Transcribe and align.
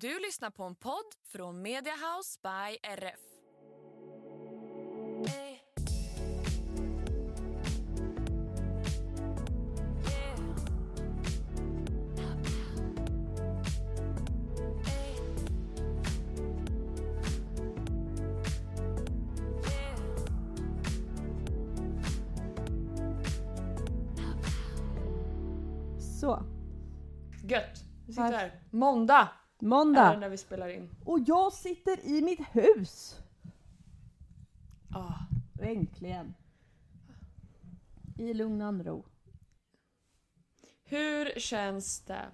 Du 0.00 0.18
lyssnar 0.20 0.50
på 0.50 0.64
en 0.64 0.74
podd 0.74 1.14
från 1.32 1.62
Mediahouse 1.62 2.40
by 2.42 2.78
RF. 2.82 3.20
Så, 26.20 26.42
Gött! 27.42 27.84
Vi 28.06 28.12
sitter 28.12 28.22
Här. 28.22 28.32
här. 28.32 28.62
Måndag 29.60 30.00
är 30.00 30.04
det 30.04 30.10
måndag. 30.10 30.20
när 30.20 30.28
vi 30.28 30.36
spelar 30.36 30.68
in. 30.68 30.90
Och 31.04 31.18
jag 31.26 31.52
sitter 31.52 32.06
i 32.06 32.22
mitt 32.22 32.40
hus! 32.52 33.20
Ah, 34.94 35.14
Äntligen. 35.60 36.34
I 38.18 38.34
lugn 38.34 38.62
och 38.62 38.84
ro. 38.84 39.04
hur 40.84 41.40
känns 41.40 42.00
det? 42.00 42.24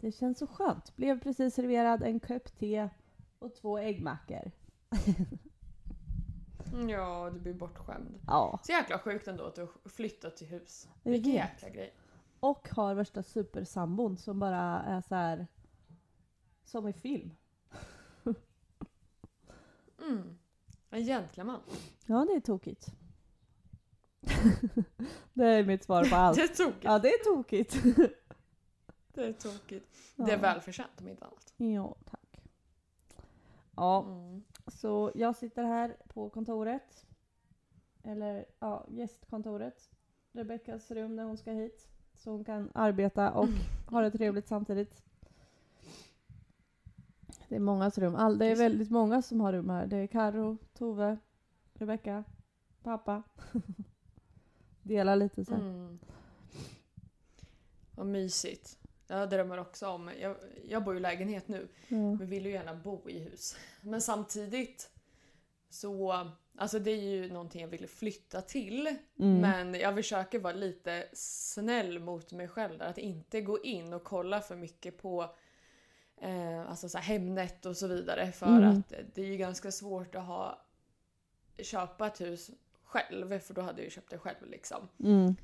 Det 0.00 0.12
känns 0.12 0.38
så 0.38 0.46
skönt. 0.46 0.96
Blev 0.96 1.20
precis 1.20 1.54
serverad 1.54 2.02
en 2.02 2.20
kopp 2.20 2.58
te 2.58 2.88
och 3.38 3.54
två 3.54 3.78
äggmackor. 3.78 4.50
Mm, 6.72 6.88
Ja, 6.88 7.30
du 7.34 7.40
blir 7.40 7.54
bortskämd. 7.54 8.20
Ja, 8.26 8.60
Så 8.64 8.72
jäkla 8.72 8.98
sjukt 8.98 9.28
ändå 9.28 9.44
att 9.44 9.54
du 9.54 9.68
flyttat 9.84 10.36
till 10.36 10.46
hus. 10.46 10.88
Vilken 11.02 11.32
jäkla 11.32 11.68
grej. 11.68 11.94
och 12.40 12.68
har 12.68 12.94
värsta 12.94 13.22
supersambon 13.22 14.18
som 14.18 14.38
bara 14.38 14.82
är 14.82 15.00
så 15.00 15.14
här 15.14 15.46
som 16.64 16.88
i 16.88 16.92
film. 16.92 17.30
Mm. 20.02 20.38
En 20.90 21.04
gentleman. 21.04 21.60
Ja, 22.06 22.24
det 22.28 22.32
är 22.32 22.40
tokigt. 22.40 22.86
det 25.32 25.44
är 25.44 25.64
mitt 25.64 25.84
svar 25.84 26.04
på 26.04 26.16
allt. 26.16 26.36
Det 26.36 26.42
är 26.42 26.48
tokigt. 26.64 26.84
Ja, 26.84 26.98
det 26.98 27.08
är 27.08 27.24
tokigt. 27.24 27.76
Det 29.14 29.26
är 29.26 29.32
tokigt. 29.32 29.96
Det 30.16 30.32
är 30.32 30.38
välförtjänt 30.38 31.00
om 31.00 31.08
inte 31.08 31.24
annat. 31.24 31.54
Ja, 31.56 31.96
tack. 32.04 32.40
Ja, 33.76 34.04
Mm. 34.08 34.42
så 34.66 35.12
jag 35.14 35.36
sitter 35.36 35.64
här 35.64 35.96
på 36.08 36.30
kontoret. 36.30 37.06
Eller 38.02 38.44
ja, 38.58 38.86
gästkontoret. 38.88 39.90
Rebeckas 40.32 40.90
rum 40.90 41.16
när 41.16 41.24
hon 41.24 41.36
ska 41.36 41.50
hit. 41.50 41.88
Så 42.14 42.30
hon 42.30 42.44
kan 42.44 42.70
arbeta 42.74 43.30
och 43.32 43.48
ha 43.90 44.00
det 44.00 44.10
trevligt 44.10 44.48
samtidigt. 44.48 45.02
Det 47.52 47.56
är 47.56 47.60
mångas 47.60 47.98
rum. 47.98 48.14
All, 48.14 48.38
det 48.38 48.46
är 48.46 48.56
väldigt 48.56 48.90
många 48.90 49.22
som 49.22 49.40
har 49.40 49.52
rum 49.52 49.70
här. 49.70 49.86
Det 49.86 49.96
är 49.96 50.06
Karo, 50.06 50.58
Tove, 50.74 51.18
Rebecka, 51.74 52.24
pappa. 52.82 53.22
Delar 54.82 55.16
lite 55.16 55.44
så 55.44 55.54
här. 55.54 55.60
Mm. 55.60 55.98
Vad 57.94 58.06
mysigt. 58.06 58.78
Jag 59.06 59.30
drömmer 59.30 59.58
också 59.58 59.88
om, 59.88 60.10
jag, 60.20 60.36
jag 60.68 60.84
bor 60.84 60.96
i 60.96 61.00
lägenhet 61.00 61.48
nu, 61.48 61.68
Ja. 61.88 61.96
men 61.96 62.26
vill 62.26 62.46
ju 62.46 62.52
gärna 62.52 62.74
bo 62.74 63.08
i 63.08 63.18
hus. 63.18 63.56
Men 63.80 64.00
samtidigt 64.00 64.90
så, 65.70 66.26
alltså 66.56 66.78
det 66.78 66.90
är 66.90 67.02
ju 67.02 67.32
någonting 67.32 67.60
jag 67.60 67.68
vill 67.68 67.88
flytta 67.88 68.40
till. 68.40 68.96
Mm. 69.18 69.40
Men 69.40 69.74
jag 69.74 69.94
försöker 69.94 70.38
vara 70.38 70.54
lite 70.54 71.08
snäll 71.12 71.98
mot 71.98 72.32
mig 72.32 72.48
själv 72.48 72.78
där. 72.78 72.86
Att 72.86 72.98
inte 72.98 73.40
gå 73.40 73.62
in 73.62 73.92
och 73.92 74.04
kolla 74.04 74.40
för 74.40 74.56
mycket 74.56 74.98
på 74.98 75.34
eh, 76.22 76.70
alltså 76.70 76.88
så 76.88 76.98
här 76.98 77.04
Hemnet 77.04 77.66
och 77.66 77.76
så 77.76 77.86
vidare. 77.86 78.32
För 78.32 78.46
Mm. 78.46 78.70
att 78.70 78.92
det 79.14 79.22
är 79.22 79.26
ju 79.26 79.36
ganska 79.36 79.72
svårt 79.72 80.14
att 80.14 80.24
ha 80.26 80.58
köpa 81.62 82.06
ett 82.06 82.20
hus 82.20 82.50
själv. 82.84 83.38
För 83.38 83.54
då 83.54 83.60
hade 83.60 83.78
jag 83.78 83.84
ju 83.84 83.90
köpt 83.90 84.10
det 84.10 84.18
själv 84.18 84.46
liksom. 84.50 84.88
Mm. 85.00 85.36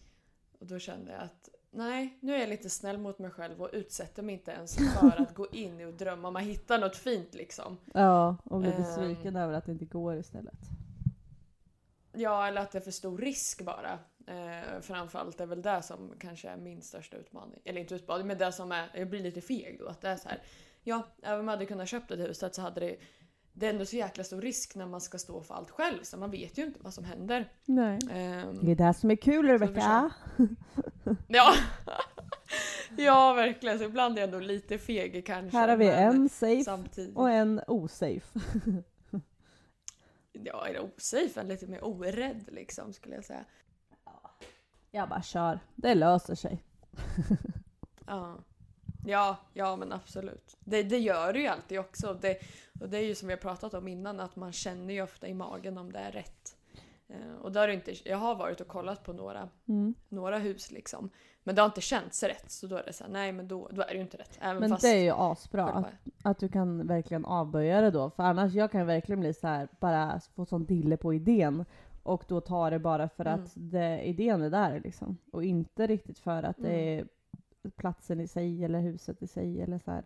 Och 0.58 0.66
då 0.66 0.78
kände 0.78 1.12
jag 1.12 1.22
att 1.22 1.48
nej, 1.70 2.18
nu 2.20 2.34
är 2.34 2.38
jag 2.38 2.48
lite 2.48 2.70
snäll 2.70 2.98
mot 2.98 3.18
mig 3.18 3.30
själv 3.30 3.62
och 3.62 3.70
utsätter 3.72 4.22
mig 4.22 4.34
inte 4.34 4.50
ens 4.50 4.76
för 4.76 5.22
att 5.22 5.34
gå 5.34 5.46
in 5.52 5.86
och 5.86 5.94
drömma. 5.94 6.30
Man 6.30 6.42
hittar 6.42 6.78
något 6.78 6.96
fint 6.96 7.34
liksom. 7.34 7.76
Ja, 7.94 8.36
och 8.44 8.60
blir 8.60 8.72
Ehm. 8.72 8.82
besviken 8.82 9.36
över 9.36 9.54
att 9.54 9.64
det 9.66 9.72
inte 9.72 9.84
går 9.84 10.16
istället. 10.16 10.58
Ja, 12.12 12.46
eller 12.46 12.60
att 12.60 12.70
det 12.72 12.78
är 12.78 12.82
för 12.82 12.90
stor 12.90 13.18
risk 13.18 13.62
bara. 13.62 13.98
Eh, 14.26 14.80
framförallt 14.80 15.40
är 15.40 15.46
väl 15.46 15.62
det 15.62 15.82
som 15.82 16.12
kanske 16.18 16.48
är 16.48 16.56
min 16.56 16.82
största 16.82 17.16
utmaning. 17.16 17.60
Eller 17.64 17.80
inte 17.80 17.94
utmaning, 17.94 18.26
men 18.26 18.38
det 18.38 18.52
som 18.52 18.72
är, 18.72 18.90
jag 18.94 19.10
blir 19.10 19.20
lite 19.20 19.40
feg 19.40 19.78
då. 19.78 19.86
Att 19.88 20.00
det 20.00 20.08
är 20.08 20.16
så 20.16 20.28
här, 20.28 20.42
ja, 20.88 21.06
även 21.22 21.40
om 21.40 21.46
jag 21.48 21.52
hade 21.52 21.66
kunnat 21.66 21.88
köpa 21.88 22.16
det 22.16 22.22
huset 22.22 22.54
så 22.54 22.62
hade 22.62 22.80
det 22.80 22.96
det 23.52 23.66
är 23.66 23.70
ändå 23.70 23.84
så 23.84 23.96
jäkla 23.96 24.24
stor 24.24 24.40
risk 24.42 24.74
när 24.74 24.86
man 24.86 25.00
ska 25.00 25.18
stå 25.18 25.42
för 25.42 25.54
allt 25.54 25.70
själv 25.70 26.02
så 26.02 26.16
man 26.16 26.30
vet 26.30 26.58
ju 26.58 26.62
inte 26.64 26.78
vad 26.82 26.94
som 26.94 27.04
händer. 27.04 27.52
Nej. 27.64 27.98
Ehm, 28.10 28.58
Det 28.64 28.70
är 28.70 28.76
det 28.76 28.94
som 28.94 29.10
är 29.10 29.16
kul 29.16 29.48
Rebecka. 29.48 30.10
ja. 31.28 31.54
ja, 32.96 33.32
verkligen. 33.32 33.78
Så 33.78 33.84
ibland 33.84 34.18
är 34.18 34.22
jag 34.22 34.26
ändå 34.28 34.40
lite 34.40 34.78
feg 34.78 35.26
kanske. 35.26 35.58
Här 35.58 35.68
har 35.68 35.76
vi 35.76 35.88
en 35.88 36.28
safe 36.28 36.64
Samtidigt. 36.64 37.16
och 37.16 37.30
en 37.30 37.60
osafe. 37.66 38.40
Ja, 40.32 40.66
är 40.66 40.72
det 40.72 40.80
osafe 40.80 41.40
än 41.40 41.48
lite 41.48 41.66
mer 41.66 41.84
orädd 41.84 42.44
liksom 42.52 42.92
skulle 42.92 43.14
jag 43.14 43.24
säga. 43.24 43.44
Jag 44.90 45.08
bara 45.08 45.22
kör. 45.22 45.60
Det 45.74 45.94
löser 45.94 46.34
sig. 46.34 46.64
Ja. 48.06 48.36
Ja, 49.08 49.36
ja 49.52 49.76
men 49.76 49.92
absolut. 49.92 50.56
Det, 50.60 50.82
det 50.82 50.98
gör 50.98 51.32
det 51.32 51.38
ju 51.38 51.46
alltid 51.46 51.80
också. 51.80 52.18
Det, 52.20 52.38
och 52.80 52.88
det 52.88 52.98
är 52.98 53.02
ju 53.06 53.14
som 53.14 53.28
vi 53.28 53.34
har 53.34 53.38
pratat 53.40 53.74
om 53.74 53.88
innan 53.88 54.20
att 54.20 54.36
man 54.36 54.52
känner 54.52 54.94
ju 54.94 55.02
ofta 55.02 55.26
i 55.28 55.34
magen 55.34 55.78
om 55.78 55.92
det 55.92 55.98
är 55.98 56.12
rätt. 56.12 56.56
Eh, 57.08 57.34
och 57.42 57.52
då 57.52 57.60
har 57.60 57.66
det 57.68 57.74
inte, 57.74 58.08
jag 58.08 58.16
har 58.18 58.34
varit 58.34 58.60
och 58.60 58.68
kollat 58.68 59.04
på 59.04 59.12
några, 59.12 59.48
Mm. 59.68 59.94
några 60.08 60.38
hus 60.38 60.70
liksom. 60.72 61.10
Men 61.44 61.54
det 61.54 61.62
har 61.62 61.66
inte 61.66 61.80
känts 61.80 62.22
rätt 62.22 62.50
så 62.50 62.66
då 62.66 62.76
är 62.76 62.82
det 62.86 62.92
så 62.92 63.04
här, 63.04 63.10
nej 63.10 63.32
men 63.32 63.48
då, 63.48 63.68
då 63.72 63.82
är 63.82 63.86
det 63.86 63.94
ju 63.94 64.00
inte 64.00 64.16
rätt. 64.16 64.38
Även 64.40 64.60
Men 64.60 64.78
det 64.80 64.88
är 64.88 65.02
ju 65.02 65.12
asbra 65.16 65.64
att, 65.68 65.86
att 66.22 66.38
du 66.38 66.48
kan 66.48 66.86
verkligen 66.86 67.24
avböja 67.24 67.80
det 67.80 67.90
då. 67.90 68.10
För 68.10 68.22
annars 68.22 68.54
jag 68.54 68.72
kan 68.72 68.86
verkligen 68.86 69.20
bli 69.20 69.34
så 69.34 69.46
här 69.46 69.68
bara 69.80 70.20
få 70.34 70.46
sån 70.46 70.64
dille 70.64 70.96
på 70.96 71.14
idén. 71.14 71.64
Och 72.02 72.24
då 72.28 72.40
ta 72.40 72.70
det 72.70 72.78
bara 72.78 73.08
för 73.08 73.24
Mm. 73.26 73.40
att 73.44 73.50
det, 73.54 74.00
idén 74.08 74.42
är 74.42 74.50
där 74.50 74.80
liksom. 74.84 75.18
Och 75.32 75.44
inte 75.44 75.86
riktigt 75.86 76.18
för 76.18 76.42
att 76.42 76.56
det 76.58 76.72
är 76.74 76.94
Mm. 76.98 77.08
Platsen 77.76 78.20
i 78.20 78.28
sig 78.28 78.64
eller 78.64 78.80
huset 78.80 79.22
i 79.22 79.26
sig 79.26 79.62
eller 79.62 79.78
så 79.78 79.90
här. 79.90 80.04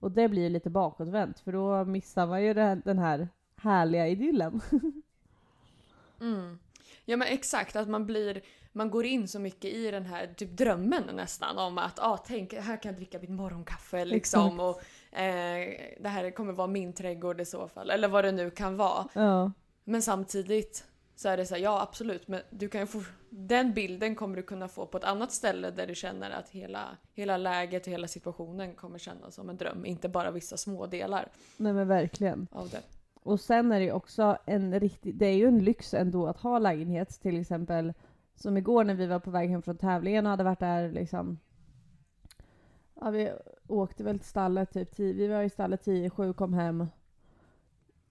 Och 0.00 0.10
det 0.10 0.28
blir 0.28 0.42
ju 0.42 0.48
lite 0.48 0.70
bakåtvänt 0.70 1.40
för 1.40 1.52
då 1.52 1.84
missar 1.84 2.26
man 2.26 2.44
ju 2.44 2.54
den 2.54 2.98
här 2.98 3.28
härliga 3.56 4.08
idyllen. 4.08 4.60
Mm. 6.20 6.58
Ja 7.04 7.16
men 7.16 7.28
exakt, 7.28 7.76
att 7.76 7.88
man 7.88 8.06
blir 8.06 8.42
man 8.72 8.90
går 8.90 9.06
in 9.06 9.28
så 9.28 9.38
mycket 9.38 9.72
i 9.74 9.90
den 9.90 10.06
här 10.06 10.26
typ 10.26 10.56
drömmen 10.56 11.02
nästan 11.12 11.58
om 11.58 11.78
att 11.78 11.98
ah, 11.98 12.16
tänk 12.16 12.54
här 12.54 12.82
kan 12.82 12.92
jag 12.92 12.96
dricka 12.96 13.18
mitt 13.18 13.30
morgonkaffe 13.30 14.04
liksom 14.04 14.60
och 14.60 14.82
eh, 15.18 15.94
det 16.00 16.08
här 16.08 16.30
kommer 16.30 16.52
vara 16.52 16.66
min 16.66 16.92
trädgård 16.92 17.40
i 17.40 17.44
så 17.44 17.68
fall 17.68 17.90
eller 17.90 18.08
vad 18.08 18.24
det 18.24 18.32
nu 18.32 18.50
kan 18.50 18.76
vara. 18.76 19.08
Ja. 19.12 19.52
Men 19.84 20.02
samtidigt 20.02 20.84
så 21.18 21.28
är 21.28 21.36
det 21.36 21.46
så 21.46 21.54
här, 21.54 21.62
ja 21.62 21.82
absolut 21.82 22.28
men 22.28 22.40
du 22.50 22.68
kan 22.68 22.86
få, 22.86 23.02
den 23.30 23.74
bilden 23.74 24.14
kommer 24.14 24.36
du 24.36 24.42
kunna 24.42 24.68
få 24.68 24.86
på 24.86 24.98
ett 24.98 25.04
annat 25.04 25.32
ställe 25.32 25.70
där 25.70 25.86
du 25.86 25.94
känner 25.94 26.30
att 26.30 26.48
hela, 26.48 26.96
hela 27.12 27.36
läget 27.36 27.86
och 27.86 27.92
hela 27.92 28.08
situationen 28.08 28.74
kommer 28.74 28.98
kännas 28.98 29.34
som 29.34 29.50
en 29.50 29.56
dröm, 29.56 29.86
inte 29.86 30.08
bara 30.08 30.30
vissa 30.30 30.56
små 30.56 30.86
delar 30.86 31.28
Nej 31.56 31.72
men 31.72 31.88
verkligen. 31.88 32.46
av 32.50 32.68
det. 32.68 32.82
Och 33.14 33.40
sen 33.40 33.72
är 33.72 33.78
det 33.78 33.84
ju 33.84 33.92
också 33.92 34.38
en 34.46 34.80
riktig, 34.80 35.14
det 35.14 35.26
är 35.26 35.36
ju 35.36 35.48
en 35.48 35.64
lyx 35.64 35.94
ändå 35.94 36.26
att 36.26 36.40
ha 36.40 36.58
lägenhet 36.58 37.08
till 37.08 37.40
exempel 37.40 37.92
som 38.34 38.56
igår 38.56 38.84
när 38.84 38.94
vi 38.94 39.06
var 39.06 39.18
på 39.18 39.30
väg 39.30 39.50
hem 39.50 39.62
från 39.62 39.78
tävlingen 39.78 40.26
och 40.26 40.30
hade 40.30 40.44
varit 40.44 40.60
där 40.60 40.92
liksom 40.92 41.38
Ja 43.00 43.10
vi 43.10 43.32
åkte 43.66 44.04
väl 44.04 44.18
till 44.18 44.28
stallet 44.28 44.72
typ 44.72 44.96
tio, 44.96 45.12
vi 45.12 45.26
var 45.26 45.42
i 45.42 45.50
stallet 45.50 45.82
tio, 45.82 46.10
sju 46.10 46.32
kom 46.32 46.54
hem 46.54 46.86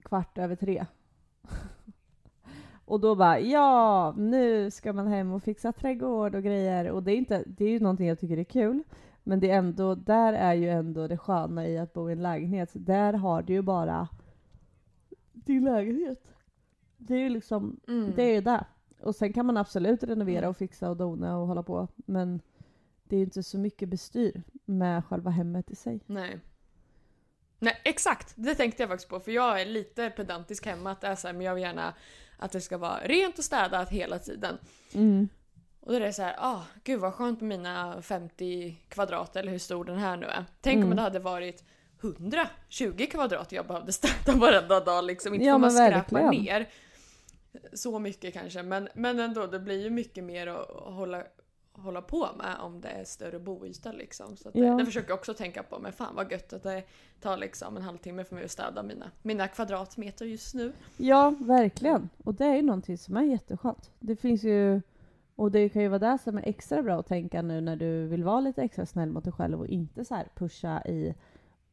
kvart 0.04 0.38
över 0.38 0.56
tre. 0.56 0.86
och 2.88 3.00
då 3.00 3.16
bara 3.16 3.40
ja, 3.40 4.14
nu 4.18 4.72
ska 4.72 4.94
man 4.94 5.08
hem 5.08 5.32
och 5.34 5.44
fixa 5.44 5.72
trädgård 5.72 6.36
och 6.36 6.44
grejer 6.44 6.92
och 6.92 7.04
det 7.04 7.12
är 7.12 7.16
inte, 7.16 7.44
det 7.48 7.66
är 7.66 7.70
ju 7.70 7.80
någonting 7.80 8.08
jag 8.08 8.20
tycker 8.20 8.38
är 8.38 8.44
kul 8.44 8.84
men 9.24 9.40
det 9.40 9.50
är 9.52 9.58
ändå, 9.58 9.96
där 9.96 10.34
är 10.34 10.54
ju 10.54 10.70
ändå 10.70 11.08
det 11.08 11.18
sköna 11.18 11.68
i 11.68 11.78
att 11.78 11.94
bo 11.94 12.10
i 12.10 12.14
en 12.14 12.22
lägenhet. 12.22 12.70
Där 12.74 13.14
har 13.14 13.42
du 13.42 13.54
ju 13.54 13.62
bara 13.62 14.08
din 15.34 15.64
lägenhet. 15.66 16.28
Det 16.98 17.14
är 17.14 17.20
ju 17.20 17.30
liksom, 17.30 17.80
Mm. 17.88 18.14
det 18.16 18.24
är 18.24 18.34
ju 18.34 18.42
det. 18.42 18.66
Och 19.02 19.16
sen 19.16 19.34
kan 19.34 19.46
man 19.46 19.58
absolut 19.58 20.04
renovera 20.04 20.50
och 20.50 20.58
fixa 20.58 20.90
och 20.90 20.98
dona 20.98 21.38
och 21.38 21.48
hålla 21.48 21.64
på. 21.64 21.88
Men 21.96 22.42
det 23.04 23.16
är 23.16 23.18
ju 23.18 23.26
inte 23.26 23.44
så 23.44 23.58
mycket 23.58 23.90
bestyr 23.90 24.44
med 24.66 25.06
själva 25.06 25.32
hemmet 25.32 25.72
i 25.72 25.76
sig. 25.76 26.00
Nej. 26.06 26.40
Nej 27.60 27.82
exakt, 27.84 28.34
det 28.36 28.56
tänkte 28.56 28.84
jag 28.84 28.90
faktiskt 28.90 29.10
på 29.10 29.20
för 29.20 29.32
jag 29.32 29.62
är 29.62 29.66
lite 29.66 30.10
pedantisk 30.10 30.66
hemma 30.66 30.92
att 30.92 31.02
det 31.02 31.08
är 31.08 31.16
så 31.16 31.28
här, 31.28 31.34
men 31.34 31.46
jag 31.46 31.56
vill 31.56 31.64
gärna 31.64 31.94
att 32.38 32.52
det 32.52 32.62
ska 32.62 32.78
vara 32.78 33.00
rent 33.04 33.38
och 33.38 33.44
städat 33.44 33.90
hela 33.90 34.20
tiden. 34.20 34.58
Mm. 34.94 35.30
Och 35.80 35.92
då 35.92 35.96
är 35.96 36.00
det 36.00 36.14
så 36.14 36.22
här, 36.22 36.36
ah, 36.40 36.62
gud 36.84 37.00
vad 37.00 37.14
skönt 37.14 37.42
med 37.42 37.48
mina 37.60 38.02
50 38.02 38.76
kvadrat 38.90 39.36
eller 39.36 39.52
hur 39.52 39.60
stor 39.60 39.86
den 39.86 39.98
här 39.98 40.18
nu 40.18 40.26
är. 40.26 40.46
Tänk 40.62 40.76
Mm. 40.78 40.90
om 40.90 40.96
det 40.96 41.02
hade 41.02 41.20
varit 41.20 41.64
120 42.02 43.08
kvadrat 43.12 43.52
jag 43.52 43.68
behövde 43.68 43.92
städa 43.92 44.38
varenda 44.40 44.80
dag 44.80 45.04
liksom. 45.04 45.34
Inte 45.34 45.46
Ja, 45.46 45.54
för 45.54 45.60
man 45.60 45.74
verkligen. 45.76 46.30
ner 46.30 46.70
så 47.74 48.00
mycket 48.00 48.34
kanske 48.34 48.64
men, 48.64 48.90
men 48.94 49.20
ändå 49.20 49.48
det 49.48 49.60
blir 49.60 49.82
ju 49.84 49.90
mycket 49.90 50.24
mer 50.24 50.48
att 50.48 50.68
hålla, 50.94 51.24
hålla 51.78 52.02
på 52.02 52.28
med 52.38 52.56
om 52.60 52.82
det 52.82 52.88
är 52.90 53.04
större 53.04 53.40
boyta 53.40 53.92
liksom. 53.92 54.38
Så 54.38 54.50
att 54.50 54.56
Ja. 54.56 54.66
det, 54.72 54.78
det 54.78 54.86
försöker 54.86 55.10
jag 55.10 55.18
också 55.18 55.34
tänka 55.34 55.64
på 55.64 55.80
men 55.80 55.94
fan 55.94 56.16
vad 56.16 56.32
gött 56.32 56.54
att 56.54 56.64
det 56.64 56.84
tar 57.22 57.38
liksom 57.38 57.78
en 57.78 57.84
halvtimme 57.84 58.24
för 58.24 58.36
mig 58.36 58.44
att 58.46 58.52
städa 58.52 58.84
mina, 58.84 59.12
mina 59.22 59.48
kvadratmeter 59.48 60.26
just 60.26 60.54
nu. 60.56 60.74
Ja, 60.98 61.34
verkligen. 61.40 62.10
Och 62.24 62.34
det 62.34 62.46
är 62.46 62.56
ju 62.56 62.62
någonting 62.62 62.98
som 62.98 63.18
är 63.18 63.24
jätteskönt. 63.24 63.92
Det 64.00 64.16
finns 64.16 64.44
ju, 64.44 64.82
och 65.36 65.52
det 65.52 65.70
kan 65.70 65.82
ju 65.82 65.88
vara 65.88 66.00
det 66.12 66.18
som 66.24 66.38
är 66.38 66.44
extra 66.48 66.84
bra 66.84 67.00
att 67.00 67.08
tänka 67.08 67.42
nu 67.42 67.62
när 67.62 67.76
du 67.76 68.08
vill 68.08 68.24
vara 68.24 68.40
lite 68.40 68.62
extra 68.64 68.86
snäll 68.86 69.10
mot 69.12 69.24
dig 69.24 69.34
själv 69.34 69.60
och 69.60 69.68
inte 69.68 70.06
så 70.06 70.16
här 70.16 70.28
pusha 70.36 70.82
i 70.86 71.14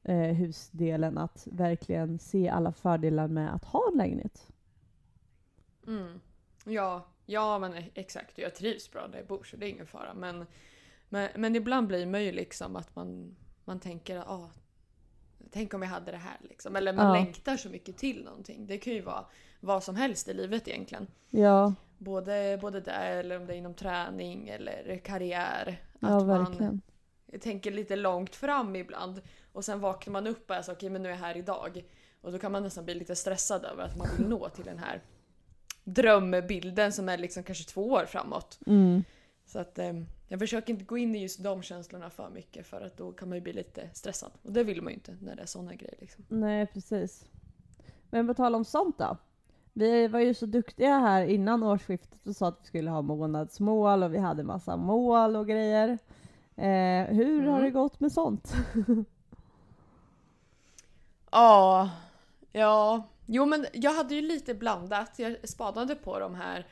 eh, 0.02 0.16
husdelen 0.18 1.18
att 1.18 1.48
verkligen 1.52 2.18
se 2.18 2.48
alla 2.48 2.72
fördelar 2.72 3.28
med 3.28 3.54
att 3.54 3.64
ha 3.64 3.88
en 3.92 3.98
lägenhet. 3.98 4.46
Mm. 5.86 6.20
Ja, 6.64 7.06
ja 7.26 7.58
men 7.58 7.74
e- 7.74 7.90
exakt. 7.94 8.38
Jag 8.38 8.54
trivs 8.54 8.90
bra 8.90 9.06
där 9.08 9.18
jag 9.18 9.26
bor 9.26 9.44
så 9.44 9.56
det 9.56 9.66
är 9.66 9.70
ingen 9.70 9.86
fara. 9.86 10.14
Men, 10.14 10.46
men, 11.08 11.28
men 11.36 11.56
ibland 11.56 11.86
blir 11.86 12.06
man 12.06 12.22
ju 12.24 12.32
liksom 12.32 12.76
att 12.76 12.96
man, 12.96 13.36
man 13.64 13.80
tänker 13.80 14.16
att 14.16 14.28
ah, 14.28 14.50
tänk 15.50 15.74
om 15.74 15.82
jag 15.82 15.88
hade 15.88 16.10
det 16.10 16.16
här 16.16 16.36
liksom. 16.42 16.76
Eller 16.76 16.92
man 16.92 17.06
Ja. 17.06 17.12
längtar 17.12 17.56
så 17.56 17.68
mycket 17.68 17.96
till 17.96 18.24
någonting. 18.24 18.66
Det 18.66 18.78
kan 18.78 18.92
ju 18.92 19.00
vara 19.00 19.24
vad 19.60 19.82
som 19.84 19.96
helst 19.96 20.28
i 20.28 20.34
livet 20.34 20.68
egentligen. 20.68 21.06
Ja, 21.30 21.74
Både, 21.98 22.58
både 22.60 22.80
där 22.80 23.16
eller 23.16 23.36
om 23.40 23.46
det 23.46 23.54
är 23.54 23.56
inom 23.56 23.74
träning 23.74 24.48
eller 24.48 24.98
karriär. 25.04 25.80
ja 26.00 26.08
att 26.08 26.26
man 26.26 26.44
verkligen. 26.44 26.80
tänker 27.40 27.70
lite 27.70 27.96
långt 27.96 28.36
fram 28.36 28.76
ibland. 28.76 29.20
Och 29.52 29.64
sen 29.64 29.80
vaknar 29.80 30.12
man 30.12 30.26
upp 30.26 30.50
och 30.50 30.56
är 30.56 30.62
så 30.62 30.72
okej 30.72 30.90
men 30.90 31.02
nu 31.02 31.08
är 31.08 31.12
jag 31.12 31.18
här 31.18 31.36
idag. 31.36 31.84
Och 32.20 32.32
då 32.32 32.38
kan 32.38 32.52
man 32.52 32.62
nästan 32.62 32.84
bli 32.84 32.94
lite 32.94 33.16
stressad 33.16 33.64
över 33.64 33.82
att 33.84 33.96
man 33.96 34.06
vill 34.16 34.28
nå 34.28 34.48
till 34.48 34.64
den 34.64 34.78
här 34.78 35.02
drömbilden 35.84 36.92
som 36.92 37.08
är 37.08 37.18
liksom 37.18 37.42
kanske 37.42 37.64
två 37.64 37.86
år 37.90 38.04
framåt. 38.06 38.58
Mm. 38.66 39.04
Så 39.46 39.58
att 39.58 39.78
eh, 39.78 39.92
jag 40.28 40.40
försöker 40.40 40.72
inte 40.72 40.84
gå 40.84 40.98
in 40.98 41.14
i 41.14 41.22
just 41.22 41.42
de 41.42 41.62
känslorna 41.62 42.10
för 42.10 42.30
mycket 42.30 42.66
för 42.66 42.80
att 42.80 42.96
då 42.96 43.12
kan 43.12 43.28
man 43.28 43.38
ju 43.38 43.42
bli 43.42 43.52
lite 43.52 43.88
stressad. 43.92 44.30
Och 44.42 44.52
det 44.52 44.64
vill 44.64 44.82
man 44.82 44.90
ju 44.90 44.94
inte 44.94 45.16
när 45.22 45.36
det 45.36 45.42
är 45.42 45.46
såna 45.46 45.74
grejer 45.74 45.94
liksom. 46.00 46.24
Nej, 46.28 46.66
precis. 46.66 47.24
Men 48.10 48.26
på 48.26 48.34
tal 48.34 48.54
om 48.54 48.64
sånt 48.64 48.98
då. 48.98 49.16
Vi 49.72 50.08
var 50.08 50.20
ju 50.20 50.34
så 50.34 50.46
duktiga 50.46 50.98
här 50.98 51.24
innan 51.26 51.62
årsskiftet 51.62 52.26
och 52.26 52.36
sa 52.36 52.48
att 52.48 52.58
vi 52.62 52.66
skulle 52.66 52.90
ha 52.90 53.02
månadsmål 53.02 54.02
och 54.02 54.14
vi 54.14 54.18
hade 54.18 54.42
massa 54.42 54.76
mål 54.76 55.36
och 55.36 55.46
grejer. 55.48 55.88
Eh, 56.56 57.06
hur 57.14 57.40
har 57.42 57.48
Mm. 57.58 57.62
det 57.62 57.70
gått 57.70 58.00
med 58.00 58.12
sånt? 58.12 58.54
Ja, 61.30 61.90
ja. 62.52 63.02
Jo 63.26 63.46
men 63.46 63.66
jag 63.72 63.90
hade 63.94 64.14
ju 64.14 64.20
lite 64.20 64.54
blandat. 64.54 65.18
Jag 65.18 65.48
spanade 65.48 65.94
på 65.94 66.18
de 66.18 66.34
här 66.34 66.66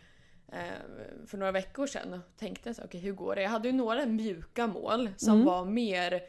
eh, 0.53 1.27
för 1.27 1.39
några 1.39 1.53
veckor 1.53 1.87
sedan 1.87 2.13
och 2.13 2.37
tänkte 2.37 2.75
så, 2.75 2.85
okej 2.85 3.01
hur 3.01 3.13
går 3.13 3.35
det? 3.35 3.43
Jag 3.43 3.51
hade 3.51 3.69
ju 3.69 3.75
några 3.75 4.07
mjuka 4.07 4.67
mål 4.67 5.11
som 5.17 5.35
Mm. 5.35 5.45
var 5.47 5.65
mer 5.65 6.21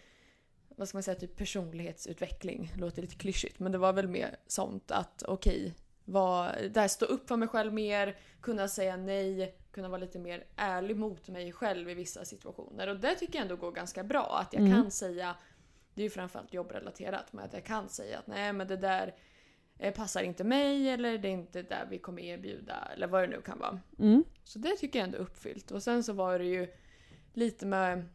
vad 0.75 0.87
ska 0.87 0.95
man 0.95 1.03
säga, 1.03 1.15
typ 1.19 1.35
personlighetsutveckling. 1.37 2.71
Låter 2.77 3.01
lite 3.01 3.15
klyschigt 3.15 3.59
men 3.59 3.71
det 3.71 3.77
var 3.77 3.93
väl 3.93 4.07
mer 4.07 4.35
sånt 4.47 4.91
att 4.91 5.23
okej, 5.27 5.73
okay, 6.05 6.69
där 6.69 6.87
stå 6.87 7.05
upp 7.05 7.27
för 7.27 7.37
mig 7.37 7.47
själv 7.47 7.73
mer, 7.73 8.17
kunna 8.41 8.67
säga 8.67 8.97
nej, 8.97 9.55
kunna 9.71 9.89
vara 9.89 9.97
lite 10.01 10.19
mer 10.19 10.45
ärlig 10.55 10.97
mot 10.97 11.27
mig 11.29 11.51
själv 11.51 11.89
i 11.89 11.93
vissa 11.93 12.25
situationer. 12.25 12.87
Och 12.87 12.99
det 12.99 13.15
tycker 13.15 13.35
jag 13.35 13.41
ändå 13.41 13.55
går 13.55 13.71
ganska 13.71 14.03
bra. 14.03 14.37
Att 14.41 14.53
jag 14.53 14.61
Mm. 14.61 14.73
kan 14.73 14.91
säga, 14.91 15.35
det 15.93 16.01
är 16.01 16.03
ju 16.03 16.09
framförallt 16.09 16.53
jobbrelaterat, 16.53 17.33
men 17.33 17.45
att 17.45 17.53
jag 17.53 17.63
kan 17.65 17.89
säga 17.89 18.19
att 18.19 18.27
nej 18.27 18.53
men 18.53 18.67
det 18.67 18.77
där 18.77 19.15
passar 19.91 20.23
inte 20.23 20.43
mig 20.43 20.89
eller 20.89 21.17
det 21.17 21.27
är 21.27 21.31
inte 21.31 21.61
där 21.61 21.87
vi 21.89 21.99
kommer 21.99 22.21
erbjuda 22.21 22.87
eller 22.95 23.07
vad 23.07 23.23
det 23.23 23.27
nu 23.27 23.41
kan 23.41 23.59
vara. 23.59 23.79
Mm. 23.99 24.23
Så 24.43 24.59
det 24.59 24.75
tycker 24.75 24.99
jag 24.99 25.05
ändå 25.05 25.17
är 25.17 25.21
uppfyllt. 25.21 25.71
Och 25.71 25.83
sen 25.83 26.03
så 26.03 26.13
var 26.13 26.39
det 26.39 26.45
ju 26.45 26.67
lite 27.33 27.65
med 27.65 28.05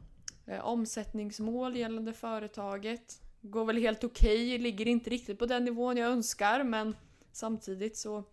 eh, 0.47 0.67
omsättningsmål 0.67 1.77
gällande 1.77 2.13
företaget. 2.13 3.21
Går 3.41 3.65
väl 3.65 3.77
helt 3.77 4.05
okej, 4.05 4.59
ligger 4.59 4.89
inte 4.89 5.11
riktigt 5.11 5.39
på 5.39 5.47
den 5.47 5.65
nivån 5.65 5.97
jag 5.97 6.11
önskar 6.11 6.65
men 6.65 6.97
samtidigt 7.33 7.97
så 7.97 8.25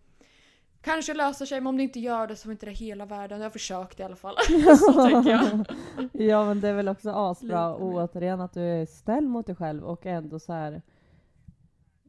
kanske 0.80 1.14
löser 1.14 1.46
sig 1.46 1.60
men 1.60 1.66
om 1.66 1.76
det 1.76 1.82
inte 1.82 2.00
gör 2.00 2.26
det 2.26 2.36
så 2.36 2.48
är 2.48 2.52
inte 2.52 2.66
det 2.66 2.72
hela 2.72 3.06
världen. 3.06 3.38
Jag 3.38 3.44
har 3.44 3.50
försökt 3.50 4.00
i 4.00 4.02
alla 4.02 4.16
fall. 4.16 4.36
så 4.78 4.92
tänker 4.92 5.30
jag. 5.30 5.64
ja 6.12 6.44
men 6.44 6.60
det 6.60 6.68
är 6.68 6.74
väl 6.74 6.88
också 6.88 7.10
asbra 7.10 7.76
återigen 7.76 8.40
att 8.40 8.52
du 8.52 8.60
är 8.60 8.86
snäll 8.86 9.28
mot 9.28 9.46
dig 9.46 9.56
själv 9.56 9.84
och 9.84 10.06
ändå 10.06 10.38
så 10.38 10.52
här. 10.52 10.82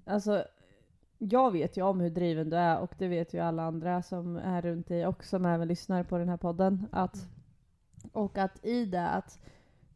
Alltså 0.06 0.46
jag 1.18 1.52
vet 1.52 1.78
ju 1.78 1.82
om 1.82 2.00
hur 2.00 2.10
driven 2.10 2.50
du 2.50 2.58
är 2.58 2.80
och 2.80 2.96
det 2.98 3.08
vet 3.08 3.34
ju 3.34 3.40
alla 3.40 3.64
andra 3.64 4.02
som 4.02 4.36
är 4.36 4.62
runt 4.62 4.88
dig 4.88 5.08
och 5.08 5.24
som 5.24 5.46
även 5.46 5.68
lyssnar 5.68 6.04
på 6.04 6.18
den 6.18 6.30
här 6.30 6.38
podden. 6.38 6.88
Att, 6.92 7.28
och 8.12 8.38
att 8.38 8.66
i 8.66 8.86
det 8.86 9.10
att 9.10 9.40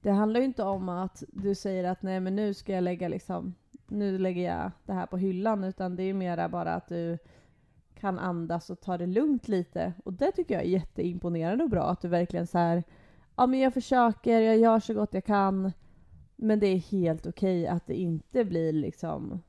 det 0.02 0.12
handlar 0.12 0.40
ju 0.40 0.46
inte 0.46 0.64
om 0.64 0.90
att 0.90 1.24
du 1.28 1.56
säger 1.56 1.84
att 1.84 2.02
nej 2.02 2.20
men 2.20 2.36
nu 2.36 2.54
ska 2.54 2.74
jag 2.74 2.84
lägga 2.84 3.08
liksom 3.08 3.56
nu 3.88 4.18
lägger 4.18 4.56
jag 4.56 4.72
det 4.86 4.94
här 4.94 5.06
på 5.06 5.18
hyllan 5.18 5.64
utan 5.64 5.96
det 5.96 6.04
är 6.04 6.08
ju 6.08 6.14
mera 6.14 6.50
bara 6.50 6.74
att 6.74 6.88
du 6.88 7.18
kan 8.00 8.20
andas 8.20 8.70
och 8.70 8.82
ta 8.82 8.98
det 8.98 9.06
lugnt 9.08 9.48
lite. 9.48 9.94
Och 10.04 10.14
det 10.14 10.32
tycker 10.32 10.54
jag 10.54 10.64
är 10.64 10.68
jätteimponerande 10.68 11.64
och 11.64 11.70
bra 11.70 11.84
att 11.84 12.02
du 12.02 12.08
verkligen 12.08 12.48
så 12.48 12.58
här 12.58 12.84
ja 13.36 13.48
men 13.48 13.60
jag 13.60 13.74
försöker, 13.74 14.42
jag 14.42 14.58
gör 14.58 14.80
så 14.80 14.94
gott 14.94 15.14
jag 15.14 15.26
kan. 15.26 15.72
Men 16.36 16.60
det 16.60 16.68
är 16.68 16.78
helt 16.78 17.28
okej 17.28 17.68
att 17.68 17.88
det 17.88 17.96
inte 17.96 18.46
blir 18.46 18.74
liksom 18.74 19.42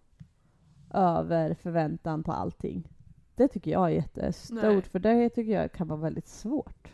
över 0.94 1.54
förväntan 1.54 2.22
på 2.22 2.32
allting. 2.32 2.88
Det 3.34 3.48
tycker 3.48 3.70
jag 3.70 3.84
är 3.84 3.94
jättestort, 3.94 4.62
Nej. 4.62 4.82
för 4.82 4.98
det 4.98 5.30
tycker 5.30 5.52
jag 5.52 5.72
kan 5.72 5.88
vara 5.88 6.00
väldigt 6.00 6.28
svårt. 6.28 6.88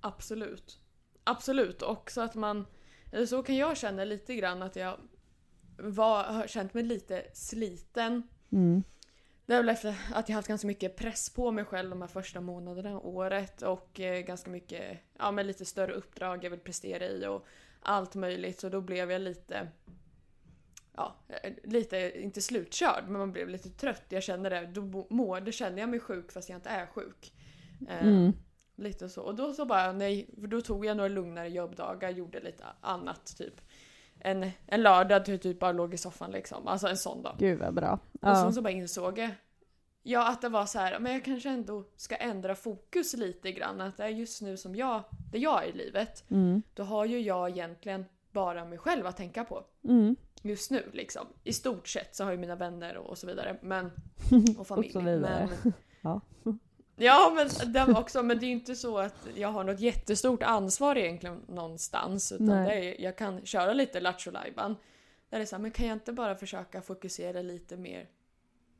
Absolut. 0.00 0.80
Absolut. 1.24 1.82
Också 1.82 2.20
att 2.20 2.34
man... 2.34 2.66
Så 3.26 3.42
kan 3.42 3.56
jag 3.56 3.76
känna 3.76 4.04
lite 4.04 4.34
grann 4.34 4.62
att 4.62 4.76
jag 4.76 4.96
var, 5.78 6.24
har 6.24 6.46
känt 6.46 6.74
mig 6.74 6.82
lite 6.82 7.22
sliten. 7.32 8.22
Mm. 8.52 8.82
Det 9.46 9.54
är 9.54 9.56
väl 9.56 9.68
efter 9.68 9.96
att 10.14 10.28
jag 10.28 10.36
haft 10.36 10.48
ganska 10.48 10.66
mycket 10.66 10.96
press 10.96 11.30
på 11.30 11.50
mig 11.50 11.64
själv 11.64 11.90
de 11.90 12.00
här 12.00 12.08
första 12.08 12.40
månaderna 12.40 12.98
och 12.98 13.08
året 13.08 13.62
och 13.62 14.00
eh, 14.00 14.20
ganska 14.20 14.50
mycket, 14.50 14.98
ja 15.18 15.30
men 15.30 15.46
lite 15.46 15.64
större 15.64 15.92
uppdrag 15.92 16.44
jag 16.44 16.50
vill 16.50 16.60
prestera 16.60 17.06
i 17.06 17.26
och 17.26 17.46
allt 17.80 18.14
möjligt 18.14 18.60
så 18.60 18.68
då 18.68 18.80
blev 18.80 19.10
jag 19.10 19.20
lite 19.22 19.68
Ja, 20.96 21.14
eh, 21.28 21.52
lite, 21.64 22.12
inte 22.22 22.42
slutkörd 22.42 23.04
men 23.08 23.18
man 23.18 23.32
blev 23.32 23.48
lite 23.48 23.70
trött. 23.70 24.04
Jag 24.08 24.22
känner 24.22 24.50
det, 24.50 24.66
då 24.66 25.06
mår, 25.10 25.40
då 25.40 25.50
känner 25.52 25.78
jag 25.78 25.88
mig 25.88 26.00
sjuk 26.00 26.32
fast 26.32 26.48
jag 26.48 26.56
inte 26.58 26.68
är 26.68 26.86
sjuk. 26.86 27.32
Eh, 27.88 28.06
Mm. 28.06 28.32
Lite 28.76 29.08
så. 29.08 29.22
Och 29.22 29.34
då 29.34 29.52
så 29.52 29.64
bara, 29.66 29.92
nej, 29.92 30.30
för 30.40 30.46
då 30.46 30.60
tog 30.60 30.86
jag 30.86 30.96
några 30.96 31.08
lugnare 31.08 31.48
jobbdagar, 31.48 32.10
gjorde 32.10 32.40
lite 32.40 32.64
annat 32.80 33.36
typ. 33.38 33.60
En, 34.20 34.50
en 34.66 34.82
lördag 34.82 35.24
typ, 35.24 35.42
typ 35.42 35.58
bara 35.60 35.72
låg 35.72 35.94
i 35.94 35.96
soffan 35.96 36.30
liksom. 36.30 36.66
Alltså 36.68 36.86
en 36.88 36.96
sån 36.96 37.22
dag. 37.22 37.36
Gud 37.38 37.58
vad 37.58 37.74
bra. 37.74 37.92
Och 38.12 38.18
Ja. 38.28 38.34
sen 38.42 38.52
så 38.52 38.62
bara 38.62 38.70
insåg 38.70 39.18
jag 39.18 39.30
Ja 40.02 40.28
att 40.30 40.42
det 40.42 40.48
var 40.48 40.66
så 40.66 40.78
här, 40.78 40.98
men 40.98 41.12
jag 41.12 41.24
kanske 41.24 41.50
ändå 41.50 41.84
ska 41.96 42.16
ändra 42.16 42.54
fokus 42.54 43.14
lite 43.14 43.52
grann. 43.52 43.80
Att 43.80 43.96
det 43.96 44.04
är 44.04 44.08
just 44.08 44.42
nu 44.42 44.56
som 44.56 44.74
jag, 44.74 45.02
det 45.32 45.38
jag 45.38 45.64
är 45.64 45.68
i 45.68 45.72
livet. 45.72 46.24
Mm. 46.30 46.62
Då 46.74 46.82
har 46.82 47.04
ju 47.04 47.20
jag 47.20 47.50
egentligen 47.50 48.04
bara 48.34 48.64
mig 48.64 48.78
själv 48.78 49.06
att 49.06 49.16
tänka 49.16 49.44
på. 49.44 49.64
Mm. 49.84 50.16
Just 50.42 50.70
nu 50.70 50.90
liksom. 50.92 51.26
I 51.44 51.52
stort 51.52 51.88
sett 51.88 52.16
så 52.16 52.24
har 52.24 52.30
jag 52.30 52.40
mina 52.40 52.56
vänner 52.56 52.96
och, 52.96 53.10
och 53.10 53.18
så 53.18 53.26
vidare. 53.26 53.56
Men, 53.62 53.90
och 54.58 54.66
familj. 54.66 54.96
Och. 54.96 55.02
Men, 55.02 55.48
Ja. 56.00 56.20
Ja 56.96 57.32
men 57.36 57.72
den 57.72 57.96
också, 57.96 58.22
men 58.22 58.38
det 58.38 58.46
är 58.46 58.48
ju 58.48 58.54
inte 58.54 58.76
så 58.76 58.98
att 58.98 59.28
jag 59.34 59.48
har 59.48 59.64
något 59.64 59.80
jättestort 59.80 60.42
ansvar 60.42 60.96
egentligen 60.96 61.40
någonstans. 61.48 62.32
Utan 62.32 62.46
Nej. 62.46 62.66
det 62.66 62.74
är, 62.74 63.04
jag 63.04 63.18
kan 63.18 63.46
köra 63.46 63.72
lite 63.72 64.00
lattjo. 64.00 64.30
Där 64.30 64.76
det 65.30 65.36
är 65.36 65.44
så 65.44 65.56
här, 65.56 65.62
men 65.62 65.70
kan 65.70 65.86
jag 65.86 65.96
inte 65.96 66.12
bara 66.12 66.34
försöka 66.34 66.82
fokusera 66.82 67.42
lite 67.42 67.76
mer 67.76 68.08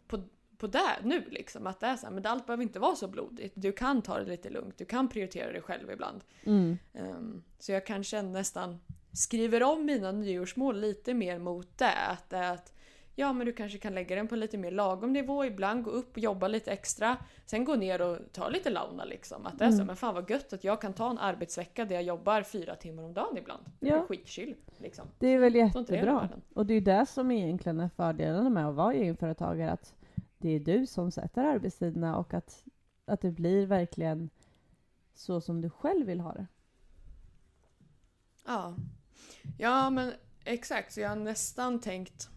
på, 0.06 0.22
på 0.58 0.66
det 0.66 0.98
nu 1.02 1.24
liksom? 1.30 1.66
Att 1.66 1.80
det 1.80 1.86
är 1.86 1.96
så 1.96 2.06
här, 2.06 2.12
men 2.12 2.26
allt 2.26 2.46
behöver 2.46 2.62
inte 2.62 2.78
vara 2.78 2.96
så 2.96 3.08
blodigt. 3.08 3.52
Du 3.56 3.72
kan 3.72 4.02
ta 4.02 4.18
det 4.18 4.26
lite 4.30 4.50
lugnt, 4.50 4.78
du 4.78 4.84
kan 4.84 5.08
prioritera 5.08 5.52
dig 5.52 5.62
själv 5.62 5.90
ibland. 5.90 6.24
Mm. 6.44 6.78
Ehm, 6.94 7.42
så 7.58 7.72
jag 7.72 7.86
kanske 7.86 8.22
nästan 8.22 8.80
skriver 9.14 9.62
om 9.62 9.84
mina 9.86 10.12
nyårsmål 10.12 10.80
lite 10.80 11.14
mer 11.14 11.38
mot 11.38 11.78
det. 11.78 11.94
Att 12.08 12.30
det 12.30 12.50
att 12.50 12.70
ja 13.16 13.32
men 13.32 13.46
du 13.46 13.52
kanske 13.52 13.78
kan 13.78 13.94
lägga 13.94 14.16
den 14.16 14.28
på 14.28 14.36
lite 14.36 14.58
mer 14.58 14.70
lagom 14.70 15.12
nivå, 15.12 15.44
ibland 15.44 15.84
gå 15.84 15.90
upp 15.90 16.12
och 16.12 16.18
jobba 16.18 16.48
lite 16.48 16.72
extra. 16.72 17.16
Sen 17.46 17.64
gå 17.64 17.74
ner 17.74 18.00
och 18.02 18.18
ta 18.32 18.48
lite 18.48 18.70
launa 18.70 19.04
liksom. 19.04 19.46
Att 19.46 19.58
det 19.58 19.64
är 19.64 19.68
så, 19.70 19.74
Mm. 19.74 19.86
men 19.86 19.96
fan 19.96 20.14
vad 20.14 20.30
gött 20.30 20.52
att 20.52 20.64
jag 20.64 20.80
kan 20.80 20.92
ta 20.92 21.10
en 21.10 21.18
arbetsvecka 21.18 21.84
där 21.84 21.94
jag 21.94 22.02
jobbar 22.04 22.42
fyra 22.42 22.74
timmar 22.74 23.02
om 23.02 23.14
dagen 23.14 23.36
ibland. 23.38 23.62
Det 23.80 23.88
Ja. 23.88 24.02
skitchill 24.08 24.54
liksom. 24.78 25.06
Det 25.18 25.28
är 25.28 25.38
väl 25.38 25.52
det 25.52 25.58
jättebra. 25.58 26.14
världen. 26.20 26.42
Och 26.54 26.66
det 26.66 26.72
är 26.72 26.74
ju 26.74 26.80
det 26.80 27.06
som 27.06 27.30
egentligen 27.30 27.80
är 27.80 27.88
fördelen 27.88 28.52
med 28.52 28.66
att 28.68 28.74
vara 28.74 28.94
egenföretagare. 28.94 29.70
Att 29.72 29.94
det 30.38 30.48
är 30.50 30.60
du 30.60 30.86
som 30.86 31.10
sätter 31.10 31.44
arbetstiderna 31.44 32.16
och 32.16 32.34
att, 32.34 32.64
att 33.04 33.20
det 33.20 33.30
blir 33.30 33.66
verkligen 33.66 34.30
så 35.14 35.40
som 35.40 35.60
du 35.60 35.70
själv 35.70 36.06
vill 36.06 36.20
ha 36.20 36.32
det. 36.32 36.46
Ja. 38.46 38.74
Ja 39.58 39.90
men 39.90 40.12
Exakt, 40.44 40.92
så 40.92 41.00
jag 41.00 41.08
har 41.08 41.16
nästan 41.16 41.80
tänkt 41.80 42.28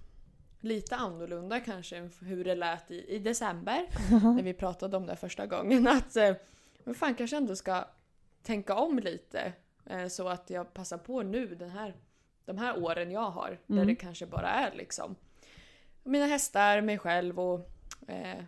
lite 0.60 0.96
annorlunda 0.96 1.60
kanske 1.60 1.98
än 1.98 2.12
hur 2.22 2.44
det 2.44 2.56
lät 2.56 2.92
i, 2.92 3.16
i 3.16 3.20
december 3.20 3.88
när 4.36 4.44
vi 4.44 4.54
pratade 4.54 4.98
om 4.98 5.06
det 5.06 5.16
första 5.16 5.46
gången. 5.46 5.88
Att 5.98 6.16
eh, 6.16 6.36
men 6.84 6.96
fan 6.96 7.16
kanske 7.16 7.38
ändå 7.38 7.56
ska 7.56 7.86
tänka 8.44 8.76
om 8.76 9.00
lite 9.00 9.54
eh, 9.86 10.08
så 10.08 10.28
att 10.30 10.50
jag 10.50 10.74
passar 10.74 10.98
på 10.98 11.24
nu 11.24 11.56
den 11.56 11.70
här, 11.70 11.96
de 12.46 12.58
här 12.58 12.84
åren 12.84 13.12
jag 13.12 13.30
har 13.32 13.60
där 13.68 13.76
Mm. 13.76 13.88
det 13.88 13.96
kanske 13.96 14.26
bara 14.26 14.50
är 14.50 14.72
liksom 14.76 15.16
mina 16.04 16.26
hästar, 16.26 16.82
mig 16.82 16.98
själv 16.98 17.40
och 17.40 17.70
eh, 18.08 18.44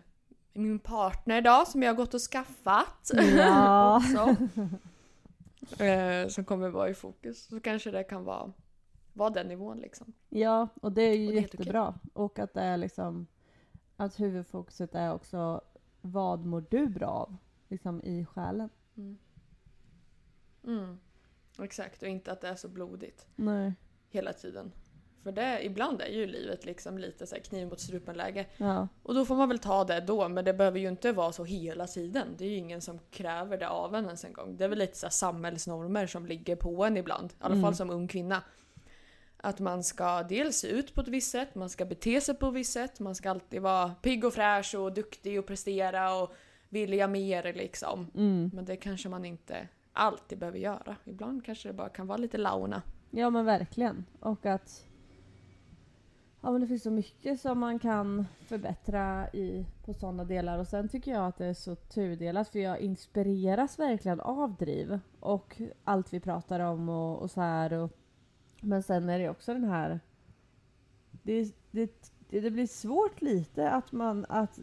min 0.52 0.78
partner 0.78 1.40
då 1.40 1.64
som 1.66 1.82
jag 1.82 1.90
har 1.90 1.96
gått 1.96 2.14
och 2.14 2.20
skaffat. 2.20 3.10
Ja. 3.36 4.02
Eh, 5.78 6.28
som 6.28 6.44
kommer 6.44 6.68
vara 6.68 6.88
i 6.88 6.94
fokus. 6.94 7.44
Så 7.44 7.60
kanske 7.60 7.90
det 7.90 8.04
kan 8.04 8.24
vara, 8.24 8.52
vara 9.12 9.30
den 9.30 9.48
nivån 9.48 9.78
liksom. 9.78 10.12
Ja, 10.28 10.68
och 10.82 10.92
det 10.92 11.02
är 11.02 11.16
ju 11.16 11.26
Och 11.26 11.32
det 11.32 11.38
är 11.38 11.42
jättebra. 11.42 11.94
Och 12.12 12.38
att 12.38 12.54
det 12.54 12.60
är 12.60 12.76
liksom 12.76 13.26
att 13.96 14.20
huvudfokuset 14.20 14.94
är 14.94 15.12
också 15.12 15.60
vad 16.00 16.46
mår 16.46 16.64
du 16.70 16.86
bra 16.86 17.08
av? 17.08 17.36
Liksom 17.68 18.02
i 18.02 18.24
själen. 18.24 18.68
Mm. 20.64 20.98
Exakt, 21.58 22.02
och 22.02 22.08
inte 22.08 22.32
att 22.32 22.40
det 22.40 22.48
är 22.48 22.54
så 22.54 22.68
blodigt 22.68 23.26
Nej. 23.36 23.74
hela 24.08 24.32
tiden. 24.32 24.72
För 25.22 25.32
det, 25.32 25.64
ibland 25.64 26.00
är 26.00 26.06
ju 26.06 26.26
livet 26.26 26.64
liksom 26.64 26.98
lite 26.98 27.26
så 27.26 27.34
här 27.34 27.42
kniv 27.42 27.68
mot 27.68 27.80
strupen-läge. 27.80 28.46
Ja. 28.56 28.88
Och 29.02 29.14
då 29.14 29.24
får 29.24 29.36
man 29.36 29.48
väl 29.48 29.58
ta 29.58 29.84
det 29.84 30.00
då, 30.00 30.28
men 30.28 30.44
det 30.44 30.52
behöver 30.54 30.78
ju 30.78 30.88
inte 30.88 31.12
vara 31.12 31.32
så 31.32 31.44
hela 31.44 31.86
tiden. 31.86 32.28
Det 32.38 32.44
är 32.44 32.48
ju 32.48 32.56
ingen 32.56 32.80
som 32.80 32.98
kräver 33.10 33.58
det 33.58 33.68
av 33.68 33.94
en 33.94 34.04
ens 34.04 34.24
en 34.24 34.32
gång. 34.32 34.56
Det 34.56 34.64
är 34.64 34.68
väl 34.68 34.78
lite 34.78 34.98
så 34.98 35.10
samhällsnormer 35.10 36.06
som 36.06 36.26
ligger 36.26 36.56
på 36.56 36.84
en 36.84 36.96
ibland. 36.96 37.30
I 37.32 37.34
alla 37.40 37.54
Mm. 37.54 37.64
fall 37.64 37.74
som 37.74 37.90
ung 37.90 38.08
kvinna. 38.08 38.42
Att 39.42 39.58
man 39.60 39.84
ska 39.84 40.22
dels 40.22 40.56
se 40.56 40.68
ut 40.68 40.94
på 40.94 41.00
ett 41.00 41.08
visst 41.08 41.30
sätt, 41.30 41.54
man 41.54 41.68
ska 41.70 41.84
bete 41.84 42.20
sig 42.20 42.34
på 42.34 42.46
ett 42.46 42.54
visst 42.54 42.72
sätt, 42.72 43.00
man 43.00 43.14
ska 43.14 43.30
alltid 43.30 43.62
vara 43.62 43.94
pigg 44.02 44.24
och 44.24 44.34
fräsch 44.34 44.74
och 44.74 44.92
duktig 44.92 45.38
och 45.38 45.46
prestera 45.46 46.14
och 46.14 46.32
vilja 46.68 47.06
mer 47.08 47.52
liksom. 47.52 48.10
Mm. 48.14 48.50
Men 48.54 48.64
det 48.64 48.76
kanske 48.76 49.08
man 49.08 49.24
inte 49.24 49.68
alltid 49.92 50.38
behöver 50.38 50.58
göra. 50.58 50.96
Ibland 51.04 51.44
kanske 51.44 51.68
det 51.68 51.72
bara 51.72 51.88
kan 51.88 52.06
vara 52.06 52.18
lite 52.18 52.38
launa. 52.38 52.82
ja, 53.10 53.30
men 53.30 53.44
verkligen. 53.44 54.04
Och 54.20 54.46
att 54.46 54.84
ja, 56.40 56.50
men 56.50 56.60
det 56.60 56.66
finns 56.66 56.82
så 56.82 56.90
mycket 56.90 57.40
som 57.40 57.58
man 57.58 57.78
kan 57.78 58.26
förbättra 58.46 59.28
i, 59.28 59.66
på 59.84 59.94
sådana 59.94 60.24
delar. 60.24 60.58
Och 60.58 60.66
sen 60.66 60.88
tycker 60.88 61.10
jag 61.10 61.26
att 61.26 61.38
det 61.38 61.46
är 61.46 61.54
så 61.54 61.74
tudelat 61.74 62.48
för 62.48 62.58
jag 62.58 62.80
inspireras 62.80 63.78
verkligen 63.78 64.20
av 64.20 64.56
driv 64.56 64.98
och 65.20 65.60
allt 65.84 66.12
vi 66.12 66.20
pratar 66.20 66.60
om 66.60 66.88
och, 66.88 67.18
och 67.18 67.30
så 67.30 67.40
här. 67.40 67.72
Och, 67.72 67.90
men 68.60 68.82
sen 68.82 69.08
är 69.08 69.18
det 69.18 69.30
också 69.30 69.52
den 69.52 69.64
här... 69.64 70.00
Det, 71.22 71.54
det, 71.70 72.12
det, 72.30 72.50
blir 72.50 72.66
svårt 72.66 73.22
lite 73.22 73.70
att 73.70 73.92
man, 73.92 74.26
att, 74.28 74.58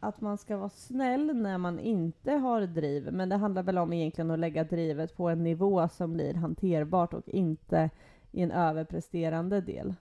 att 0.00 0.20
man 0.20 0.38
ska 0.38 0.56
vara 0.56 0.68
snäll 0.68 1.36
när 1.36 1.58
man 1.58 1.78
inte 1.78 2.32
har 2.32 2.60
driv. 2.62 3.12
Men 3.12 3.28
det 3.28 3.36
handlar 3.36 3.62
väl 3.62 3.78
om 3.78 3.92
egentligen 3.92 4.30
att 4.30 4.38
lägga 4.38 4.64
drivet 4.64 5.16
på 5.16 5.28
en 5.28 5.44
nivå 5.44 5.88
som 5.88 6.12
blir 6.12 6.34
hanterbart 6.34 7.14
och 7.14 7.28
inte 7.28 7.90
i 8.32 8.42
en 8.42 8.50
överpresterande 8.50 9.60
del. 9.60 9.94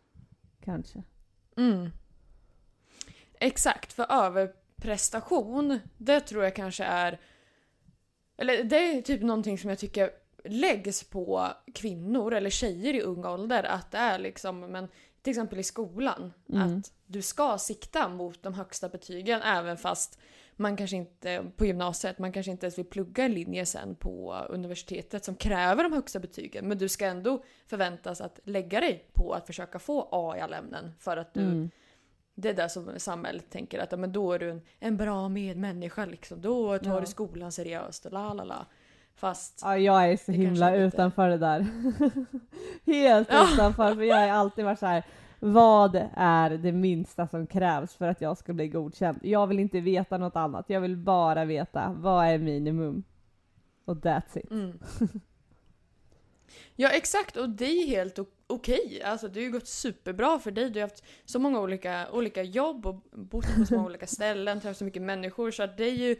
Kanske. 0.61 1.03
Mm. 1.57 1.89
Exakt, 3.39 3.93
för 3.93 4.11
överprestation, 4.11 5.79
det 5.97 6.19
tror 6.19 6.43
jag 6.43 6.55
kanske 6.55 6.83
är... 6.83 7.19
Eller 8.37 8.63
det 8.63 8.77
är 8.77 9.01
typ 9.01 9.21
någonting 9.21 9.57
som 9.57 9.69
jag 9.69 9.79
tycker 9.79 10.11
läggs 10.43 11.03
på 11.03 11.47
kvinnor 11.73 12.33
eller 12.33 12.49
tjejer 12.49 12.93
i 12.93 13.01
ung 13.01 13.25
ålder. 13.25 13.63
Att 13.63 13.91
det 13.91 13.97
är 13.97 14.19
liksom, 14.19 14.59
men 14.59 14.87
till 15.21 15.31
exempel 15.31 15.59
i 15.59 15.63
skolan, 15.63 16.33
Mm. 16.49 16.77
att 16.77 16.91
du 17.05 17.21
ska 17.21 17.57
sikta 17.57 18.09
mot 18.09 18.43
de 18.43 18.53
högsta 18.53 18.89
betygen 18.89 19.41
även 19.41 19.77
fast 19.77 20.19
man 20.57 20.77
kanske 20.77 20.95
inte, 20.95 21.45
på 21.57 21.65
gymnasiet, 21.65 22.19
man 22.19 22.31
kanske 22.31 22.51
inte 22.51 22.65
ens 22.65 22.77
vill 22.77 22.85
plugga 22.85 23.25
en 23.25 23.33
linje 23.33 23.65
sen 23.65 23.95
på 23.95 24.33
universitetet 24.49 25.25
som 25.25 25.35
kräver 25.35 25.83
de 25.83 25.93
högsta 25.93 26.19
betygen. 26.19 26.67
Men 26.67 26.77
du 26.77 26.89
ska 26.89 27.05
ändå 27.05 27.43
förväntas 27.67 28.21
att 28.21 28.39
lägga 28.43 28.79
dig 28.79 29.05
på 29.13 29.33
att 29.33 29.47
försöka 29.47 29.79
få 29.79 30.07
A 30.11 30.35
i 30.37 30.41
alla 30.41 30.57
ämnen 30.57 30.91
för 30.99 31.17
att 31.17 31.33
du 31.33 31.41
Mm. 31.41 31.69
det 32.35 32.49
är 32.49 32.53
det 32.53 32.69
som 32.69 32.89
samhället 32.97 33.49
tänker 33.49 33.79
att 33.79 33.91
ja, 33.91 33.97
men 33.97 34.11
då 34.11 34.31
är 34.33 34.39
du 34.39 34.49
en, 34.51 34.61
en 34.79 34.97
bra 34.97 35.29
medmänniska 35.29 36.05
liksom. 36.05 36.41
Då 36.41 36.77
tar 36.79 36.93
Ja. 36.93 36.99
du 36.99 37.05
skolan 37.05 37.51
seriöst 37.51 38.05
och 38.05 38.11
la 38.11 38.33
la 38.33 38.43
la. 38.43 38.65
Fast 39.15 39.59
Ja, 39.63 39.77
jag 39.77 40.11
är 40.11 40.17
så 40.17 40.31
himla 40.31 40.75
utanför 40.75 41.29
det 41.29 41.37
där. 41.37 41.65
Helt 42.85 43.27
Ja. 43.31 43.47
utanför, 43.53 43.95
för 43.95 44.01
jag 44.03 44.15
har 44.15 44.27
alltid 44.27 44.65
varit 44.65 44.79
så 44.79 44.85
här. 44.85 45.03
Vad 45.39 46.09
är 46.15 46.49
det 46.49 46.71
minsta 46.71 47.27
som 47.27 47.47
krävs 47.47 47.95
för 47.95 48.07
att 48.07 48.21
jag 48.21 48.37
ska 48.37 48.53
bli 48.53 48.67
godkänd? 48.67 49.19
Jag 49.21 49.47
vill 49.47 49.59
inte 49.59 49.79
veta 49.79 50.17
något 50.17 50.35
annat. 50.35 50.65
Jag 50.67 50.81
vill 50.81 50.97
bara 50.97 51.45
veta 51.45 51.95
vad 51.97 52.25
är 52.25 52.37
minimum. 52.37 53.03
Och 53.85 53.95
that's 53.95 54.37
it. 54.37 54.51
mm. 54.51 54.79
Ja 56.75 56.89
exakt 56.89 57.37
och 57.37 57.49
det 57.49 57.65
är 57.65 57.87
helt 57.87 58.19
okej. 58.47 59.01
Alltså 59.05 59.27
det 59.27 59.39
har 59.39 59.45
ju 59.45 59.51
gått 59.51 59.67
superbra 59.67 60.39
för 60.39 60.51
dig. 60.51 60.69
Du 60.69 60.79
har 60.79 60.87
haft 60.87 61.03
så 61.25 61.39
många 61.39 61.59
olika, 61.59 62.07
olika 62.11 62.43
jobb 62.43 62.85
och 62.85 62.95
bott 63.11 63.55
på 63.55 63.65
så 63.65 63.75
många 63.75 63.87
olika 63.87 64.07
ställen, 64.07 64.61
träffat 64.61 64.77
så 64.77 64.83
mycket 64.83 65.01
människor 65.01 65.51
så 65.51 65.63
att 65.63 65.77
det 65.77 65.83
är 65.83 65.95
ju 65.95 66.15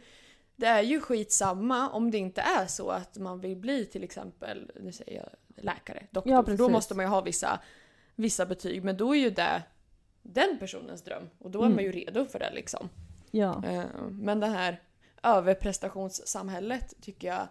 det 0.56 0.66
är 0.66 0.82
ju 0.82 1.00
skitsamma 1.00 1.90
om 1.90 2.10
det 2.10 2.18
inte 2.18 2.40
är 2.40 2.66
så 2.66 2.90
att 2.90 3.18
man 3.18 3.40
vill 3.40 3.56
bli 3.56 3.86
till 3.86 4.04
exempel, 4.04 4.70
nu 4.80 4.92
säger 4.92 5.16
jag 5.16 5.64
läkare, 5.64 6.06
doktor. 6.10 6.32
Ja, 6.32 6.56
då 6.56 6.68
måste 6.68 6.94
man 6.94 7.04
ju 7.04 7.08
ha 7.08 7.20
vissa, 7.20 7.60
vissa 8.16 8.46
betyg 8.46 8.84
men 8.84 8.96
då 8.96 9.14
är 9.16 9.20
ju 9.20 9.30
det 9.30 9.62
den 10.22 10.58
personens 10.58 11.02
dröm 11.02 11.30
och 11.38 11.50
då 11.50 11.60
är 11.60 11.64
Mm. 11.66 11.74
man 11.76 11.84
ju 11.84 11.92
redo 11.92 12.24
för 12.26 12.38
det 12.38 12.50
liksom. 12.54 12.88
Ja. 13.30 13.64
Eh, 13.64 13.84
Men 14.10 14.40
det 14.40 14.46
här 14.46 14.82
överprestationssamhället 15.22 16.94
tycker 17.00 17.28
jag 17.28 17.48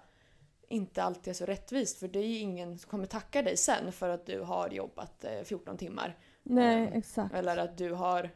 inte 0.68 1.04
alltid 1.04 1.28
är 1.32 1.34
så 1.36 1.46
rättvist 1.46 2.00
för 2.00 2.08
det 2.08 2.20
är 2.20 2.28
ju 2.28 2.38
ingen 2.38 2.78
som 2.78 2.90
kommer 2.90 3.06
tacka 3.06 3.42
dig 3.42 3.58
sen 3.58 3.92
för 3.92 4.10
att 4.10 4.26
du 4.26 4.40
har 4.42 4.70
jobbat 4.70 5.24
eh, 5.24 5.42
14 5.44 5.78
timmar. 5.78 6.18
Nej, 6.44 6.84
Eh, 6.84 6.98
exakt. 6.98 7.34
Eller 7.36 7.58
att 7.58 7.78
du 7.78 7.92
har 7.92 8.30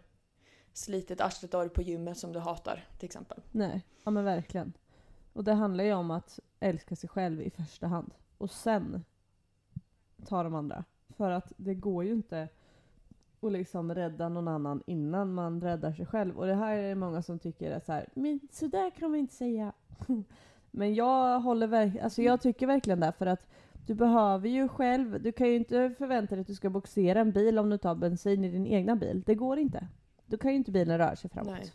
slitit 0.73 1.21
arslet 1.21 1.53
av 1.53 1.67
på 1.67 1.81
gymmet 1.81 2.17
som 2.17 2.33
du 2.33 2.39
hatar 2.39 2.87
till 2.99 3.05
exempel. 3.05 3.41
Nej, 3.51 3.85
ja 4.03 4.11
men 4.11 4.23
verkligen. 4.23 4.73
Och 5.33 5.43
det 5.43 5.53
handlar 5.53 5.83
ju 5.83 5.93
om 5.93 6.11
att 6.11 6.39
älska 6.59 6.95
sig 6.95 7.09
själv 7.09 7.41
i 7.41 7.49
första 7.49 7.87
hand. 7.87 8.13
Och 8.37 8.51
sen 8.51 9.05
ta 10.27 10.43
de 10.43 10.55
andra. 10.55 10.83
För 11.19 11.31
att 11.31 11.53
det 11.57 11.75
går 11.75 12.03
ju 12.03 12.11
inte 12.11 12.47
att 13.41 13.51
liksom 13.51 13.95
rädda 13.95 14.29
någon 14.29 14.47
annan 14.47 14.83
innan 14.85 15.33
man 15.33 15.61
räddar 15.61 15.91
sig 15.93 16.05
själv. 16.05 16.37
Och 16.37 16.47
det 16.47 16.55
här 16.55 16.77
är 16.77 16.89
det 16.89 16.95
många 16.95 17.21
som 17.21 17.39
tycker 17.39 17.71
är 17.71 17.79
så 17.79 17.91
här, 17.91 18.09
men 18.13 18.39
sådär 18.51 18.89
kan 18.89 19.11
man 19.11 19.19
inte 19.19 19.33
säga. 19.33 19.73
men 20.71 20.95
jag 20.95 21.39
håller 21.39 21.67
verkligen, 21.67 22.03
alltså 22.03 22.21
jag 22.21 22.41
tycker 22.41 22.67
verkligen 22.67 22.99
det 22.99 23.13
för 23.17 23.25
att 23.25 23.47
du 23.87 23.93
behöver 23.93 24.49
ju 24.49 24.67
själv, 24.67 25.21
du 25.21 25.31
kan 25.31 25.47
ju 25.47 25.55
inte 25.55 25.95
förvänta 25.97 26.35
dig 26.35 26.41
att 26.41 26.47
du 26.47 26.55
ska 26.55 26.69
boxera 26.69 27.19
en 27.19 27.31
bil 27.31 27.59
om 27.59 27.69
du 27.69 27.77
tar 27.77 27.95
bensin 27.95 28.43
i 28.43 28.51
din 28.51 28.67
egna 28.67 28.95
bil. 28.95 29.23
Det 29.25 29.35
går 29.35 29.59
inte. 29.59 29.87
Då 30.25 30.37
kan 30.37 30.51
ju 30.51 30.57
inte 30.57 30.71
bilen 30.71 30.97
röra 30.97 31.15
sig 31.15 31.29
framåt. 31.29 31.53
Nej. 31.59 31.73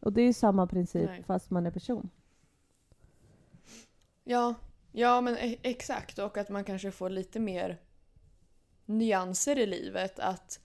Och 0.00 0.12
det 0.12 0.22
är 0.22 0.26
ju 0.26 0.32
samma 0.32 0.66
princip 0.66 1.10
Nej. 1.10 1.22
fast 1.22 1.50
man 1.50 1.66
är 1.66 1.70
person. 1.70 2.10
Ja, 4.24 4.54
ja 4.92 5.20
men 5.20 5.36
e- 5.36 5.58
exakt 5.62 6.18
och 6.18 6.36
att 6.36 6.48
man 6.48 6.64
kanske 6.64 6.90
får 6.90 7.10
lite 7.10 7.40
mer 7.40 7.78
nyanser 8.86 9.58
i 9.58 9.66
livet 9.66 10.18
att 10.18 10.60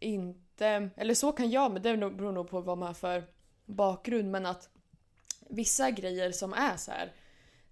inte, 0.00 0.90
eller 0.96 1.14
så 1.14 1.32
kan 1.32 1.50
jag, 1.50 1.72
men 1.72 1.82
det 1.82 1.96
beror 1.96 2.32
nog 2.32 2.48
på 2.50 2.60
vad 2.60 2.78
man 2.78 2.86
har 2.86 2.94
för 2.94 3.24
bakgrund, 3.66 4.30
men 4.30 4.46
att 4.46 4.68
vissa 5.48 5.90
grejer 5.90 6.32
som 6.32 6.52
är 6.52 6.76
så 6.76 6.90
här. 6.90 7.12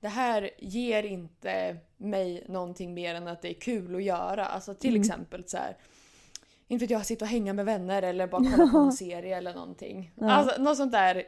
Det 0.00 0.08
här 0.08 0.50
ger 0.58 1.02
inte 1.02 1.76
mig 1.96 2.44
någonting 2.48 2.94
mer 2.94 3.14
än 3.14 3.28
att 3.28 3.42
det 3.42 3.48
är 3.48 3.60
kul 3.60 3.94
att 3.96 4.02
göra. 4.02 4.44
Alltså 4.46 4.74
till 4.74 4.90
Mm. 4.90 5.00
exempel 5.00 5.48
så 5.48 5.56
här. 5.56 5.76
Inte 6.68 6.82
vet 6.82 6.90
jag, 6.90 7.06
sitta 7.06 7.24
och 7.24 7.28
hänga 7.30 7.52
med 7.52 7.64
vänner 7.64 8.02
eller 8.02 8.26
bara 8.26 8.42
kolla 8.56 8.70
på 8.72 8.78
en 8.78 8.92
serie 9.06 9.36
eller 9.36 9.54
någonting. 9.54 10.12
Ja. 10.14 10.30
Alltså 10.30 10.62
något 10.62 10.76
sånt 10.76 10.92
där 10.92 11.24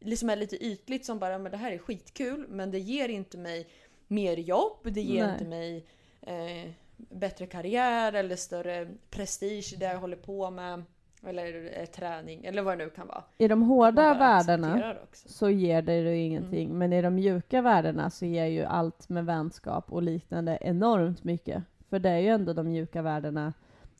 liksom 0.00 0.30
är 0.30 0.36
lite 0.36 0.64
ytligt 0.64 1.04
som 1.06 1.18
bara 1.18 1.38
men 1.38 1.52
det 1.52 1.58
här 1.58 1.72
är 1.72 1.78
skitkul 1.78 2.46
men 2.48 2.70
det 2.70 2.78
ger 2.78 3.08
inte 3.08 3.38
mig 3.38 3.68
mer 4.06 4.36
jobb, 4.36 4.78
det 4.92 5.00
ger 5.02 5.22
Nej. 5.26 5.32
inte 5.32 5.44
mig 5.44 5.86
eh, 6.22 6.70
bättre 7.08 7.46
karriär 7.46 8.12
eller 8.12 8.36
större 8.36 8.88
prestige 9.10 9.72
i 9.72 9.76
det 9.76 9.86
jag 9.86 10.00
håller 10.00 10.16
på 10.16 10.50
med. 10.50 10.84
Eller 11.26 11.80
eh, 11.80 11.86
träning 11.86 12.44
eller 12.44 12.62
vad 12.62 12.78
det 12.78 12.84
nu 12.84 12.90
kan 12.90 13.06
vara. 13.06 13.24
I 13.38 13.48
de 13.48 13.62
hårda 13.62 14.14
värdena 14.14 14.94
så 15.12 15.50
ger 15.50 15.82
det 15.82 15.96
ju 15.96 16.16
ingenting. 16.16 16.66
Mm. 16.66 16.78
Men 16.78 16.92
i 16.92 17.02
de 17.02 17.14
mjuka 17.14 17.62
värdena 17.62 18.10
så 18.10 18.26
ger 18.26 18.46
ju 18.46 18.64
allt 18.64 19.08
med 19.08 19.26
vänskap 19.26 19.92
och 19.92 20.02
liknande 20.02 20.58
enormt 20.60 21.24
mycket. 21.24 21.62
För 21.88 21.98
det 21.98 22.10
är 22.10 22.18
ju 22.18 22.28
ändå 22.28 22.52
de 22.52 22.68
mjuka 22.68 23.02
värdena, 23.02 23.52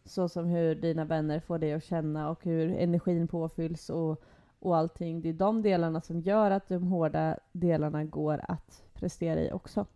så 0.04 0.28
som 0.28 0.46
hur 0.46 0.74
dina 0.74 1.04
vänner 1.04 1.40
får 1.40 1.58
dig 1.58 1.72
att 1.72 1.84
känna 1.84 2.30
och 2.30 2.44
hur 2.44 2.76
energin 2.76 3.28
påfylls 3.28 3.90
och, 3.90 4.22
och 4.58 4.76
allting. 4.76 5.22
Det 5.22 5.28
är 5.28 5.32
de 5.32 5.62
delarna 5.62 6.00
som 6.00 6.20
gör 6.20 6.50
att 6.50 6.68
de 6.68 6.82
hårda 6.82 7.38
delarna 7.52 8.04
går 8.04 8.40
att 8.48 8.82
prestera 8.94 9.40
i 9.40 9.52
också. 9.52 9.86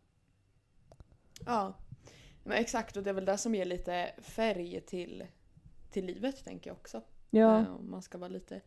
Ja. 1.47 1.73
Men 2.45 2.59
exakt, 2.59 2.97
och 2.97 3.03
det 3.03 3.11
är 3.11 3.15
väl 3.15 3.25
det 3.25 3.39
som 3.39 3.55
ger 3.55 3.65
lite 3.65 4.13
färg 4.19 4.81
till, 4.81 5.27
till 5.91 6.07
livet 6.07 6.45
tänker 6.45 6.71
jag 6.71 6.77
också. 6.77 7.03
Ja, 7.31 7.61
Eh, 7.61 7.75
om 7.77 7.91
man 7.91 8.03
ska 8.03 8.19
vara 8.19 8.29
lite, 8.29 8.61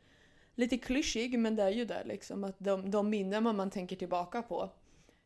lite 0.56 0.78
klyschig, 0.78 1.40
men 1.40 1.56
det 1.56 1.64
är 1.64 1.70
ju 1.70 1.86
det 1.86 2.04
liksom 2.06 2.44
att 2.44 2.56
de, 2.60 2.92
de 2.92 3.10
minnen 3.10 3.44
man, 3.44 3.56
man 3.56 3.70
tänker 3.70 3.96
tillbaka 3.96 4.42
på 4.42 4.70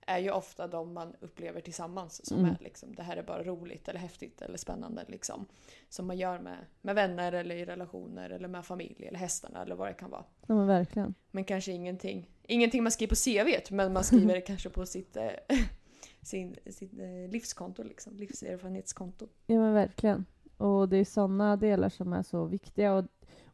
är 0.07 0.19
ju 0.19 0.31
ofta 0.31 0.67
de 0.67 0.93
man 0.93 1.15
upplever 1.19 1.61
tillsammans 1.61 2.25
som 2.25 2.37
Mm. 2.39 2.51
är 2.51 2.63
liksom 2.63 2.95
det 2.95 3.03
här 3.03 3.17
är 3.17 3.23
bara 3.23 3.43
roligt 3.43 3.87
eller 3.87 3.99
häftigt 3.99 4.41
eller 4.41 4.57
spännande 4.57 5.05
liksom. 5.07 5.45
Som 5.89 6.07
man 6.07 6.17
gör 6.17 6.39
med, 6.39 6.57
med 6.81 6.95
vänner 6.95 7.31
eller 7.31 7.55
i 7.55 7.65
relationer 7.65 8.29
eller 8.29 8.47
med 8.47 8.65
familj 8.65 9.05
eller 9.07 9.19
hästarna 9.19 9.61
eller 9.61 9.75
vad 9.75 9.87
det 9.87 9.93
kan 9.93 10.09
vara. 10.11 10.23
ja 10.47 10.55
men 10.55 10.67
verkligen. 10.67 11.13
Men 11.31 11.43
kanske 11.43 11.71
ingenting, 11.71 12.29
ingenting 12.43 12.83
man 12.83 12.91
skriver 12.91 13.09
på 13.09 13.15
CV 13.15 13.73
men 13.75 13.93
man 13.93 14.03
skriver 14.03 14.33
det 14.35 14.41
kanske 14.41 14.69
på 14.69 14.85
sitt, 14.85 15.17
eh, 15.17 15.29
sin, 16.21 16.55
sitt 16.69 16.99
eh, 16.99 17.31
livskonto 17.31 17.83
liksom, 17.83 18.15
livserfarenhetskonto. 18.15 19.27
Ja 19.47 19.59
men 19.59 19.73
verkligen. 19.73 20.25
Och 20.57 20.89
det 20.89 20.97
är 20.97 21.05
sådana 21.05 21.55
delar 21.55 21.89
som 21.89 22.13
är 22.13 22.23
så 22.23 22.45
viktiga. 22.45 22.93
Och, 22.93 23.05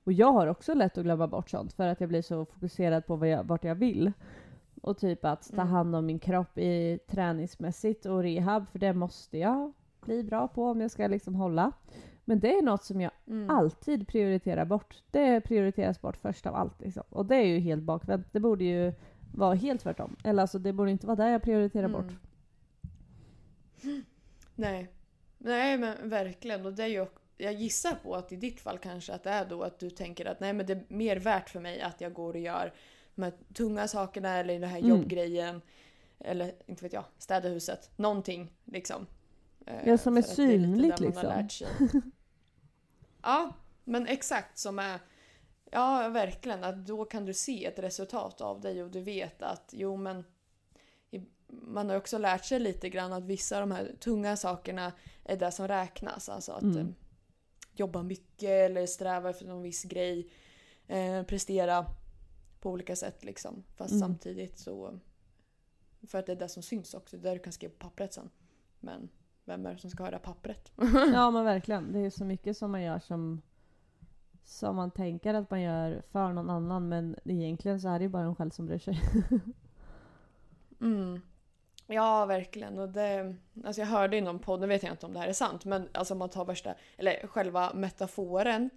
och 0.04 0.14
jag 0.14 0.32
har 0.32 0.48
också 0.48 0.74
lätt 0.74 0.98
att 0.98 1.04
glömma 1.04 1.28
bort 1.28 1.50
sånt 1.50 1.74
för 1.74 1.88
att 1.88 2.00
jag 2.02 2.10
blir 2.10 2.22
så 2.22 2.46
fokuserad 2.46 3.06
på 3.06 3.16
vad 3.16 3.30
jag, 3.30 3.44
vart 3.44 3.64
jag 3.64 3.76
vill. 3.76 4.12
Och 4.82 4.98
typ 4.98 5.26
att 5.26 5.48
ta 5.50 5.54
Mm. 5.62 5.68
hand 5.68 5.96
om 5.96 6.06
min 6.06 6.20
kropp 6.20 6.58
i 6.58 7.00
träningsmässigt 7.08 8.06
och 8.06 8.24
rehab, 8.24 8.68
för 8.72 8.80
det 8.80 8.94
måste 8.94 9.38
jag 9.38 9.74
bli 10.02 10.24
bra 10.24 10.48
på 10.48 10.66
om 10.66 10.82
jag 10.82 10.92
ska 10.92 11.08
liksom 11.08 11.36
hålla. 11.36 11.72
Men 12.26 12.40
det 12.40 12.54
är 12.58 12.62
något 12.62 12.84
som 12.84 13.02
jag 13.02 13.12
Mm. 13.28 13.50
alltid 13.50 14.08
prioriterar 14.08 14.66
bort. 14.66 15.04
Det 15.12 15.42
prioriteras 15.42 16.02
bort 16.02 16.18
först 16.18 16.46
av 16.46 16.56
allt. 16.56 16.82
Liksom. 16.82 17.04
Och 17.10 17.26
det 17.26 17.36
är 17.36 17.46
ju 17.46 17.60
helt 17.60 17.84
bakvänt. 17.84 18.28
Det 18.34 18.40
borde 18.40 18.64
ju 18.64 18.94
vara 19.36 19.54
helt 19.54 19.82
tvärtom. 19.82 20.16
Eller 20.24 20.42
alltså 20.42 20.60
det 20.60 20.74
borde 20.74 20.92
inte 20.92 21.08
vara 21.08 21.16
det 21.16 21.30
jag 21.32 21.42
prioriterar 21.42 21.88
bort. 21.88 22.12
Nej. 24.56 24.92
Nej 25.38 25.78
men 25.78 26.10
verkligen. 26.10 26.66
Och 26.66 26.74
det 26.74 26.84
är 26.84 26.88
ju, 26.88 27.06
jag 27.38 27.54
gissar 27.54 27.96
på 28.04 28.16
att 28.16 28.32
i 28.32 28.36
ditt 28.36 28.62
fall 28.62 28.78
kanske 28.78 29.14
att 29.14 29.24
det 29.24 29.30
är 29.30 29.46
då 29.46 29.64
att 29.64 29.80
du 29.80 29.90
tänker 29.90 30.26
att 30.26 30.40
nej 30.40 30.54
men 30.54 30.66
det 30.66 30.74
är 30.74 30.86
mer 30.88 31.18
värt 31.18 31.50
för 31.50 31.60
mig 31.60 31.82
att 31.82 32.02
jag 32.02 32.14
går 32.14 32.34
och 32.34 32.40
gör 32.40 32.74
de 33.16 33.24
här 33.24 33.34
tunga 33.54 33.88
sakerna 33.88 34.38
eller 34.38 34.60
den 34.60 34.70
här 34.70 34.78
Mm. 34.78 34.90
jobbgrejen. 34.90 35.62
Eller 36.20 36.54
inte 36.66 36.84
vet 36.84 36.94
jag, 36.94 37.04
städa 37.18 37.50
huset. 37.50 37.92
Någonting 37.96 38.52
liksom. 38.66 39.08
Eh, 39.66 39.88
Ja, 39.88 39.98
som 39.98 40.18
är 40.18 40.22
synligt, 40.22 41.00
liksom. 41.00 41.48
Ja, 43.22 43.54
men 43.84 44.08
exakt 44.08 44.58
som 44.58 44.80
är 44.80 45.00
Ja, 45.72 46.10
verkligen. 46.10 46.64
Att 46.64 46.86
då 46.86 47.06
kan 47.06 47.26
du 47.26 47.34
se 47.34 47.66
ett 47.66 47.80
resultat 47.80 48.42
av 48.42 48.62
dig 48.62 48.84
och 48.84 48.92
du 48.92 49.02
vet 49.02 49.42
att 49.42 49.70
jo 49.78 49.98
men 49.98 50.24
man 51.50 51.90
har 51.90 51.98
också 51.98 52.18
lärt 52.18 52.46
sig 52.46 52.60
lite 52.60 52.90
grann 52.90 53.14
att 53.14 53.24
vissa 53.24 53.56
av 53.56 53.62
de 53.70 53.76
här 53.76 53.96
tunga 54.00 54.36
sakerna 54.38 54.92
är 55.24 55.38
det 55.38 55.52
som 55.52 55.68
räknas. 55.68 56.30
Alltså 56.30 56.52
att 56.52 56.62
Mm. 56.62 56.78
eh, 56.78 56.86
jobba 57.76 58.04
mycket 58.04 58.50
eller 58.50 58.86
sträva 58.86 59.30
efter 59.30 59.46
någon 59.46 59.62
viss 59.62 59.84
grej. 59.84 60.30
Eh, 60.88 61.24
prestera 61.24 61.86
på 62.60 62.72
olika 62.72 62.96
sätt 62.96 63.24
liksom. 63.26 63.64
Fast 63.76 63.92
Mm. 63.92 64.00
samtidigt 64.02 64.58
så... 64.60 65.00
För 66.08 66.18
att 66.20 66.26
det 66.26 66.32
är 66.32 66.36
det 66.36 66.50
som 66.50 66.64
syns 66.64 66.94
också. 66.94 67.18
Det 67.18 67.22
är 67.22 67.30
där 67.30 67.36
du 67.38 67.44
kan 67.44 67.54
skriva 67.54 67.74
på 67.74 67.80
pappret 67.90 68.14
sen. 68.14 68.30
Men 68.80 69.10
vem 69.46 69.66
är 69.66 69.74
det 69.74 69.80
som 69.80 69.90
ska 69.90 70.04
höra 70.04 70.20
pappret? 70.20 70.72
Ja 71.14 71.32
men 71.32 71.46
verkligen. 71.46 71.92
Det 71.94 72.00
är 72.00 72.10
så 72.10 72.26
mycket 72.26 72.58
som 72.58 72.72
man 72.72 72.82
gör 72.84 73.00
som, 73.00 73.42
som 74.44 74.76
man 74.76 74.92
tänker 74.92 75.34
att 75.34 75.50
man 75.52 75.62
gör 75.62 76.02
för 76.12 76.34
någon 76.34 76.50
annan 76.50 76.90
men 76.90 77.16
egentligen 77.26 77.82
så 77.82 77.88
är 77.90 78.00
det 78.00 78.04
ju 78.06 78.10
bara 78.10 78.24
en 78.26 78.36
själv 78.36 78.50
som 78.50 78.66
bryr 78.66 78.80
sig. 78.80 79.00
Mm. 80.82 81.22
Ja, 81.88 82.26
verkligen. 82.26 82.80
Och 82.80 82.90
det, 82.90 83.36
alltså 83.66 83.82
jag 83.82 83.88
hörde 83.88 84.18
i 84.18 84.22
någon 84.22 84.40
podd, 84.40 84.60
nu 84.60 84.68
vet 84.68 84.84
jag 84.84 84.94
inte 84.94 85.06
om 85.06 85.14
det 85.14 85.20
här 85.20 85.28
är 85.28 85.34
sant, 85.34 85.66
men 85.66 85.90
alltså 85.92 86.14
om 86.14 86.18
man 86.18 86.30
tar 86.30 86.46
värsta, 86.46 86.76
eller 86.98 87.28
själva 87.28 87.74
metaforen. 87.74 88.70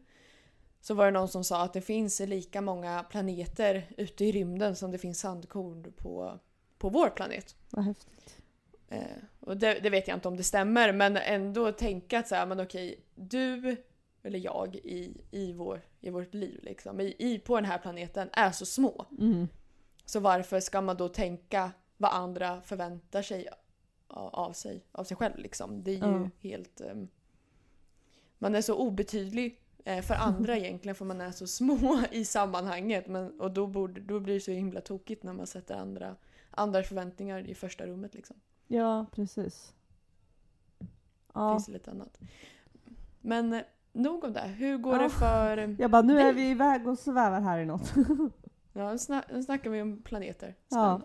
Så 0.81 0.95
var 0.95 1.05
det 1.05 1.11
någon 1.11 1.29
som 1.29 1.45
sa 1.45 1.63
att 1.63 1.73
det 1.73 1.81
finns 1.81 2.21
lika 2.21 2.61
många 2.61 3.03
planeter 3.03 3.87
ute 3.97 4.25
i 4.25 4.33
rymden 4.33 4.77
som 4.77 4.91
det 4.91 4.99
finns 4.99 5.21
sandkorn 5.21 5.93
på, 5.97 6.39
på 6.79 6.89
vår 6.89 7.09
planet. 7.09 7.57
Vad 7.71 7.85
häftigt. 7.85 8.37
Eh, 8.89 9.01
och 9.41 9.57
det, 9.57 9.75
det 9.75 9.91
vet 9.91 10.09
jag 10.09 10.17
inte 10.17 10.29
om 10.29 10.37
det 10.37 10.45
stämmer, 10.45 10.93
men 10.93 11.17
ändå 11.17 11.73
tänka 11.73 12.19
att 12.19 12.29
så 12.29 12.35
här, 12.35 12.47
men 12.47 12.61
okej, 12.61 13.05
du 13.15 13.77
eller 14.23 14.39
jag 14.39 14.77
i, 14.77 15.25
i, 15.31 15.53
vår, 15.53 15.81
i 16.01 16.11
vårt 16.11 16.35
liv, 16.35 16.61
liksom, 16.63 17.01
i, 17.01 17.17
i, 17.19 17.39
på 17.39 17.57
den 17.57 17.65
här 17.65 17.79
planeten 17.79 18.29
är 18.33 18.51
så 18.51 18.67
små. 18.67 19.07
Mm. 19.19 19.49
Så 20.05 20.21
varför 20.21 20.61
ska 20.61 20.81
man 20.81 20.97
då 20.97 21.09
tänka 21.09 21.73
vad 22.01 22.13
andra 22.13 22.61
förväntar 22.61 23.23
sig 23.23 23.49
av 24.09 24.53
sig, 24.53 24.85
av 24.93 25.05
sig 25.05 25.17
själv 25.17 25.39
liksom? 25.39 25.83
Det 25.83 25.91
är 25.91 25.95
ju 25.97 26.23
Ja. 26.23 26.31
helt... 26.41 26.81
ehm, 26.81 27.09
man 28.39 28.55
är 28.55 28.63
så 28.63 28.75
obetydlig 28.79 29.61
eh, 29.85 30.03
för 30.03 30.15
andra 30.21 30.57
egentligen 30.57 30.95
för 30.95 31.05
man 31.05 31.21
är 31.21 31.31
så 31.31 31.47
små 31.47 32.01
i 32.11 32.25
sammanhanget. 32.25 33.07
Men, 33.09 33.41
och 33.41 33.51
då, 33.51 33.67
borde, 33.67 34.01
då 34.01 34.21
blir 34.21 34.35
det 34.35 34.41
så 34.41 34.51
himla 34.51 34.81
tokigt 34.81 35.23
när 35.23 35.33
man 35.33 35.47
sätter 35.47 35.75
andra, 35.77 36.17
andras 36.51 36.89
förväntningar 36.89 37.47
i 37.47 37.55
första 37.55 37.87
rummet 37.87 38.15
liksom. 38.15 38.37
Ja 38.67 39.07
precis. 39.13 39.75
Ja. 41.35 41.55
Finns 41.55 41.67
det 41.67 41.73
lite 41.73 41.91
annat. 41.91 42.19
Men 43.21 43.53
eh, 43.53 43.63
nog 43.93 44.25
om 44.25 44.33
det. 44.33 44.41
Hur 44.49 44.79
går 44.79 44.97
Ja. 44.97 45.03
det 45.03 45.11
för... 45.11 45.77
Jag 45.79 45.91
bara, 45.91 46.03
nu 46.03 46.21
är 46.21 46.33
vi 46.33 46.51
iväg 46.51 46.89
och 46.89 46.99
svävar 46.99 47.41
här 47.41 47.59
i 47.59 47.67
något. 47.67 47.93
Ja, 48.73 48.91
nu 48.91 48.97
sna- 48.97 49.25
nu 49.33 49.43
snackar 49.43 49.71
vi 49.71 49.83
om 49.83 50.03
planeter. 50.03 50.55
Ja. 50.69 51.01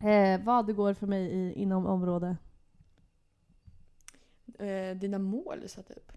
Eh, 0.00 0.40
vad 0.44 0.76
går 0.76 0.94
för 0.94 1.06
mig 1.06 1.24
i, 1.26 1.52
inom 1.52 1.86
område? 1.86 2.36
Eh, 4.58 4.96
dina 4.96 5.18
mål 5.18 5.60
du 5.62 5.68
satte 5.68 5.92
upp. 5.94 6.12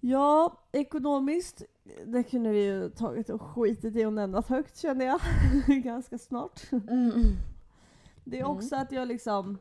Ja, 0.00 0.58
ekonomiskt. 0.72 1.62
Det 2.06 2.22
kunde 2.22 2.50
vi 2.50 2.64
ju 2.64 2.90
tagit 2.90 3.30
och 3.30 3.42
skitit 3.42 3.96
i 3.96 4.04
och 4.04 4.12
nämnat 4.12 4.46
högt 4.46 4.76
känner 4.76 5.04
jag. 5.04 5.20
Ganska 5.82 6.18
snart. 6.18 6.60
Det 8.24 8.38
är 8.38 8.44
Mm. 8.44 8.56
också 8.56 8.76
att 8.76 8.92
jag 8.92 9.08
liksom 9.08 9.58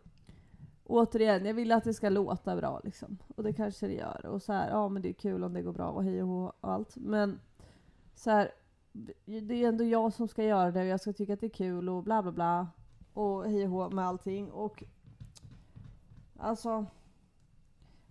Återigen, 0.89 1.45
jag 1.45 1.53
vill 1.53 1.71
att 1.71 1.83
det 1.83 1.93
ska 1.93 2.09
låta 2.09 2.55
bra 2.55 2.81
liksom. 2.83 3.17
Och 3.35 3.43
det 3.43 3.53
kanske 3.53 3.87
det 3.87 3.93
gör. 3.93 4.25
Och 4.25 4.41
så 4.41 4.53
här, 4.53 4.69
ja 4.69 4.89
men 4.89 5.01
det 5.01 5.09
är 5.09 5.13
kul 5.13 5.43
om 5.43 5.53
det 5.53 5.61
går 5.61 5.73
bra 5.73 5.87
och 5.89 6.03
hej 6.03 6.23
och 6.23 6.43
och 6.45 6.53
allt. 6.73 6.95
Men 6.97 7.39
så 8.15 8.29
här, 8.29 8.51
det 9.25 9.63
är 9.63 9.67
ändå 9.67 9.83
jag 9.83 10.13
som 10.13 10.27
ska 10.27 10.43
göra 10.43 10.71
det 10.71 10.79
och 10.79 10.85
jag 10.85 11.01
ska 11.01 11.13
tycka 11.13 11.33
att 11.33 11.39
det 11.39 11.45
är 11.47 11.49
kul 11.49 11.89
och 11.89 12.03
bla 12.03 12.21
bla 12.23 12.31
bla. 12.31 12.67
Och 13.17 13.43
hej 13.49 13.63
och 13.63 13.69
hå 13.69 13.89
med 13.89 14.05
allting. 14.05 14.51
Och 14.51 14.83
alltså 16.37 16.85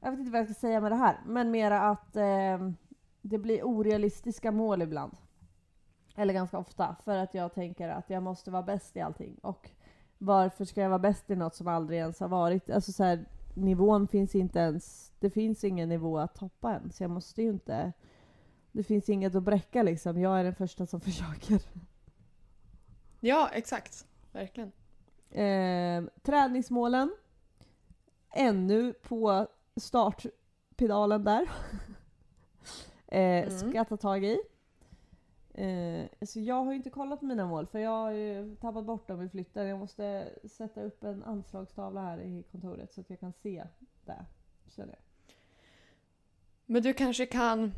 Jag 0.00 0.10
vet 0.10 0.20
inte 0.20 0.30
vad 0.32 0.40
jag 0.40 0.46
ska 0.46 0.54
säga 0.54 0.80
med 0.80 0.92
det 0.92 0.96
här. 0.96 1.20
Men 1.26 1.50
mera 1.50 1.90
att 1.90 2.16
eh, 2.16 2.70
det 3.22 3.38
blir 3.38 3.64
orealistiska 3.64 4.52
mål 4.52 4.82
ibland. 4.82 5.16
Eller 6.16 6.34
ganska 6.34 6.58
ofta. 6.58 6.96
För 7.04 7.16
att 7.16 7.34
jag 7.34 7.54
tänker 7.54 7.88
att 7.88 8.10
jag 8.10 8.22
måste 8.22 8.50
vara 8.50 8.62
bäst 8.62 8.96
i 8.96 9.00
allting. 9.00 9.38
Och 9.42 9.70
varför 10.18 10.64
ska 10.64 10.80
jag 10.80 10.88
vara 10.88 10.98
bäst 10.98 11.30
i 11.30 11.36
något 11.36 11.54
som 11.54 11.68
aldrig 11.68 11.98
ens 11.98 12.20
har 12.20 12.28
varit? 12.28 12.70
Alltså 12.70 12.92
så 12.92 13.04
här, 13.04 13.24
nivån 13.54 14.08
finns 14.08 14.34
inte 14.34 14.58
ens. 14.58 15.12
Det 15.20 15.30
finns 15.30 15.64
ingen 15.64 15.88
nivå 15.88 16.18
att 16.18 16.34
toppa 16.34 16.74
än. 16.74 16.92
Så 16.92 17.02
jag 17.02 17.10
måste 17.10 17.42
ju 17.42 17.48
inte. 17.48 17.92
Det 18.72 18.82
finns 18.82 19.08
inget 19.08 19.34
att 19.34 19.42
bräcka 19.42 19.82
liksom. 19.82 20.20
Jag 20.20 20.40
är 20.40 20.44
den 20.44 20.54
första 20.54 20.86
som 20.86 21.00
försöker. 21.10 21.62
Ja, 23.20 23.50
exakt. 23.52 24.06
Verkligen. 24.32 24.72
Eh, 25.30 26.04
träningsmålen. 26.22 27.16
Ännu 28.34 28.92
på 28.92 29.46
startpedalen 29.76 31.24
där. 31.24 31.42
eh, 33.06 33.46
Mm. 33.46 33.50
Ska 33.50 33.84
ta 33.84 33.96
tag 33.96 34.24
i. 34.24 34.38
Eh, 35.54 36.26
så 36.26 36.40
jag 36.40 36.64
har 36.64 36.72
ju 36.72 36.76
inte 36.76 36.90
kollat 36.90 37.20
på 37.20 37.26
mina 37.26 37.46
mål 37.46 37.66
för 37.66 37.78
jag 37.78 37.90
har 37.90 38.10
ju 38.10 38.56
tappat 38.56 38.84
bort 38.84 39.08
dem 39.08 39.22
i 39.22 39.28
flytten. 39.28 39.66
Jag 39.66 39.78
måste 39.78 40.32
sätta 40.48 40.82
upp 40.82 41.04
en 41.04 41.22
anslagstavla 41.22 42.00
här 42.00 42.20
i 42.20 42.44
kontoret 42.50 42.92
så 42.92 43.00
att 43.00 43.10
jag 43.10 43.20
kan 43.20 43.32
se 43.32 43.64
det. 44.04 44.24
Känner 44.68 44.92
jag. 44.92 45.02
Men 46.66 46.82
du 46.82 46.92
kanske 46.92 47.26
kan... 47.26 47.72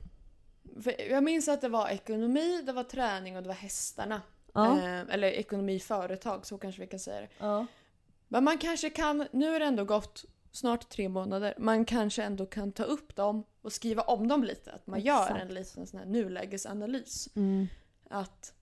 Jag 1.10 1.24
minns 1.24 1.48
att 1.48 1.60
det 1.60 1.68
var 1.68 1.88
ekonomi, 1.88 2.62
det 2.66 2.72
var 2.72 2.84
träning 2.84 3.36
och 3.36 3.42
det 3.42 3.48
var 3.48 3.54
hästarna. 3.54 4.22
Ja. 4.54 4.78
Eh, 4.78 5.00
eller 5.14 5.28
ekonomi, 5.28 5.80
företag, 5.80 6.46
så 6.46 6.58
kanske 6.58 6.80
vi 6.80 6.86
kan 6.86 7.00
säga 7.00 7.20
det. 7.20 7.28
ja. 7.38 7.66
Men 8.28 8.44
man 8.44 8.58
kanske 8.58 8.90
kan, 8.90 9.26
nu 9.32 9.54
är 9.54 9.60
det 9.60 9.66
ändå 9.66 9.84
gått 9.84 10.24
snart 10.50 10.88
tre 10.88 11.08
månader, 11.08 11.54
man 11.58 11.84
kanske 11.84 12.22
ändå 12.22 12.46
kan 12.46 12.72
ta 12.72 12.82
upp 12.82 13.16
dem 13.16 13.44
och 13.62 13.72
skriva 13.72 14.02
om 14.02 14.28
dem 14.28 14.44
lite. 14.44 14.72
Att 14.72 14.86
man 14.86 15.00
gör 15.00 15.22
Exakt. 15.22 15.42
en 15.42 15.54
liten 15.54 15.86
sån 15.86 15.98
här 15.98 16.06
nulägesanalys. 16.06 17.28
Mm. 17.36 17.66
Att 18.10 18.54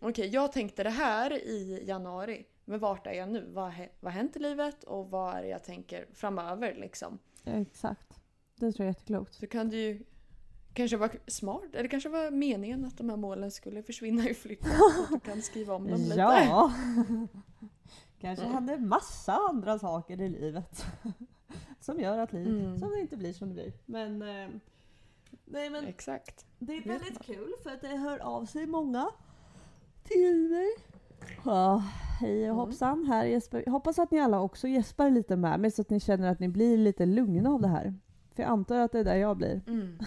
okej, 0.00 0.28
jag 0.28 0.52
tänkte 0.52 0.82
det 0.82 0.90
här 0.90 1.32
i 1.32 1.84
januari, 1.86 2.46
men 2.64 2.78
vart 2.80 3.06
är 3.06 3.12
jag 3.12 3.28
nu? 3.28 3.44
Vad, 3.52 3.72
vad 4.00 4.12
har 4.12 4.20
hänt 4.20 4.36
i 4.36 4.38
livet 4.38 4.84
och 4.84 5.10
vad 5.10 5.34
är 5.34 5.42
det 5.42 5.48
jag 5.48 5.64
tänker 5.64 6.06
framöver 6.14 6.74
liksom? 6.74 7.18
Exakt. 7.44 8.20
Det 8.56 8.72
tror 8.72 8.86
jag 8.86 8.86
är 8.86 8.90
jätteklokt. 8.90 9.34
Så 9.34 9.46
kan 9.46 9.70
det 9.70 9.76
ju 9.76 10.04
kanske 10.74 10.96
vara 10.96 11.10
smart, 11.26 11.74
eller 11.74 11.88
kanske 11.88 12.08
var 12.08 12.30
meningen 12.30 12.84
att 12.84 12.98
de 12.98 13.10
här 13.10 13.16
målen 13.16 13.50
skulle 13.50 13.82
försvinna 13.82 14.28
i 14.28 14.34
flytten. 14.34 14.70
så 14.70 15.02
att 15.14 15.24
du 15.24 15.30
kan 15.30 15.42
skriva 15.42 15.74
om 15.74 15.86
dem 15.90 16.00
lite. 16.00 16.14
Ja! 16.20 16.72
Kanske 18.20 18.44
Mm. 18.44 18.54
hände 18.54 18.78
massa 18.78 19.32
andra 19.50 19.78
saker 19.78 20.20
i 20.20 20.28
livet. 20.28 20.84
som 21.80 22.00
gör 22.00 22.18
att, 22.18 22.32
liv, 22.32 22.48
Mm. 22.48 22.78
som 22.78 22.90
det 22.90 23.00
inte 23.00 23.16
blir 23.16 23.32
som 23.32 23.48
det 23.48 23.54
blir. 23.54 23.72
Men, 23.86 24.22
eh, 24.22 24.48
nej, 25.44 25.70
men 25.70 25.84
Exakt. 25.84 26.46
det 26.58 26.76
är 26.76 26.82
väldigt 26.88 27.22
kul 27.22 27.52
för 27.62 27.70
att 27.70 27.80
det 27.80 27.88
hör 27.96 28.18
av 28.18 28.44
sig 28.46 28.66
många 28.66 29.08
till 30.04 30.48
mig. 30.50 30.68
Ja, 31.44 31.82
hej 32.20 32.38
och 32.40 32.44
Mm. 32.44 32.56
hoppsan, 32.56 33.04
här 33.06 33.24
Jesper. 33.24 33.62
Jag 33.66 33.72
hoppas 33.72 33.98
att 33.98 34.10
ni 34.10 34.20
alla 34.20 34.40
också 34.40 34.68
gäspar 34.68 35.10
lite 35.10 35.36
med 35.36 35.60
mig 35.60 35.70
så 35.70 35.82
att 35.82 35.90
ni 35.90 36.00
känner 36.00 36.28
att 36.32 36.40
ni 36.40 36.48
blir 36.48 36.78
lite 36.78 37.06
lugna 37.06 37.50
av 37.50 37.60
det 37.62 37.68
här. 37.68 37.94
För 38.34 38.42
jag 38.42 38.50
antar 38.50 38.78
att 38.78 38.92
det 38.92 38.98
är 39.00 39.04
där 39.04 39.16
jag 39.16 39.36
blir. 39.36 39.60
Mm. 39.66 39.98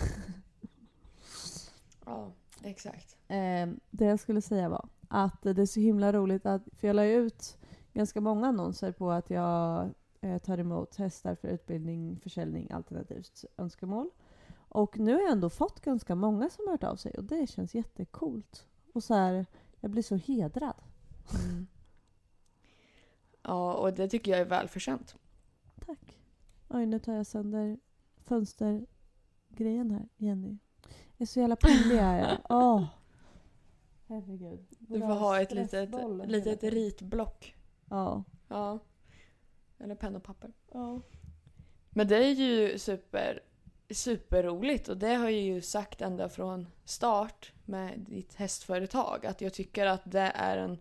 Ja, 2.08 2.32
exakt. 2.64 3.18
Eh, 3.28 3.68
det 3.90 4.06
jag 4.06 4.20
skulle 4.20 4.42
säga 4.42 4.70
var 4.70 4.90
att 5.08 5.42
det 5.42 5.62
är 5.62 5.66
så 5.66 5.80
himla 5.80 6.14
roligt 6.14 6.46
att, 6.46 6.62
för 6.74 6.88
jag 6.88 6.96
la 6.96 7.06
ut 7.06 7.58
ganska 7.94 8.22
många 8.22 8.48
annonser 8.48 8.92
på 8.92 9.12
att 9.12 9.30
jag 9.30 9.90
eh, 10.22 10.38
tar 10.38 10.58
emot 10.58 10.96
hästar 10.96 11.36
för 11.36 11.48
utbildning, 11.48 12.20
försäljning 12.20 12.72
alternativt 12.72 13.46
önskemål. 13.58 14.10
Och 14.70 15.00
nu 15.00 15.14
har 15.14 15.22
jag 15.22 15.32
ändå 15.32 15.50
fått 15.50 15.82
ganska 15.82 16.16
många 16.16 16.50
som 16.50 16.66
har 16.66 16.72
hört 16.72 16.84
av 16.84 16.96
sig 16.96 17.12
och 17.12 17.24
det 17.24 17.48
känns 17.48 17.76
jättecoolt. 17.76 18.68
Och 18.94 19.04
så 19.04 19.14
här, 19.14 19.46
jag 19.80 19.92
blir 19.92 20.04
så 20.04 20.16
hedrad. 20.16 20.82
Mm. 21.46 21.68
Ja, 23.42 23.74
och 23.74 23.94
det 23.94 24.08
tycker 24.08 24.32
jag 24.32 24.40
är 24.40 24.46
välförtjänt. 24.46 25.16
Tack. 25.86 26.18
Oj, 26.68 26.86
nu 26.86 27.00
tar 27.00 27.14
jag 27.14 27.26
sönder 27.26 27.80
fönstergrejen 28.18 29.92
här, 29.92 30.10
Jenny. 30.18 30.58
Jag 31.18 31.26
är 31.26 31.28
så 31.28 31.40
jävla 31.40 31.56
pinglig 31.56 31.98
är 31.98 32.20
jag. 32.20 32.38
Åh. 32.50 32.86
Herregud. 34.08 34.68
Du 34.80 35.00
får 35.00 35.08
ha 35.08 35.42
ett 35.42 35.52
litet, 35.52 35.90
litet 36.26 36.64
ritblock. 36.64 37.56
Ja. 37.90 38.24
Ja. 38.48 38.80
Eller 39.80 39.96
penna 39.96 40.18
och 40.18 40.24
papper. 40.24 40.54
ja. 40.72 41.02
Men 41.90 42.08
det 42.08 42.18
är 42.18 42.32
ju 42.32 42.80
super, 42.80 43.40
superroligt 43.90 44.88
och 44.90 44.98
det 44.98 45.14
har 45.16 45.30
jag 45.30 45.42
ju 45.42 45.62
sagt 45.62 46.02
ända 46.02 46.30
från 46.30 46.68
start 46.86 47.54
med 47.66 48.00
ditt 48.00 48.36
hästföretag 48.36 49.26
att 49.26 49.42
jag 49.42 49.54
tycker 49.54 49.86
att 49.86 50.02
det 50.12 50.32
är 50.36 50.58
en... 50.58 50.78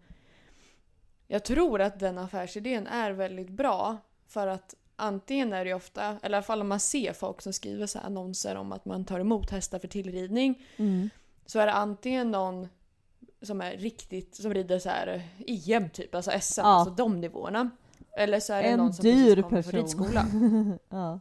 Jag 1.27 1.45
tror 1.45 1.81
att 1.81 1.99
den 1.99 2.19
affärsidén 2.19 2.87
är 2.87 3.11
väldigt 3.11 3.51
bra 3.51 3.97
för 4.27 4.47
att 4.47 4.75
antingen 4.97 5.53
är 5.53 5.65
det 5.65 5.75
ofta, 5.75 6.03
eller 6.23 6.35
i 6.35 6.37
alla 6.37 6.43
fall 6.43 6.61
om 6.61 6.69
man 6.69 6.81
ser 6.81 7.13
folk 7.13 7.43
som 7.43 7.53
skriver 7.53 7.87
så 7.87 7.99
här 7.99 8.07
annonser 8.07 8.57
om 8.57 8.73
att 8.73 8.85
man 8.85 9.05
tar 9.05 9.21
emot 9.21 9.51
hästar 9.51 9.79
för 9.79 9.89
tillridning 9.89 10.63
Mm. 10.77 11.11
så 11.47 11.59
är 11.59 11.67
det 11.67 11.73
antingen 11.73 12.31
någon 12.31 12.69
som 13.43 13.61
är 13.61 13.77
riktigt, 13.77 14.35
som 14.35 14.55
rider 14.55 14.79
så 14.79 14.89
här 14.89 15.23
EM 15.47 15.91
typ, 15.91 16.15
alltså 16.15 16.31
SM, 16.41 16.61
Ja. 16.61 16.67
alltså 16.67 16.95
de 16.95 17.21
nivåerna. 17.21 17.71
Eller 18.19 18.41
så 18.41 18.53
är 18.53 18.63
det 18.63 18.69
En 18.69 18.79
någon 18.79 18.95
som 18.95 19.03
dyr 19.03 19.35
precis 19.43 19.43
kommer 19.43 19.63
från 19.63 19.73
person. 19.73 19.81
ridskola. 19.81 20.27
ja. 20.89 21.21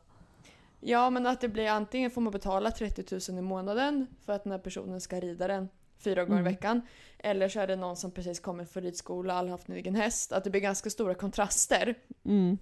Ja, 0.79 1.09
men 1.09 1.25
att 1.25 1.41
det 1.41 1.47
blir 1.47 1.67
antingen 1.69 2.11
får 2.11 2.21
man 2.21 2.31
betala 2.33 2.71
30 2.71 3.31
000 3.31 3.39
i 3.39 3.41
månaden 3.41 4.07
för 4.25 4.33
att 4.33 4.43
den 4.43 4.51
här 4.51 4.59
personen 4.59 5.01
ska 5.01 5.19
rida 5.19 5.47
den 5.47 5.69
fyra 5.99 6.23
gånger 6.25 6.39
Mm. 6.41 6.51
i 6.51 6.53
veckan. 6.55 6.81
Eller 7.19 7.49
så 7.49 7.59
är 7.59 7.67
det 7.67 7.75
någon 7.75 7.95
som 7.95 8.11
precis 8.11 8.39
kommer 8.39 8.65
från 8.65 8.83
ridskola 8.83 9.33
och 9.33 9.39
aldrig 9.39 9.51
haft 9.51 9.69
en 9.69 9.75
egen 9.75 9.95
häst. 9.95 10.31
Att 10.31 10.43
det 10.43 10.49
blir 10.49 10.61
ganska 10.61 10.89
stora 10.89 11.13
kontraster. 11.15 11.95
Mm. 12.25 12.57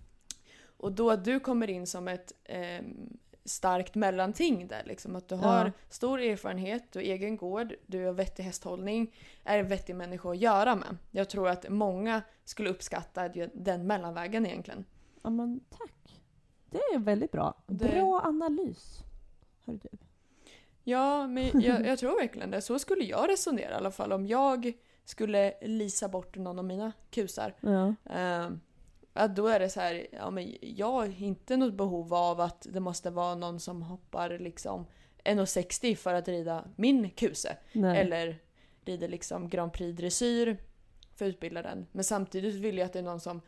Och 0.83 0.91
då 0.91 1.11
att 1.11 1.25
du 1.25 1.39
kommer 1.39 1.69
in 1.69 1.87
som 1.87 2.07
ett 2.07 2.33
ehm, 2.43 3.17
starkt 3.45 3.95
mellanting 3.95 4.67
där 4.67 4.83
liksom. 4.85 5.15
Att 5.15 5.27
du 5.27 5.35
har 5.35 5.65
Ja. 5.65 5.71
stor 5.89 6.21
erfarenhet, 6.21 6.91
du 6.91 6.99
har 6.99 7.03
egen 7.03 7.37
gård, 7.37 7.73
du 7.85 8.05
har 8.05 8.13
vettig 8.13 8.43
hästhållning, 8.43 9.15
är 9.43 9.59
en 9.59 9.67
vettig 9.67 9.95
människa 9.95 10.29
att 10.31 10.37
göra 10.37 10.75
med. 10.75 10.97
Jag 11.11 11.29
tror 11.29 11.49
att 11.49 11.69
många 11.69 12.21
skulle 12.45 12.69
uppskatta 12.69 13.29
den 13.53 13.87
mellanvägen 13.87 14.45
egentligen. 14.45 14.85
ja, 15.23 15.29
men 15.29 15.59
tack. 15.69 16.21
Det 16.69 16.77
är 16.77 16.99
väldigt 16.99 17.31
bra. 17.31 17.53
Det- 17.67 17.85
Bra 17.91 18.21
analys. 18.25 18.99
Hör 19.65 19.73
du. 19.83 19.89
Ja, 20.83 21.27
men 21.27 21.43
jag, 21.61 21.85
jag 21.87 21.99
tror 21.99 22.19
verkligen 22.19 22.51
det. 22.51 22.61
Så 22.61 22.79
skulle 22.79 23.03
jag 23.03 23.29
resonera 23.29 23.71
i 23.71 23.73
alla 23.73 23.91
fall 23.91 24.11
om 24.13 24.27
jag 24.27 24.73
skulle 25.05 25.53
lisa 25.61 26.07
bort 26.09 26.35
någon 26.35 26.59
av 26.59 26.65
mina 26.65 26.91
kusar. 27.11 27.53
Ja. 27.59 27.95
Eh, 28.19 28.49
att 29.13 29.35
då 29.35 29.47
är 29.47 29.59
det 29.59 29.69
så 29.69 29.79
här, 29.79 30.07
ja 30.11 30.29
men 30.29 30.55
jag 30.61 30.91
har 30.91 31.21
inte 31.23 31.57
något 31.57 31.73
behov 31.73 32.13
av 32.13 32.41
att 32.41 32.67
det 32.71 32.79
måste 32.79 33.09
vara 33.09 33.35
någon 33.35 33.59
som 33.59 33.81
hoppar 33.81 34.29
liksom 34.39 34.85
1,60 35.23 35.95
för 35.95 36.13
att 36.13 36.27
rida 36.27 36.65
min 36.75 37.09
kuse. 37.09 37.57
Nej. 37.73 37.97
Eller 38.01 38.39
rider 38.85 39.07
liksom 39.07 39.49
Grand 39.49 39.73
Prix 39.73 39.97
dressyr 39.97 40.57
för 41.15 41.25
att 41.25 41.29
utbilda 41.29 41.61
den. 41.61 41.85
Men 41.91 42.03
samtidigt 42.03 42.55
vill 42.55 42.77
jag 42.77 42.85
att 42.85 42.93
det 42.93 42.99
är 42.99 43.03
någon 43.03 43.19
som 43.19 43.41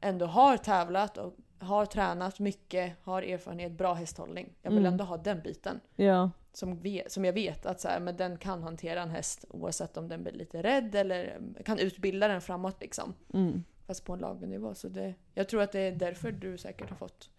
ändå 0.00 0.26
har 0.26 0.56
tävlat 0.56 1.18
och 1.18 1.34
har 1.58 1.86
tränat 1.86 2.38
mycket, 2.38 2.92
har 3.02 3.22
erfarenhet, 3.22 3.72
bra 3.72 3.94
hästhållning. 3.94 4.54
Jag 4.62 4.70
vill 4.70 4.78
Mm. 4.78 4.92
ändå 4.92 5.04
ha 5.04 5.16
den 5.16 5.40
biten 5.42 5.80
Ja. 5.96 6.30
som, 6.52 6.80
vet, 6.80 7.12
som 7.12 7.24
jag 7.24 7.32
vet 7.32 7.66
att 7.66 7.80
så 7.80 7.88
här, 7.88 8.00
men 8.00 8.16
den 8.16 8.38
kan 8.38 8.62
hantera 8.62 9.02
en 9.02 9.10
häst 9.10 9.44
oavsett 9.48 9.96
om 9.96 10.08
den 10.08 10.22
blir 10.22 10.32
lite 10.32 10.62
rädd 10.62 10.94
eller 10.94 11.40
kan 11.64 11.78
utbilda 11.78 12.28
den 12.28 12.40
framåt 12.40 12.80
liksom. 12.80 13.14
Mm. 13.34 13.64
Fast 13.88 14.04
på 14.04 14.12
en 14.12 14.18
laglig 14.18 14.48
nivå. 14.48 14.74
Så 14.74 14.88
det, 14.88 15.14
jag 15.34 15.48
tror 15.48 15.62
att 15.62 15.72
det 15.72 15.80
är 15.80 15.92
därför 15.92 16.32
du 16.32 16.58
säkert 16.58 16.90
har 16.90 16.96
fått 16.96 17.30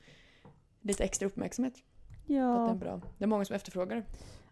lite 0.82 1.04
extra 1.04 1.26
uppmärksamhet. 1.28 1.74
Att 1.74 2.28
det, 2.28 2.36
är 2.36 2.40
Ja. 2.40 2.74
bra. 2.80 3.02
det 3.18 3.24
är 3.24 3.28
många 3.28 3.46
som 3.46 3.56
efterfrågar 3.56 3.96
det. 3.96 4.04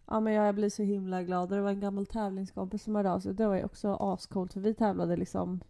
ja, 0.06 0.20
men 0.20 0.32
jag 0.32 0.54
blir 0.54 0.70
så 0.70 0.82
himla 0.82 1.22
glad. 1.22 1.48
Det 1.48 1.60
var 1.60 1.70
en 1.70 1.80
gammal 1.80 2.06
tävlingskompis 2.06 2.82
som 2.82 2.94
hörde 2.94 3.10
av 3.10 3.20
sig. 3.20 3.34
Det 3.34 3.46
var 3.46 3.54
ju 3.54 3.64
också 3.64 3.94
ascoolt 4.00 4.52
för 4.52 4.60
vi 4.60 4.74
tävlade 4.74 5.16
liksom 5.16 5.60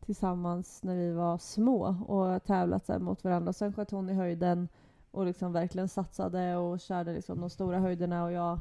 tillsammans 0.00 0.82
när 0.82 0.96
vi 0.96 1.12
var 1.12 1.38
små 1.38 1.82
och 2.06 2.44
tävlat 2.44 2.86
så 2.86 2.98
mot 2.98 3.24
varandra. 3.24 3.52
Sen 3.52 3.72
sköt 3.72 3.90
hon 3.90 4.10
i 4.10 4.14
höjden 4.14 4.68
och 5.10 5.26
liksom 5.26 5.52
verkligen 5.52 5.88
satsade 5.88 6.56
och 6.56 6.80
körde 6.80 7.12
liksom 7.12 7.40
de 7.40 7.50
stora 7.50 7.78
höjderna 7.78 8.24
och 8.24 8.32
jag, 8.32 8.60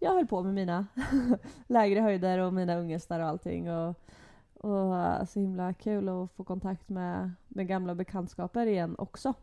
jag 0.00 0.14
höll 0.14 0.26
på 0.26 0.42
med 0.42 0.54
mina 0.54 0.86
lägre 1.66 2.00
höjder 2.00 2.38
och 2.38 2.54
mina 2.54 2.76
ungestar 2.76 3.20
och 3.20 3.26
allting. 3.26 3.70
Och, 3.72 3.94
och 4.64 4.96
äh, 4.98 5.24
så 5.24 5.40
himla 5.40 5.74
kul 5.74 6.08
att 6.08 6.32
få 6.32 6.44
kontakt 6.44 6.88
med, 6.88 7.30
med 7.48 7.66
gamla 7.68 7.94
bekantskaper 7.94 8.66
igen 8.66 8.94
också. 8.98 9.34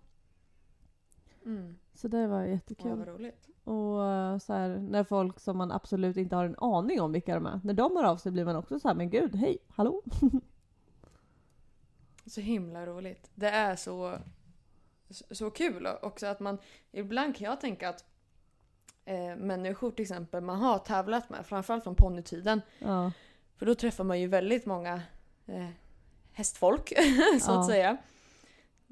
Mm. 1.45 1.77
Så 1.93 2.07
det 2.07 2.27
var 2.27 2.41
Ja, 2.41 2.47
jättekul. 2.47 2.97
vad 2.97 3.07
roligt. 3.07 3.49
Och 3.63 4.05
eh, 4.05 4.37
så 4.37 4.53
här, 4.53 4.69
när 4.77 5.03
folk 5.03 5.39
som 5.39 5.57
man 5.57 5.71
absolut 5.71 6.17
inte 6.17 6.35
har 6.35 6.45
en 6.45 6.55
aning 6.59 7.01
om 7.01 7.11
vilka 7.11 7.35
de 7.35 7.45
är, 7.45 7.59
när 7.63 7.73
de 7.73 7.95
hör 7.97 8.03
av 8.03 8.17
sig 8.17 8.31
blir 8.31 8.45
man 8.45 8.55
också 8.55 8.79
så 8.79 8.87
här, 8.87 8.95
men 8.95 9.09
gud, 9.09 9.35
hej, 9.35 9.57
hallå? 9.69 10.01
Så 12.25 12.41
himla 12.41 12.85
roligt. 12.85 13.31
Det 13.35 13.49
är 13.49 13.75
så, 13.75 14.17
så, 15.09 15.35
så 15.35 15.51
kul 15.51 15.87
också 16.01 16.27
att 16.27 16.39
man... 16.39 16.57
Ibland 16.91 17.35
kan 17.35 17.45
jag 17.45 17.61
tänka 17.61 17.89
att 17.89 18.05
eh, 19.05 19.35
människor 19.37 19.91
till 19.91 20.01
exempel 20.03 20.43
man 20.43 20.59
har 20.59 20.79
tävlat 20.79 21.29
med, 21.29 21.45
framförallt 21.45 21.83
från 21.83 21.95
ponnytiden, 21.95 22.61
Ja, 22.79 23.11
För 23.61 23.65
då 23.65 23.75
träffar 23.75 24.03
man 24.03 24.19
ju 24.19 24.27
väldigt 24.27 24.65
många 24.65 25.01
eh, 25.45 25.67
hästfolk, 26.31 26.93
så 27.41 27.51
att 27.51 27.65
säga. 27.65 27.97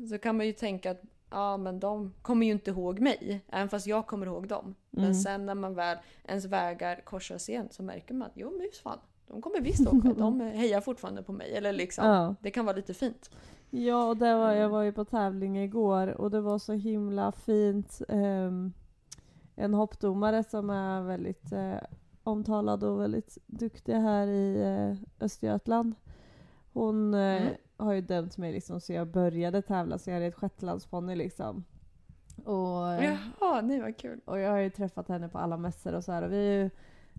Så 0.10 0.18
kan 0.18 0.38
man 0.38 0.46
ju 0.46 0.54
tänka 0.54 0.92
att 0.92 1.02
ja, 1.30 1.58
men 1.58 1.80
de 1.80 2.14
kommer 2.22 2.46
ju 2.46 2.52
inte 2.52 2.70
ihåg 2.72 3.00
mig, 3.00 3.42
även 3.50 3.70
fast 3.70 3.88
jag 3.88 4.08
kommer 4.08 4.26
ihåg 4.26 4.48
dem. 4.48 4.64
Mm. 4.66 4.76
Men 4.92 5.16
sen 5.16 5.46
när 5.46 5.56
man 5.56 5.76
väl, 5.76 5.98
ens 6.26 6.46
vägar 6.46 7.02
korsas 7.06 7.50
igen 7.50 7.68
så 7.72 7.84
märker 7.84 8.14
man 8.14 8.26
att 8.28 8.32
jo 8.36 8.62
just 8.64 8.82
fan, 8.82 9.00
de 9.28 9.42
kommer 9.42 9.62
visst 9.62 9.80
ihåg 9.92 10.18
De 10.18 10.42
hejar 10.42 10.82
fortfarande 10.82 11.24
på 11.24 11.32
mig. 11.32 11.56
Eller 11.56 11.74
liksom, 11.74 12.06
Ja. 12.08 12.36
det 12.42 12.52
kan 12.52 12.66
vara 12.66 12.76
lite 12.76 12.94
fint. 12.94 13.30
ja 13.70 14.04
och 14.10 14.18
det 14.18 14.36
var, 14.36 14.54
jag 14.54 14.70
var 14.70 14.82
ju 14.84 14.92
på 14.92 15.06
tävling 15.06 15.58
igår 15.58 16.08
och 16.08 16.32
det 16.32 16.42
var 16.42 16.60
så 16.60 16.74
himla 16.74 17.32
fint. 17.32 18.02
ehm, 18.10 18.74
en 19.56 19.74
hoppdomare 19.74 20.44
som 20.44 20.70
är 20.70 21.02
väldigt 21.02 21.52
eh, 21.52 21.76
omtalad 22.30 22.84
och 22.84 23.02
väldigt 23.02 23.38
duktig 23.48 23.94
här 23.94 24.28
i 24.28 24.62
eh, 24.62 25.26
Östergötland. 25.26 25.96
Hon 26.74 27.14
eh, 27.14 27.20
Mm. 27.42 27.54
har 27.78 27.94
ju 27.94 28.02
dömt 28.02 28.38
mig 28.38 28.52
liksom 28.52 28.82
så 28.82 28.94
jag 28.94 29.08
började 29.08 29.62
tävla 29.62 29.98
så 29.98 30.10
jag 30.10 30.20
red 30.22 30.36
shetlandsponny 30.36 31.16
liksom. 31.16 31.64
Och, 32.46 32.94
eh, 32.94 33.18
Jaha, 33.40 33.62
nej 33.62 33.82
vad 33.82 33.98
kul. 33.98 34.20
Och 34.26 34.40
jag 34.40 34.52
har 34.52 34.58
ju 34.58 34.70
träffat 34.70 35.08
henne 35.08 35.30
på 35.30 35.38
alla 35.38 35.58
mässor 35.58 35.94
och 35.94 36.04
så 36.04 36.12
här 36.12 36.22
och 36.24 36.32
vi 36.32 36.48
är 36.48 36.64
ju, 36.64 36.70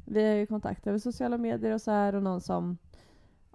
vi 0.07 0.29
har 0.29 0.35
ju 0.35 0.46
kontakt 0.46 0.87
över 0.87 0.99
sociala 0.99 1.38
medier 1.38 1.75
och 1.75 1.81
så 1.81 1.90
här 1.90 2.14
och 2.14 2.23
någon 2.23 2.40
som 2.40 2.79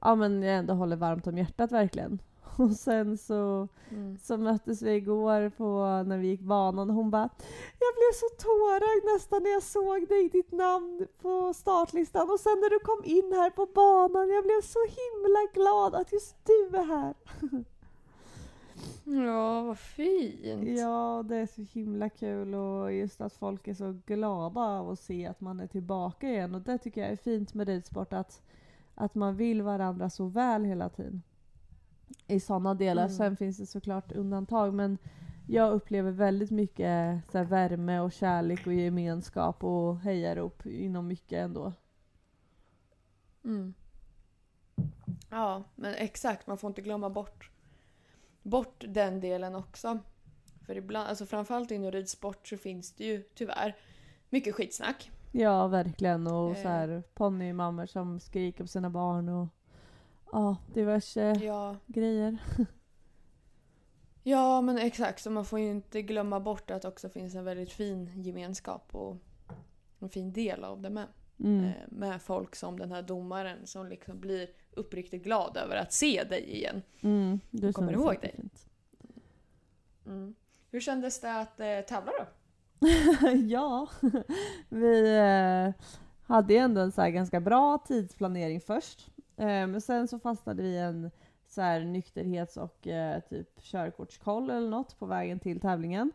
ja 0.02 0.16
men 0.16 0.44
jag 0.44 0.56
ändå 0.58 0.74
håller 0.74 0.96
varmt 0.96 1.28
om 1.28 1.38
hjärtat 1.38 1.72
verkligen. 1.72 2.20
Och 2.64 2.72
sen 2.72 3.18
så, 3.18 3.68
Mm. 3.92 4.18
så 4.18 4.38
möttes 4.38 4.82
vi 4.82 4.92
igår 4.96 5.50
på 5.50 6.04
när 6.10 6.18
vi 6.18 6.28
gick 6.28 6.42
banan 6.42 6.90
och 6.90 6.96
hon 6.96 7.12
bara 7.12 7.30
Jag 7.80 7.94
blev 7.96 8.14
så 8.14 8.26
tårögd 8.44 9.16
nästan 9.16 9.44
när 9.44 9.50
jag 9.52 9.64
såg 9.64 10.08
dig, 10.10 10.30
ditt 10.30 10.52
namn 10.52 11.08
på 11.22 11.54
startlistan 11.54 12.30
och 12.30 12.40
sen 12.40 12.60
när 12.62 12.70
du 12.70 12.80
kom 12.80 13.02
in 13.04 13.34
här 13.34 13.50
på 13.50 13.66
banan 13.66 14.30
jag 14.30 14.44
blev 14.44 14.62
så 14.62 14.80
himla 14.80 15.40
glad 15.54 15.96
att 15.96 16.12
just 16.14 16.36
du 16.46 16.78
är 16.78 16.86
här. 16.86 17.14
Ja, 19.04 19.62
vad 19.64 19.80
fint. 19.80 20.80
Ja, 20.80 21.24
det 21.26 21.36
är 21.36 21.46
så 21.46 21.62
himla 21.62 22.10
kul 22.10 22.56
och 22.56 22.94
just 22.94 23.22
att 23.22 23.34
folk 23.34 23.68
är 23.68 23.74
så 23.74 23.96
glada 24.06 24.62
av 24.62 24.90
att 24.90 25.00
se 25.00 25.26
att 25.28 25.42
man 25.42 25.60
är 25.60 25.68
tillbaka 25.68 26.30
igen 26.30 26.56
och 26.56 26.62
det 26.62 26.78
tycker 26.78 27.02
jag 27.02 27.12
är 27.12 27.16
fint 27.16 27.54
med 27.54 27.68
ridsport 27.68 28.14
att, 28.14 28.42
att 28.96 29.16
man 29.16 29.36
vill 29.36 29.62
varandra 29.62 30.10
så 30.10 30.26
väl 30.26 30.64
hela 30.64 30.90
tiden. 30.90 31.22
I 32.28 32.40
sådana 32.40 32.74
delar. 32.74 33.04
Mm. 33.04 33.16
Sen 33.16 33.38
finns 33.38 33.58
det 33.58 33.66
såklart 33.66 34.12
undantag 34.12 34.74
men 34.74 34.98
jag 35.48 35.74
upplever 35.74 36.12
väldigt 36.12 36.52
mycket 36.52 37.22
så 37.32 37.38
här, 37.38 37.46
värme 37.46 38.00
och 38.00 38.12
kärlek 38.12 38.68
och 38.68 38.74
gemenskap 38.74 39.64
och 39.64 40.00
hejarop 40.00 40.66
inom 40.66 41.08
mycket 41.08 41.38
ändå. 41.44 41.74
Mm. 43.44 43.74
Ja, 45.30 45.64
men 45.76 45.94
exakt. 45.94 46.48
Man 46.48 46.58
får 46.58 46.68
inte 46.68 46.82
glömma 46.82 47.10
bort, 47.10 47.52
bort 48.42 48.84
den 48.88 49.20
delen 49.20 49.56
också. 49.56 50.00
För 50.66 50.78
ibland, 50.78 51.10
alltså 51.10 51.26
framförallt 51.26 51.72
inom 51.72 51.92
ridsport 51.92 52.48
så 52.48 52.58
finns 52.58 52.92
det 52.92 53.06
ju 53.06 53.24
tyvärr 53.36 53.76
mycket 54.30 54.56
skitsnack. 54.56 55.12
Ja, 55.32 55.68
verkligen. 55.68 56.28
Och 56.28 56.52
Eh. 56.52 56.62
så 56.62 56.68
här 56.68 57.04
ponnymammor 57.14 57.86
som 57.86 58.20
skriker 58.20 58.64
på 58.64 58.68
sina 58.68 58.90
barn 58.90 59.30
och 59.30 59.48
ja, 60.36 60.58
diverse 60.74 61.34
Ja, 61.44 61.76
grejer. 61.88 62.38
ja 64.24 64.62
men 64.62 64.78
exakt. 64.78 65.22
Så 65.24 65.30
man 65.32 65.46
får 65.46 65.60
ju 65.60 65.70
inte 65.70 66.02
glömma 66.02 66.40
bort 66.40 66.72
att 66.72 66.82
det 66.82 66.88
också 66.88 67.10
finns 67.10 67.36
en 67.36 67.44
väldigt 67.46 67.72
fin 67.72 68.22
gemenskap 68.24 68.96
och 68.96 69.18
en 70.00 70.10
fin 70.10 70.34
del 70.34 70.64
av 70.64 70.82
det 70.82 70.90
med. 70.90 71.08
Mm. 71.40 71.66
Eh, 71.66 71.72
Med 71.90 72.22
folk 72.22 72.56
som 72.56 72.80
den 72.80 72.92
här 72.92 73.02
domaren 73.02 73.68
som 73.68 73.88
liksom 73.88 74.20
blir 74.20 74.48
uppriktigt 74.72 75.24
glad 75.24 75.58
över 75.58 75.76
att 75.76 75.94
se 75.94 76.24
dig 76.24 76.56
igen. 76.56 76.82
Mm. 77.02 77.40
Du 77.52 77.74
kommer 77.74 77.94
ihåg 77.94 78.14
jättefint. 78.14 78.68
Mm. 80.06 80.36
Hur 80.72 80.80
kändes 80.80 81.22
det 81.22 81.40
att 81.40 81.60
eh, 81.60 81.80
tävla 81.88 82.12
då? 82.12 82.26
ja, 83.48 83.88
vi 84.70 85.18
eh, 85.18 85.84
hade 86.24 86.54
ju 86.54 86.60
ändå 86.60 86.82
en 86.82 86.92
så 86.92 87.02
här 87.02 87.10
ganska 87.10 87.40
bra 87.40 87.78
tidsplanering 87.78 88.62
först. 88.62 89.08
Men 89.38 89.82
sen 89.82 90.08
så 90.08 90.20
fastnade 90.20 90.64
vi 90.64 90.70
i 90.70 90.78
en 90.78 91.12
så 91.48 91.62
här 91.62 91.80
nykterhets 91.80 92.58
och 92.58 92.88
eh, 92.88 93.20
typ 93.20 93.62
körkortskoll 93.62 94.50
eller 94.50 94.70
något 94.70 95.00
på 95.00 95.06
vägen 95.06 95.40
till 95.40 95.60
tävlingen. 95.60 96.12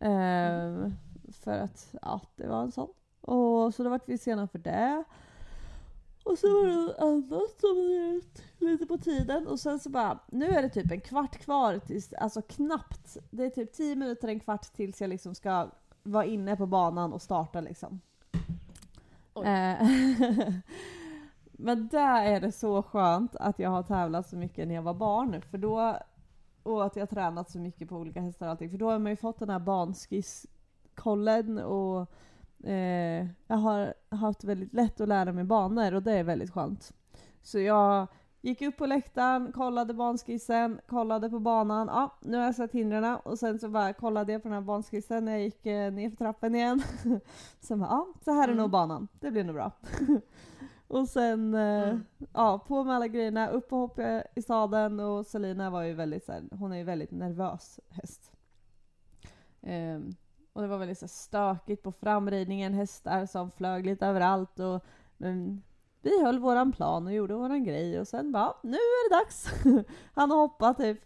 Eh, 0.00 0.90
för 1.32 1.58
att 1.58 1.94
ja, 2.02 2.20
det 2.36 2.46
var 2.46 2.62
en 2.62 2.72
sån. 2.72 2.88
Och 3.20 3.74
så 3.74 3.82
då 3.82 3.90
vart 3.90 4.08
vi 4.08 4.18
sena 4.18 4.48
för 4.48 4.58
det. 4.58 5.04
Och 6.24 6.38
så 6.38 6.46
var 6.46 6.66
det 6.66 6.74
något 6.74 6.98
annat 6.98 7.60
som 7.60 7.76
var 7.76 8.14
ut 8.16 8.42
lite 8.58 8.86
på 8.86 8.98
tiden 8.98 9.46
och 9.46 9.60
sen 9.60 9.80
så 9.80 9.90
bara, 9.90 10.18
nu 10.26 10.46
är 10.46 10.62
det 10.62 10.68
typ 10.68 10.90
en 10.90 11.00
kvart 11.00 11.36
kvar 11.36 11.78
tills, 11.78 12.12
alltså 12.12 12.42
knappt. 12.42 13.16
Det 13.30 13.44
är 13.44 13.50
typ 13.50 13.72
10 13.72 13.96
minuter, 13.96 14.28
en 14.28 14.40
kvart 14.40 14.62
tills 14.62 15.00
jag 15.00 15.10
liksom 15.10 15.34
ska 15.34 15.70
vara 16.02 16.24
inne 16.24 16.56
på 16.56 16.66
banan 16.66 17.12
och 17.12 17.22
starta 17.22 17.60
liksom. 17.60 18.00
Men 21.64 21.88
där 21.88 22.24
är 22.24 22.40
det 22.40 22.52
så 22.52 22.82
skönt 22.82 23.36
att 23.36 23.58
jag 23.58 23.70
har 23.70 23.82
tävlat 23.82 24.28
så 24.28 24.36
mycket 24.36 24.68
när 24.68 24.74
jag 24.74 24.82
var 24.82 24.94
barn. 24.94 25.42
För 25.42 25.58
då, 25.58 25.96
och 26.62 26.84
att 26.84 26.96
jag 26.96 27.02
har 27.02 27.06
tränat 27.06 27.50
så 27.50 27.58
mycket 27.58 27.88
på 27.88 27.96
olika 27.96 28.20
hästar 28.20 28.46
och 28.46 28.50
allting. 28.50 28.70
För 28.70 28.78
då 28.78 28.90
har 28.90 28.98
man 28.98 29.12
ju 29.12 29.16
fått 29.16 29.38
den 29.38 29.50
här 29.50 29.58
banskisskollen 29.58 31.58
och 31.58 32.06
eh, 32.68 33.26
jag 33.46 33.56
har 33.56 33.94
haft 34.08 34.44
väldigt 34.44 34.74
lätt 34.74 35.00
att 35.00 35.08
lära 35.08 35.32
mig 35.32 35.44
banor 35.44 35.94
och 35.94 36.02
det 36.02 36.12
är 36.12 36.24
väldigt 36.24 36.50
skönt. 36.50 36.92
Så 37.42 37.58
jag 37.58 38.06
gick 38.40 38.62
upp 38.62 38.76
på 38.76 38.86
läktaren, 38.86 39.52
kollade 39.52 39.94
banskissen, 39.94 40.80
kollade 40.86 41.30
på 41.30 41.38
banan. 41.38 41.86
Ja, 41.88 42.14
nu 42.22 42.36
har 42.36 42.44
jag 42.44 42.54
sett 42.54 42.72
hindren 42.72 43.16
och 43.16 43.38
sen 43.38 43.58
så 43.58 43.68
bara 43.68 43.92
kollade 43.92 44.32
jag 44.32 44.42
på 44.42 44.48
den 44.48 44.54
här 44.54 44.62
banskissen 44.62 45.24
när 45.24 45.32
jag 45.32 45.42
gick 45.42 45.66
eh, 45.66 45.92
ner 45.92 46.10
för 46.10 46.16
trappen 46.16 46.54
igen. 46.54 46.82
sen 47.60 47.80
bara, 47.80 47.90
ja, 47.90 48.06
så 48.24 48.32
här 48.32 48.42
är 48.42 48.48
Mm. 48.48 48.56
nog 48.56 48.70
banan. 48.70 49.08
Det 49.20 49.30
blir 49.30 49.44
nog 49.44 49.54
bra. 49.54 49.70
och 50.94 51.08
sen, 51.08 51.54
eh, 51.54 51.88
Mm. 51.88 52.04
ja, 52.32 52.58
på 52.68 52.84
med 52.84 52.96
alla 52.96 53.08
grejerna, 53.08 53.48
upp 53.48 53.72
och 53.72 53.78
hoppa 53.78 54.22
i 54.34 54.42
sadeln 54.42 55.00
och 55.00 55.26
Selina 55.26 55.70
var 55.70 55.82
ju 55.82 55.92
väldigt 55.94 56.24
så 56.24 56.32
här, 56.32 56.42
hon 56.58 56.72
är 56.72 56.76
ju 56.76 56.84
väldigt 56.84 57.10
nervös 57.10 57.80
häst. 57.88 58.32
Ehm, 59.62 60.10
och 60.52 60.62
det 60.62 60.68
var 60.68 60.78
väldigt 60.78 60.98
så 60.98 61.04
här, 61.04 61.08
stökigt 61.08 61.82
på 61.82 61.92
framridningen, 61.92 62.74
hästar 62.74 63.26
som 63.26 63.50
flög 63.50 63.86
lite 63.86 64.06
överallt 64.06 64.60
och 64.60 64.84
men 65.16 65.62
vi 66.02 66.22
höll 66.24 66.38
våran 66.38 66.72
plan 66.72 67.06
och 67.06 67.12
gjorde 67.12 67.34
våran 67.34 67.64
grej 67.64 68.00
och 68.00 68.08
sen 68.08 68.32
bara, 68.32 68.54
nu 68.62 68.76
är 68.76 69.10
det 69.10 69.16
dags! 69.16 69.48
Han 70.14 70.30
har 70.30 70.38
hoppat 70.38 70.76
typ 70.76 70.98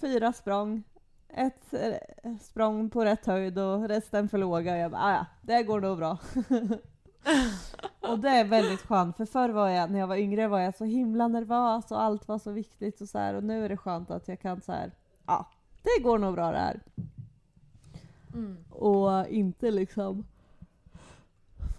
fyra 0.00 0.32
språng, 0.32 0.82
ett 1.28 1.74
eh, 1.74 2.36
språng 2.40 2.90
på 2.90 3.04
rätt 3.04 3.26
höjd 3.26 3.58
och 3.58 3.88
resten 3.88 4.28
för 4.28 4.38
låga 4.38 4.76
jag 4.78 4.90
bara, 4.90 5.02
"Ah, 5.02 5.12
ja, 5.12 5.26
det 5.42 5.62
går 5.62 5.80
nog 5.80 5.98
bra. 5.98 6.18
och 8.00 8.18
det 8.18 8.28
är 8.28 8.44
väldigt 8.44 8.80
skönt 8.80 9.16
för 9.16 9.26
förr 9.26 9.48
var 9.48 9.68
jag, 9.68 9.90
när 9.90 9.98
jag 9.98 10.06
var 10.06 10.16
yngre 10.16 10.48
var 10.48 10.60
jag 10.60 10.76
så 10.76 10.84
himla 10.84 11.28
nervös 11.28 11.90
och 11.90 12.02
allt 12.02 12.28
var 12.28 12.38
så 12.38 12.50
viktigt 12.50 13.00
och 13.00 13.08
så 13.08 13.18
här 13.18 13.34
och 13.34 13.44
nu 13.44 13.64
är 13.64 13.68
det 13.68 13.76
skönt 13.76 14.10
att 14.10 14.28
jag 14.28 14.40
kan 14.40 14.60
så 14.60 14.72
här, 14.72 14.92
ja, 15.26 15.50
det 15.82 16.02
går 16.02 16.18
nog 16.18 16.34
bra 16.34 16.52
det 16.52 16.58
här. 16.58 16.80
Mm. 18.34 18.64
Och 18.70 19.28
inte 19.28 19.70
liksom 19.70 20.24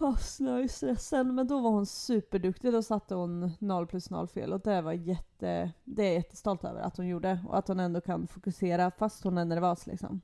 fastna 0.01 0.62
i 0.62 0.67
stressen. 0.67 1.36
Men 1.36 1.47
då 1.47 1.60
var 1.60 1.69
hon 1.69 1.86
superduktig. 1.86 2.73
Då 2.73 2.84
satte 2.84 3.15
hon 3.15 3.51
0 3.60 3.88
plus 3.88 4.10
0 4.10 4.27
fel 4.27 4.54
och 4.54 4.62
det 4.62 4.82
var 4.82 4.93
jätte, 4.93 5.71
det 5.84 6.04
är 6.04 6.06
jag 6.06 6.15
jättestolt 6.15 6.63
över 6.63 6.82
att 6.82 6.97
hon 6.97 7.08
gjorde. 7.08 7.39
Och 7.47 7.58
att 7.58 7.67
hon 7.67 7.80
ändå 7.80 8.01
kan 8.01 8.27
fokusera 8.27 8.91
fast 8.91 9.23
hon 9.23 9.38
är 9.38 9.45
nervös 9.45 9.88
liksom. 9.88 10.21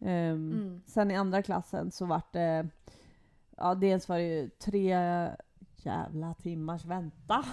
Ehm, 0.00 0.52
Mm. 0.52 0.82
Sen 0.86 1.10
i 1.10 1.16
andra 1.16 1.42
klassen 1.42 1.90
så 1.90 2.06
vart 2.06 2.32
det, 2.32 2.68
ja 3.56 3.74
dels 3.74 4.08
var 4.08 4.16
det 4.16 4.22
ju 4.22 4.48
tre 4.48 4.96
jävla 5.76 6.34
timmars 6.34 6.84
vänta. 6.84 7.44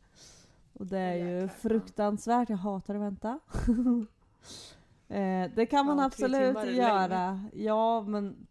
Och 0.72 0.86
det 0.86 0.98
är 0.98 1.14
ju 1.14 1.48
fruktansvärt, 1.48 2.50
jag 2.50 2.56
hatar 2.56 2.94
att 2.94 3.00
vänta. 3.00 3.38
eh, 5.08 5.50
det 5.54 5.66
kan 5.70 5.86
man 5.86 5.98
Ja, 5.98 6.04
absolut 6.04 6.64
göra. 6.64 7.40
Ja 7.52 8.00
men 8.00 8.46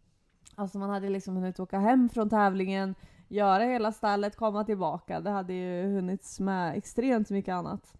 alltså 0.54 0.78
man 0.78 0.90
hade 0.90 1.08
liksom 1.08 1.36
hunnit 1.36 1.60
åka 1.60 1.78
hem 1.78 2.08
från 2.08 2.30
tävlingen, 2.30 2.94
göra 3.28 3.64
hela 3.64 3.92
stallet, 3.92 4.36
komma 4.36 4.64
tillbaka. 4.64 5.20
Det 5.20 5.30
hade 5.30 5.52
ju 5.52 5.94
hunnits 5.94 6.40
med 6.40 6.76
extremt 6.76 7.30
mycket 7.30 7.52
annat. 7.52 7.94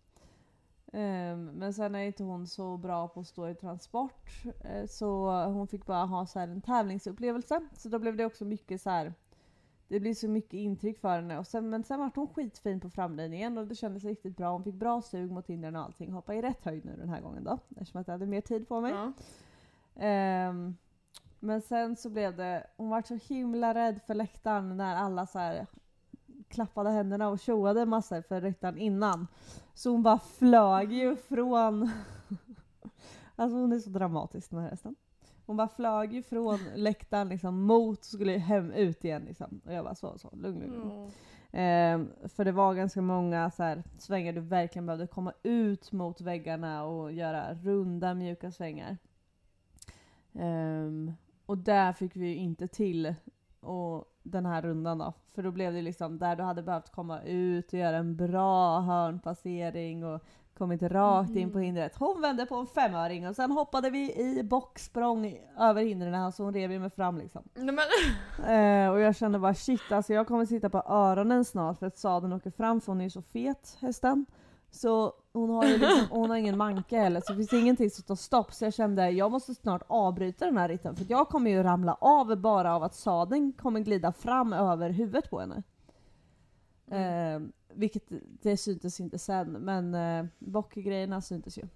Ehm, 0.99 1.45
men 1.45 1.75
sen 1.75 1.95
är 1.95 2.01
inte 2.01 2.23
hon 2.23 2.47
så 2.47 2.77
bra 2.77 3.09
på 3.09 3.21
att 3.21 3.27
stå 3.27 3.49
i 3.49 3.55
transport. 3.55 4.31
eh, 4.65 4.87
så 4.87 5.31
hon 5.45 5.69
fick 5.69 5.87
bara 5.87 6.05
ha 6.05 6.27
så 6.27 6.39
en 6.39 6.61
tävlingsupplevelse. 6.61 7.61
Så 7.73 7.89
då 7.89 7.99
blev 7.99 8.17
det 8.17 8.25
också 8.25 8.45
mycket 8.45 8.83
så 8.83 8.91
här. 8.91 9.15
Det 9.89 10.01
blir 10.01 10.15
så 10.15 10.29
mycket 10.29 10.53
intryck 10.53 10.99
för 10.99 11.09
henne. 11.09 11.39
Och 11.39 11.47
sen, 11.47 11.71
men 11.71 11.85
sen 11.85 12.01
var 12.01 12.11
hon 12.15 12.29
skitfin 12.29 12.81
på 12.81 12.91
framridningen 12.91 13.59
och 13.59 13.67
det 13.67 13.75
kändes 13.75 14.05
riktigt 14.05 14.37
bra. 14.37 14.53
Hon 14.53 14.65
fick 14.65 14.75
bra 14.75 15.03
sug 15.03 15.31
mot 15.31 15.47
hindren 15.47 15.77
och 15.77 15.83
allting. 15.83 16.13
Hoppa 16.13 16.35
i 16.35 16.43
rätt 16.43 16.65
höjd 16.65 16.85
nu 16.85 16.97
den 16.97 17.09
här 17.09 17.21
gången 17.21 17.45
då. 17.45 17.59
Eftersom 17.77 18.01
att 18.01 18.07
jag 18.07 18.15
hade 18.15 18.27
mer 18.27 18.41
tid 18.41 18.69
på 18.69 18.81
mig. 18.81 18.93
Ja. 18.93 19.13
Ehm, 20.03 20.77
men 21.41 21.61
sen 21.63 21.97
så 21.97 22.11
blev 22.11 22.37
det, 22.37 22.67
hon 22.77 22.89
var 22.89 23.03
så 23.03 23.15
himla 23.15 23.75
rädd 23.75 24.01
för 24.07 24.15
läktaren 24.15 24.77
när 24.77 24.97
alla 24.97 25.27
så 25.27 25.39
här 25.39 25.67
klappade 26.49 26.91
händerna 26.91 27.29
och 27.29 27.39
tjoade 27.39 27.87
massor 27.87 28.23
för 28.23 28.41
läktaren 28.41 28.79
innan. 28.79 29.27
Så 29.75 29.91
hon 29.91 30.03
bara 30.03 30.19
flög 30.19 30.93
ju 30.93 31.17
från... 31.17 31.91
alltså 33.37 33.57
hon 33.59 33.73
är 33.73 33.79
så 33.79 33.91
dramatisk 33.91 34.51
den 34.51 34.61
här 34.61 34.71
hästen. 34.71 34.95
Hon 35.47 35.57
bara 35.57 35.69
flög 35.69 36.13
ju 36.13 36.23
från 36.23 36.59
läktaren 36.75 37.29
liksom 37.29 37.63
mot 37.63 38.05
skulle 38.05 38.33
hem 38.33 38.73
ut 38.73 39.05
igen 39.05 39.25
liksom. 39.25 39.61
Och 39.65 39.73
jag 39.73 39.85
bara 39.85 39.95
så, 39.95 40.19
så, 40.19 40.31
lugn. 40.37 40.61
lugn. 40.61 40.91
Mm. 40.91 41.11
Ehm, 41.53 42.29
för 42.29 42.45
det 42.45 42.53
var 42.53 42.75
ganska 42.75 43.03
många 43.03 43.51
så 43.51 43.63
här, 43.63 43.83
svängar 43.99 44.33
du 44.33 44.41
verkligen 44.41 44.87
behövde 44.87 45.07
komma 45.07 45.33
ut 45.43 45.93
mot 45.93 46.21
väggarna 46.21 46.85
och 46.85 47.13
göra 47.13 47.55
runda 47.55 48.15
mjuka 48.15 48.51
svängar. 48.51 48.97
Ehm, 50.33 51.13
och 51.47 51.59
där 51.59 51.93
fick 51.93 52.17
vi 52.17 52.27
ju 52.27 52.37
inte 52.37 52.69
till 52.69 53.15
och 53.67 54.05
den 54.23 54.47
här 54.47 54.63
rundan 54.63 54.99
då. 54.99 55.13
För 55.35 55.43
då 55.43 55.51
blev 55.51 55.73
det 55.73 55.83
liksom 55.83 56.19
där 56.19 56.37
du 56.37 56.43
hade 56.43 56.63
behövt 56.63 56.91
komma 56.93 57.23
ut 57.23 57.73
och 57.73 57.79
göra 57.79 57.97
en 57.97 58.17
bra 58.17 58.81
hörnpassering 58.81 60.05
och 60.05 60.21
kommit 60.59 60.83
rakt 60.83 61.31
in 61.31 61.51
på 61.51 61.59
Mhm. 61.59 61.65
hindret. 61.65 61.97
Hon 61.97 62.21
vände 62.21 62.47
på 62.47 62.55
en 62.55 62.67
femöring 62.67 63.29
och 63.29 63.37
sen 63.37 63.51
hoppade 63.53 63.91
vi 63.91 64.13
i 64.17 64.43
bocksprång 64.45 65.39
över 65.59 65.83
hindren 65.83 66.33
så 66.33 66.45
hon 66.45 66.53
rev 66.55 66.73
ju 66.73 66.79
mig 66.79 66.91
fram 66.91 67.19
liksom. 67.19 67.43
Eh, 68.47 68.91
och 68.91 69.01
jag 69.01 69.17
kände 69.17 69.39
bara 69.39 69.55
shit, 69.55 69.93
alltså 69.93 70.13
jag 70.13 70.27
kommer 70.27 70.47
sitta 70.47 70.71
på 70.71 70.83
öronen 70.87 71.45
snart 71.45 71.79
för 71.79 71.87
att 71.87 71.99
sadeln 71.99 72.33
åker 72.33 72.51
fram 72.51 72.81
för 72.81 72.93
hon 72.93 73.01
är 73.01 73.05
ju 73.05 73.11
så 73.11 73.23
fet 73.23 73.79
hästen. 73.81 74.27
Så 74.77 75.13
hon 75.33 75.51
har 75.51 75.65
ju 75.65 75.79
liksom, 75.79 76.07
hon 76.11 76.31
har 76.31 76.37
ingen 76.37 76.57
manke 76.57 76.99
heller 76.99 77.21
så 77.21 77.33
det 77.33 77.37
finns 77.37 77.53
ingenting 77.53 77.91
som 77.91 78.05
tar 78.05 78.15
stopp 78.15 78.53
så 78.53 78.65
jag 78.65 78.75
kände 78.75 79.11
jag 79.11 79.31
måste 79.31 79.55
snart 79.55 79.83
avbryta 79.87 80.45
den 80.45 80.57
här 80.57 80.69
ritten 80.69 80.97
för 80.97 81.07
jag 81.09 81.29
kommer 81.29 81.51
ju 81.51 81.63
ramla 81.63 81.95
av 81.95 82.37
bara 82.37 82.75
av 82.75 82.83
att 82.83 82.95
sadeln 82.95 83.53
kommer 83.53 83.81
glida 83.81 84.13
fram 84.13 84.53
över 84.53 84.91
huvudet 84.91 85.31
på 85.31 85.41
henne. 85.41 85.63
Eh, 86.91 87.41
vilket 87.75 88.03
det 88.43 88.57
syntes 88.57 89.01
inte 89.01 89.19
sen 89.19 89.53
men 89.53 89.95
eh, 89.95 90.27
bockgrejerna 90.39 91.21
syntes 91.21 91.59
ju. 91.59 91.69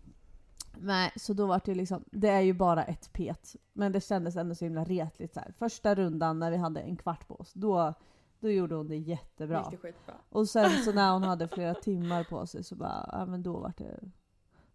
Nej, 0.79 1.13
så 1.17 1.33
då 1.33 1.47
var 1.47 1.61
det 1.65 1.75
liksom, 1.75 2.05
det 2.11 2.29
är 2.29 2.41
ju 2.41 2.53
bara 2.53 2.85
ett 2.85 3.13
pet. 3.13 3.57
Men 3.73 3.93
det 3.93 4.01
kändes 4.01 4.37
ändå 4.37 4.55
så 4.55 4.65
himla 4.65 4.85
retligt 4.85 5.35
så 5.35 5.41
här. 5.41 5.53
Första 5.59 5.95
rundan 5.95 6.39
när 6.39 6.51
vi 6.51 6.57
hade 6.57 6.81
en 6.81 6.97
kvart 6.97 7.29
på 7.29 7.35
oss, 7.35 7.53
då, 7.53 7.95
då 8.41 8.51
gjorde 8.51 8.75
hon 8.75 8.89
det 8.89 8.97
jättebra. 8.97 9.59
gick 9.59 9.71
det 9.71 9.77
skitbra. 9.89 10.15
Och 10.29 10.49
sen 10.49 10.71
så 10.71 10.93
när 10.93 11.13
hon 11.13 11.23
hade 11.23 11.49
flera 11.49 11.75
timmar 11.75 12.25
på 12.25 12.47
sig 12.47 12.65
så 12.65 12.75
bara, 12.77 13.09
ja 13.13 13.27
men 13.27 13.43
då 13.43 13.59
var 13.59 13.73
det 13.77 14.01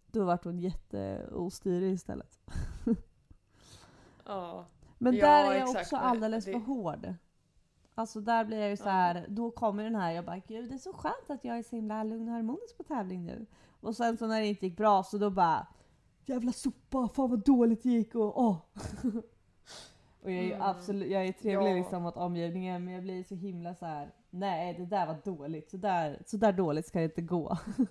Då 0.06 0.24
vart 0.24 0.44
hon 0.44 0.58
jätteostyrig 0.58 1.92
istället. 1.92 2.38
Ja. 4.24 4.66
Men 4.98 5.14
Ja, 5.16 5.26
där 5.26 5.50
är 5.52 5.58
jag 5.58 5.68
också 5.70 5.96
alldeles 5.96 6.44
det- 6.44 6.52
för 6.52 6.58
hård. 6.58 7.14
Alltså 7.94 8.20
där 8.20 8.44
blir 8.44 8.58
jag 8.58 8.70
ju 8.70 8.76
så 8.76 8.88
Ja. 8.88 8.90
här, 8.90 9.26
då 9.28 9.50
kommer 9.50 9.84
den 9.84 9.94
här, 9.94 10.12
jag 10.12 10.24
bara 10.24 10.38
gud 10.38 10.68
det 10.68 10.74
är 10.74 10.78
så 10.78 10.92
skönt 10.92 11.30
att 11.30 11.44
jag 11.44 11.58
är 11.58 11.62
så 11.62 11.76
himla 11.76 12.04
lugn 12.04 12.28
och 12.28 12.34
harmonisk 12.34 12.76
på 12.76 12.82
tävling 12.82 13.24
nu. 13.26 13.46
Och 13.80 13.96
sen 13.96 14.16
så 14.16 14.26
när 14.26 14.40
det 14.40 14.46
inte 14.46 14.66
gick 14.66 14.76
bra 14.76 15.02
så 15.02 15.18
då 15.18 15.30
bara 15.30 15.66
Jävla 16.28 16.52
sopa, 16.52 17.08
fan 17.08 17.30
vad 17.30 17.44
dåligt 17.44 17.82
det 17.82 17.88
gick 17.90 18.14
och 18.14 18.40
åh. 18.40 18.56
och 20.26 20.32
jag 20.32 20.44
är 20.44 20.54
Mm. 20.54 20.62
absolut, 20.62 21.10
jag 21.10 21.26
är 21.26 21.32
trevlig 21.32 21.70
Ja. 21.70 21.74
liksom 21.76 22.02
mot 22.02 22.16
omgivningen 22.16 22.84
men 22.84 22.94
jag 22.94 23.02
blir 23.02 23.24
så 23.24 23.34
himla 23.34 23.74
så 23.74 23.86
här. 23.86 24.10
nej 24.30 24.74
det 24.74 24.86
där 24.86 25.06
var 25.06 25.16
dåligt, 25.24 25.70
så 25.70 25.76
där, 25.76 26.22
så 26.26 26.36
där 26.36 26.52
dåligt 26.52 26.86
ska 26.86 26.98
det 26.98 27.04
inte 27.04 27.22
gå. 27.22 27.58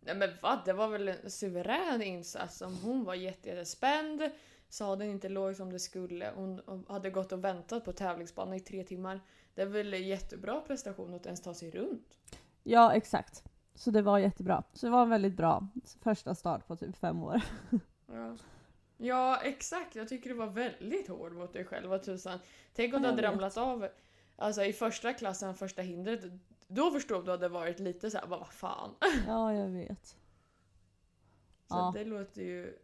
Nej 0.00 0.14
men 0.16 0.30
vad? 0.42 0.58
Det 0.64 0.72
var 0.72 0.88
väl 0.88 1.08
en 1.08 1.30
suverän 1.30 2.02
insats. 2.02 2.62
Om 2.62 2.76
hon 2.84 3.04
var 3.04 3.14
jätte- 3.14 3.48
jättespänd, 3.48 4.22
sa 4.68 4.96
den 4.96 5.10
inte 5.10 5.28
låg 5.28 5.56
som 5.56 5.72
det 5.72 5.78
skulle. 5.78 6.30
Hon 6.34 6.84
hade 6.88 7.10
gått 7.10 7.32
och 7.32 7.44
väntat 7.44 7.84
på 7.84 7.92
tävlingsbanan 7.92 8.54
i 8.54 8.60
tre 8.60 8.84
timmar. 8.84 9.20
Det 9.54 9.62
är 9.62 9.66
väl 9.66 9.94
en 9.94 10.06
jättebra 10.06 10.60
prestation 10.60 11.14
att 11.14 11.26
ens 11.26 11.40
ta 11.42 11.54
sig 11.54 11.70
runt. 11.70 12.18
ja 12.62 12.92
exakt. 12.94 13.44
Så 13.74 13.90
det 13.90 14.02
var 14.02 14.18
jättebra. 14.18 14.62
Så 14.72 14.86
det 14.86 14.92
var 14.92 15.02
en 15.02 15.08
väldigt 15.10 15.36
bra 15.36 15.68
första 16.02 16.34
start 16.34 16.66
på 16.66 16.76
typ 16.76 16.96
fem 16.96 17.22
år. 17.22 17.40
Ja. 18.12 18.36
Ja, 18.96 19.40
exakt. 19.42 19.94
Jag 19.96 20.08
tycker 20.08 20.28
det 20.30 20.36
var 20.36 20.46
väldigt 20.46 21.08
hård 21.08 21.32
mot 21.32 21.52
dig 21.52 21.64
själv. 21.64 21.88
Vad 21.90 22.02
tusan. 22.02 22.38
Tänk 22.74 22.94
om 22.94 23.02
du 23.02 23.08
hade 23.08 23.22
ramlat 23.22 23.56
av 23.56 23.88
alltså, 24.36 24.64
i 24.64 24.72
första 24.72 25.12
klassen, 25.12 25.54
första 25.54 25.82
hindret. 25.82 26.20
Då 26.68 26.90
förstår 26.90 27.22
du 27.22 27.30
hade 27.30 27.48
varit 27.48 27.80
lite 27.80 28.10
så 28.10 28.18
här, 28.18 28.26
bara, 28.26 28.40
vad 28.40 28.52
fan. 28.52 28.94
Ja 29.26 29.54
jag 29.54 29.68
vet. 29.68 30.06
Så 30.06 30.16
Ja. 31.68 31.92
det 31.94 32.04
låter 32.04 32.42
ju 32.42 32.78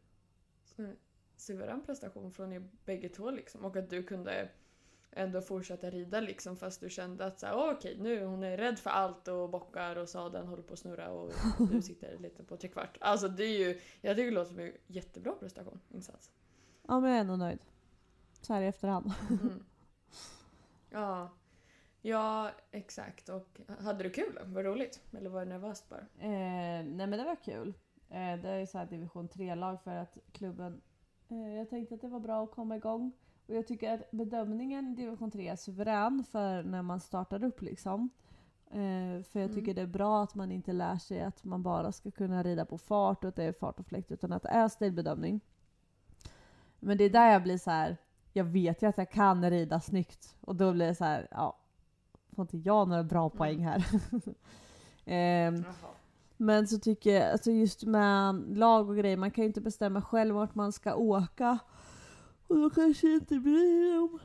suverän 1.37 1.83
prestation 1.87 2.33
från 2.33 2.53
er 2.53 2.68
bägge 2.85 3.09
två 3.09 3.31
liksom. 3.31 3.64
Och 3.64 3.77
att 3.77 3.90
du 3.90 4.03
kunde 4.03 4.48
ändå 5.12 5.40
fortsätta 5.40 5.90
rida 5.90 6.20
liksom 6.20 6.57
fast 6.57 6.81
du 6.81 6.90
kände 6.90 7.25
att 7.25 7.40
så 7.40 7.46
här, 7.46 7.57
"Åh, 7.57 7.72
okej 7.72 7.96
nu 8.01 8.25
hon 8.25 8.42
är 8.42 8.57
rädd 8.57 8.79
för 8.79 8.90
allt 8.90 9.29
och 9.29 9.51
bockar 9.51 9.96
och 9.96 10.09
sadeln 10.09 10.46
håller 10.48 10.62
på 10.62 10.72
att 10.72 10.79
snurra 10.79 11.11
och 11.11 11.33
du 11.70 11.83
sitter 11.83 12.18
lite 12.18 12.44
på 12.44 12.57
trekvart. 12.57 12.98
Alltså 13.01 13.29
det 13.29 13.44
är 13.44 13.59
ju, 13.59 13.81
jag 14.01 14.16
tycker 14.16 14.31
det 14.31 14.35
låter 14.35 14.51
som 14.51 14.61
en 14.61 14.72
jättebra 14.87 15.33
prestation, 15.33 15.81
insats. 15.88 16.31
Ja 16.88 17.01
men 17.01 17.11
jag 17.11 17.16
är 17.16 17.20
ändå 17.20 17.37
nöjd. 17.37 17.59
Så 18.40 18.53
här 18.55 18.62
i 18.62 18.66
efterhand. 18.66 19.12
Mm. 19.31 19.64
Ja. 20.90 21.31
Ja, 22.03 22.51
exakt. 22.70 23.29
Och 23.29 23.61
hade 23.79 24.05
du 24.05 24.11
kul 24.11 24.35
då? 24.35 24.40
Var 24.55 24.62
det 24.62 24.68
roligt? 24.68 25.01
Eller 25.18 25.31
var 25.31 25.40
det 25.40 25.46
nervöst 25.46 25.88
bara? 25.88 26.01
Eh, 26.01 26.85
nej 26.85 27.07
men 27.07 27.11
det 27.11 27.25
var 27.25 27.37
kul. 27.37 27.68
Eh, 28.09 28.37
det 28.42 28.48
är 28.48 28.59
ju 28.59 28.66
så 28.66 28.79
här 28.79 28.87
division 28.87 29.29
3-lag 29.29 29.83
för 29.83 29.96
att 29.96 30.18
klubben... 30.33 30.81
Eh, 31.29 31.55
jag 31.57 31.70
tänkte 31.70 31.94
att 31.94 32.01
det 32.01 32.09
var 32.09 32.20
bra 32.20 32.44
att 32.44 32.51
komma 32.51 32.77
igång. 32.77 33.12
Och 33.53 33.59
jag 33.59 33.67
tycker 33.67 33.95
att 33.95 34.11
bedömningen 34.11 34.93
i 34.93 34.97
division 34.97 35.31
3 35.31 35.49
är 35.49 35.57
suverän 35.57 36.25
för 36.31 36.62
när 36.62 36.83
man 36.83 37.01
startar 37.01 37.45
upp 37.45 37.62
liksom. 37.62 38.11
Eh, 38.71 39.23
för 39.23 39.41
jag 39.41 39.51
tycker 39.51 39.62
Mm. 39.73 39.75
det 39.75 39.83
är 39.83 39.87
bra 39.87 40.23
att 40.23 40.35
man 40.35 40.53
inte 40.53 40.73
lär 40.73 40.97
sig 40.97 41.23
att 41.23 41.45
man 41.45 41.62
bara 41.62 41.93
ska 41.93 42.11
kunna 42.11 42.43
rida 42.43 42.65
på 42.65 42.79
fart 42.79 43.25
och 43.25 43.29
att 43.29 43.37
det 43.37 43.45
är 43.45 43.53
fart 43.53 43.81
och 43.81 43.87
fläkt 43.87 44.12
utan 44.12 44.33
att 44.33 44.43
det 44.43 44.49
är 44.49 44.69
stilbedömning. 44.69 45.41
Men 46.81 46.99
det 46.99 47.05
är 47.05 47.11
där 47.11 47.33
jag 47.33 47.43
blir 47.43 47.59
så 47.59 47.71
här. 47.71 47.97
jag 48.33 48.45
vet 48.45 48.83
ju 48.83 48.87
att 48.88 48.99
jag 48.99 49.11
kan 49.11 49.51
rida 49.51 49.81
snyggt 49.81 50.37
och 50.41 50.57
då 50.57 50.73
blir 50.73 50.87
det 50.87 50.95
så 50.95 51.05
här, 51.05 51.29
ja, 51.31 51.59
får 52.33 52.43
inte 52.43 52.59
jag 52.59 52.88
några 52.88 53.05
bra 53.05 53.31
poäng 53.31 53.65
här? 53.65 53.87
Ehm, 55.05 55.55
Jaha. 55.55 55.75
men 56.37 56.67
så 56.67 56.79
tycker 56.79 57.11
jag, 57.21 57.33
alltså 57.33 57.51
just 57.51 57.85
med 57.85 58.35
lag 58.59 58.88
och 58.88 58.97
grejer, 58.97 59.17
man 59.17 59.31
kan 59.31 59.43
ju 59.43 59.49
inte 59.49 59.61
bestämma 59.61 60.03
själv 60.03 60.35
vart 60.35 60.55
man 60.55 60.73
ska 60.73 60.95
åka. 60.95 61.59
Och 62.53 62.59
då 62.59 62.71
kanske 62.71 63.07
det 63.07 63.15
inte 63.15 63.38
blir 63.38 63.95
de 63.95 64.19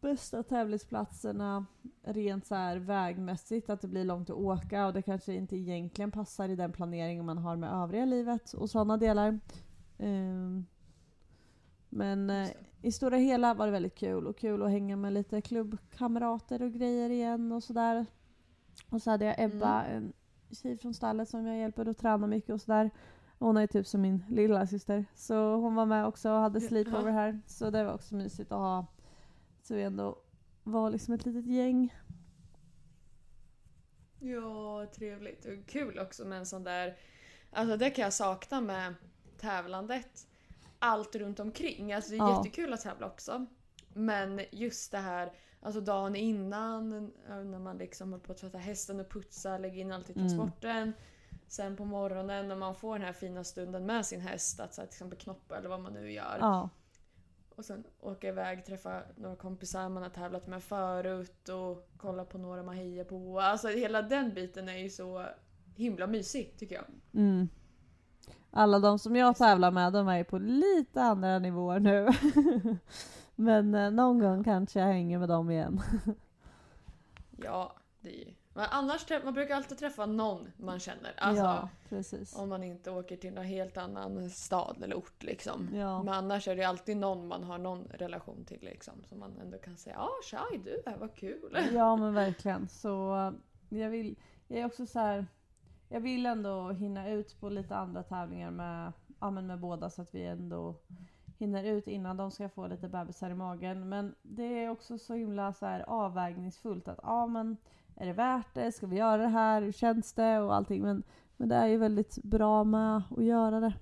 bästa 0.00 0.42
tävlingsplatserna 0.42 1.66
rent 2.02 2.46
så 2.46 2.54
här 2.54 2.76
vägmässigt, 2.76 3.70
att 3.70 3.80
det 3.80 3.88
blir 3.88 4.04
långt 4.04 4.30
att 4.30 4.36
åka 4.36 4.86
och 4.86 4.92
det 4.92 5.02
kanske 5.02 5.34
inte 5.34 5.56
egentligen 5.56 6.10
passar 6.10 6.48
i 6.48 6.56
den 6.56 6.72
planeringen 6.72 7.24
man 7.26 7.38
har 7.38 7.56
med 7.56 7.72
övriga 7.72 8.04
livet 8.04 8.52
och 8.52 8.70
sådana 8.70 8.96
delar. 8.96 9.40
Ehm, 9.98 10.66
men 11.88 12.30
eh, 12.30 12.50
i 12.82 12.92
stora 12.92 13.16
hela 13.16 13.54
var 13.54 13.66
det 13.66 13.72
väldigt 13.72 13.98
kul 13.98 14.26
och 14.26 14.38
kul 14.38 14.62
att 14.62 14.70
hänga 14.70 14.96
med 14.96 15.12
lite 15.12 15.40
klubbkamrater 15.40 16.62
och 16.62 16.72
grejer 16.72 17.10
igen 17.10 17.52
och 17.52 17.62
sådär. 17.62 18.06
Och 18.90 19.02
så 19.02 19.10
hade 19.10 19.24
jag 19.24 19.34
Ebba, 19.38 19.84
en 19.84 20.12
tjej 20.50 20.78
från 20.78 20.94
stallet 20.94 21.28
som 21.28 21.46
jag 21.46 21.58
hjälper 21.58 21.88
att 21.88 21.98
träna 21.98 22.26
mycket 22.26 22.50
och 22.50 22.60
sådär. 22.60 22.90
Hon 23.38 23.56
är 23.56 23.66
typ 23.66 23.86
som 23.86 24.00
min 24.00 24.24
lilla 24.28 24.66
syster 24.66 25.04
Så 25.14 25.56
hon 25.56 25.74
var 25.74 25.86
med 25.86 26.06
också 26.06 26.30
och 26.30 26.40
hade 26.40 26.60
sleepover 26.60 27.12
här. 27.12 27.40
Så 27.46 27.70
det 27.70 27.84
var 27.84 27.94
också 27.94 28.14
mysigt 28.14 28.52
att 28.52 28.58
ha. 28.58 28.86
Så 29.62 29.74
vi 29.74 29.82
ändå 29.82 30.18
var 30.64 30.90
liksom 30.90 31.14
ett 31.14 31.26
litet 31.26 31.46
gäng. 31.46 31.94
Ja, 34.20 34.86
trevligt. 34.94 35.44
Och 35.44 35.66
kul 35.66 35.98
också 35.98 36.24
med 36.24 36.38
en 36.38 36.46
sån 36.46 36.64
där... 36.64 36.96
Alltså 37.50 37.76
det 37.76 37.90
kan 37.90 38.02
jag 38.02 38.12
sakna 38.12 38.60
med 38.60 38.94
tävlandet. 39.38 40.26
Allt 40.78 41.16
runt 41.16 41.40
omkring. 41.40 41.92
Alltså 41.92 42.10
det 42.10 42.16
är 42.16 42.18
Ja. 42.18 42.36
jättekul 42.36 42.72
att 42.72 42.80
tävla 42.80 43.06
också. 43.06 43.46
Men 43.92 44.40
just 44.50 44.92
det 44.92 44.98
här, 44.98 45.32
alltså 45.60 45.80
dagen 45.80 46.16
innan 46.16 47.12
när 47.28 47.58
man 47.58 47.78
liksom 47.78 48.12
håller 48.12 48.24
på 48.24 48.32
att 48.32 48.38
tvätta 48.38 48.58
hästen 48.58 49.00
och 49.00 49.10
putsa, 49.10 49.58
lägga 49.58 49.74
in 49.74 49.92
allt 49.92 50.10
i 50.10 50.12
Mm. 50.12 50.92
Sen 51.48 51.76
på 51.76 51.84
morgonen 51.84 52.48
när 52.48 52.56
man 52.56 52.74
får 52.74 52.98
den 52.98 53.06
här 53.06 53.12
fina 53.12 53.44
stunden 53.44 53.86
med 53.86 54.06
sin 54.06 54.20
häst, 54.20 54.60
att 54.60 54.74
så 54.74 54.80
här, 54.80 54.86
till 54.86 54.94
exempel 54.94 55.18
knoppa 55.18 55.56
eller 55.56 55.68
vad 55.68 55.80
man 55.80 55.92
nu 55.92 56.12
gör. 56.12 56.36
Ja, 56.40 56.68
Och 57.56 57.64
sen 57.64 57.84
åka 58.00 58.28
iväg, 58.28 58.64
träffa 58.64 59.02
några 59.16 59.36
kompisar 59.36 59.88
man 59.88 60.02
har 60.02 60.10
tävlat 60.10 60.46
med 60.46 60.62
förut 60.62 61.48
och 61.48 61.88
kolla 61.96 62.24
på 62.24 62.38
några 62.38 62.62
man 62.62 62.76
hejar 62.76 63.04
på. 63.04 63.40
Alltså 63.40 63.68
hela 63.68 64.02
den 64.02 64.34
biten 64.34 64.68
är 64.68 64.76
ju 64.78 64.90
så 64.90 65.26
himla 65.74 66.06
mysig 66.06 66.54
tycker 66.58 66.74
jag. 66.74 66.84
mm. 67.14 67.48
Alla 68.50 68.78
de 68.78 68.98
som 68.98 69.16
jag 69.16 69.36
tävlar 69.36 69.70
med 69.70 69.92
de 69.92 70.08
är 70.08 70.16
ju 70.18 70.24
på 70.24 70.38
lite 70.38 71.02
andra 71.02 71.38
nivåer 71.38 71.80
nu. 71.80 72.08
Men 73.34 73.74
eh, 73.74 73.90
någon 73.90 74.18
gång 74.18 74.44
kanske 74.44 74.80
jag 74.80 74.86
hänger 74.86 75.18
med 75.18 75.28
dem 75.28 75.50
igen. 75.50 75.80
Ja, 77.44 77.76
det 78.00 78.08
är 78.10 78.26
ju... 78.26 78.34
Men 78.56 78.66
annars 78.70 79.06
man 79.24 79.34
brukar 79.34 79.56
alltid 79.56 79.78
träffa 79.78 80.06
någon 80.06 80.52
man 80.56 80.78
känner. 80.80 81.14
Alltså, 81.16 81.44
ja, 81.44 81.68
precis. 81.88 82.36
Om 82.36 82.48
man 82.48 82.62
inte 82.62 82.90
åker 82.90 83.16
till 83.16 83.34
någon 83.34 83.44
helt 83.44 83.76
annan 83.76 84.30
stad 84.30 84.82
eller 84.82 84.96
ort 84.96 85.22
liksom. 85.22 85.68
Ja. 85.74 86.02
Men 86.02 86.14
annars 86.14 86.48
är 86.48 86.56
det 86.56 86.64
alltid 86.64 86.96
någon 86.96 87.28
man 87.28 87.44
har 87.44 87.58
någon 87.58 87.84
relation 87.84 88.44
till 88.44 88.58
liksom. 88.60 89.04
Som 89.04 89.18
man 89.18 89.38
ändå 89.40 89.58
kan 89.58 89.76
säga 89.76 89.96
ja 89.98 90.10
tja, 90.24 90.44
du 90.64 90.82
här, 90.86 90.96
vad 90.96 91.14
kul. 91.14 91.58
Ja 91.72 91.96
men 91.96 92.14
verkligen. 92.14 92.68
Så 92.68 93.32
jag 93.68 93.90
vill, 93.90 94.16
jag 94.48 94.58
är 94.58 94.66
också 94.66 94.86
så 94.86 94.98
här. 94.98 95.26
Jag 95.88 96.00
vill 96.00 96.26
ändå 96.26 96.70
hinna 96.70 97.10
ut 97.10 97.40
på 97.40 97.48
lite 97.48 97.76
andra 97.76 98.02
tävlingar 98.02 98.50
med, 98.50 98.92
ja, 99.20 99.30
men 99.30 99.46
med 99.46 99.60
båda 99.60 99.90
så 99.90 100.02
att 100.02 100.14
vi 100.14 100.26
ändå 100.26 100.74
hinner 101.38 101.64
ut 101.64 101.86
innan 101.86 102.16
de 102.16 102.30
ska 102.30 102.48
få 102.48 102.66
lite 102.66 102.88
bebisar 102.88 103.30
i 103.30 103.34
magen. 103.34 103.88
Men 103.88 104.14
det 104.22 104.64
är 104.64 104.70
också 104.70 104.98
så 104.98 105.14
himla 105.14 105.52
så 105.52 105.66
här 105.66 105.80
avvägningsfullt 105.80 106.88
att 106.88 107.00
ja 107.02 107.26
men 107.26 107.56
är 107.96 108.06
det 108.06 108.12
värt 108.12 108.54
det? 108.54 108.72
Ska 108.72 108.86
vi 108.86 108.96
göra 108.96 109.22
det 109.22 109.28
här? 109.28 109.62
Hur 109.62 109.72
känns 109.72 110.12
det? 110.12 110.38
Och 110.40 110.54
allting. 110.54 110.82
Men, 110.82 111.02
men 111.36 111.48
det 111.48 111.54
är 111.54 111.66
ju 111.66 111.76
väldigt 111.76 112.18
bra 112.22 112.64
med 112.64 113.02
att 113.16 113.24
göra 113.24 113.60
det. 113.60 113.74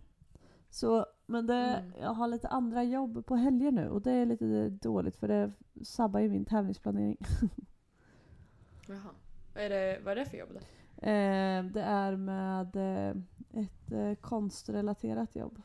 Så, 0.70 1.06
men 1.26 1.46
det, 1.46 1.54
Mm. 1.54 1.92
jag 2.00 2.14
har 2.14 2.28
lite 2.28 2.48
andra 2.48 2.84
jobb 2.84 3.26
på 3.26 3.36
helger 3.36 3.72
nu 3.72 3.88
och 3.88 4.02
det 4.02 4.10
är 4.12 4.26
lite 4.26 4.68
dåligt 4.70 5.16
för 5.16 5.28
det 5.28 5.52
sabbar 5.84 6.20
ju 6.20 6.28
min 6.28 6.44
tävlingsplanering. 6.44 7.16
Jaha. 8.88 9.10
Vad 9.54 9.64
är 9.64 9.68
det, 9.70 10.00
vad 10.04 10.12
är 10.12 10.16
det 10.16 10.26
för 10.26 10.36
jobb 10.36 10.48
då? 10.52 10.58
Eh, 11.06 11.64
det 11.64 11.82
är 11.82 12.16
med 12.16 12.76
eh, 12.76 13.16
ett 13.62 13.92
eh, 13.92 14.14
konstrelaterat 14.14 15.36
jobb. 15.36 15.62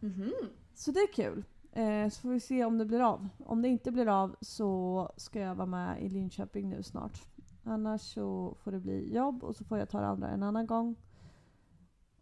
Mhm. 0.00 0.32
Så 0.74 0.90
det 0.90 1.00
är 1.00 1.12
kul. 1.12 1.44
Eh, 1.76 2.08
så 2.08 2.20
får 2.20 2.28
vi 2.28 2.40
se 2.40 2.64
om 2.64 2.78
det 2.78 2.84
blir 2.86 3.00
av. 3.00 3.28
Om 3.46 3.62
det 3.62 3.68
inte 3.68 3.92
blir 3.92 4.08
av 4.08 4.36
så 4.40 5.12
ska 5.16 5.40
jag 5.40 5.54
vara 5.54 5.66
med 5.66 6.02
i 6.02 6.08
Linköping 6.08 6.68
nu 6.70 6.82
snart. 6.82 7.22
Annars 7.64 8.00
så 8.00 8.54
får 8.58 8.72
det 8.72 8.80
bli 8.80 9.14
jobb 9.14 9.44
och 9.44 9.56
så 9.56 9.64
får 9.64 9.78
jag 9.78 9.88
ta 9.88 10.00
det 10.00 10.06
andra 10.06 10.28
en 10.28 10.42
annan 10.42 10.66
gång. 10.66 10.96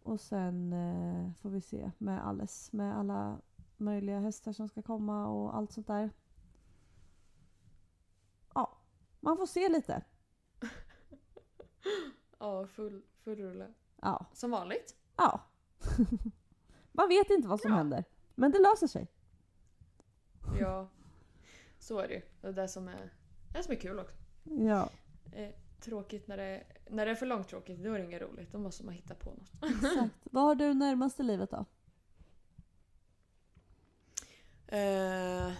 Och 0.02 0.20
sen 0.20 0.72
eh, 0.72 1.30
får 1.42 1.50
vi 1.50 1.60
se 1.60 1.90
med 1.98 2.26
Alice, 2.26 2.76
med 2.76 2.98
alla 2.98 3.38
möjliga 3.76 4.20
hästar 4.20 4.52
som 4.52 4.68
ska 4.68 4.82
komma 4.82 5.26
och 5.28 5.56
allt 5.56 5.72
sånt 5.72 5.86
där. 5.86 6.10
Ja, 8.54 8.78
man 9.20 9.36
får 9.36 9.46
se 9.46 9.68
lite. 9.68 10.02
Ja, 12.38 12.66
full, 12.66 13.02
full 13.24 13.38
rulle. 13.38 13.74
Ja, 14.02 14.26
Som 14.32 14.50
vanligt. 14.50 14.96
ja. 15.16 15.40
man 16.92 17.08
vet 17.08 17.30
inte 17.30 17.48
vad 17.48 17.60
som 17.60 17.70
Ja. 17.70 17.76
händer. 17.76 18.04
Men 18.34 18.50
det 18.50 18.58
löser 18.58 18.86
sig. 18.86 19.08
Ja, 20.60 20.88
så 21.78 21.98
är 21.98 22.08
det 22.08 22.14
ju. 22.14 22.22
Det 22.40 22.48
är 22.48 22.52
det 22.52 22.68
som 22.68 22.88
är, 22.88 23.12
det 23.52 23.62
som 23.62 23.72
är 23.72 23.76
kul 23.76 23.98
också. 23.98 24.16
Ja. 24.44 24.90
Eh, 25.32 25.50
tråkigt 25.80 26.28
när 26.28 26.36
det, 26.36 26.64
när 26.90 27.06
det 27.06 27.10
är 27.10 27.14
för 27.14 27.26
långtråkigt. 27.26 27.82
Då 27.82 27.92
är 27.92 27.98
det 27.98 28.04
inget 28.04 28.22
roligt. 28.22 28.52
Då 28.52 28.58
måste 28.58 28.84
man 28.84 28.94
hitta 28.94 29.14
på 29.14 29.30
något. 29.30 29.50
Exakt. 29.70 30.14
Vad 30.22 30.42
har 30.42 30.54
du 30.54 30.74
närmaste 30.74 31.22
livet 31.22 31.50
då? 31.50 31.64
Eh, 34.66 35.52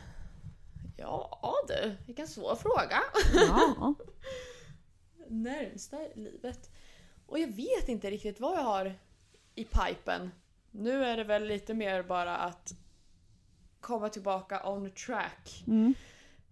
ja 0.97 1.55
du, 1.69 1.97
vilken 2.07 2.29
svår 2.29 2.57
fråga. 2.57 3.01
Ja. 3.35 3.95
Närmsta 5.29 5.99
livet. 6.15 6.71
Och 7.27 7.39
jag 7.39 7.49
vet 7.49 7.89
inte 7.89 8.11
riktigt 8.11 8.41
vad 8.41 8.57
jag 8.57 8.63
har 8.63 8.95
i 9.55 9.65
pipen. 9.65 10.31
Nu 10.71 11.05
är 11.05 11.17
det 11.17 11.25
väl 11.25 11.45
lite 11.45 11.75
mer 11.75 12.03
bara 12.03 12.37
att 12.37 12.75
komma 13.85 14.09
tillbaka 14.09 14.69
on 14.71 14.91
track. 14.91 15.65
Mm. 15.67 15.95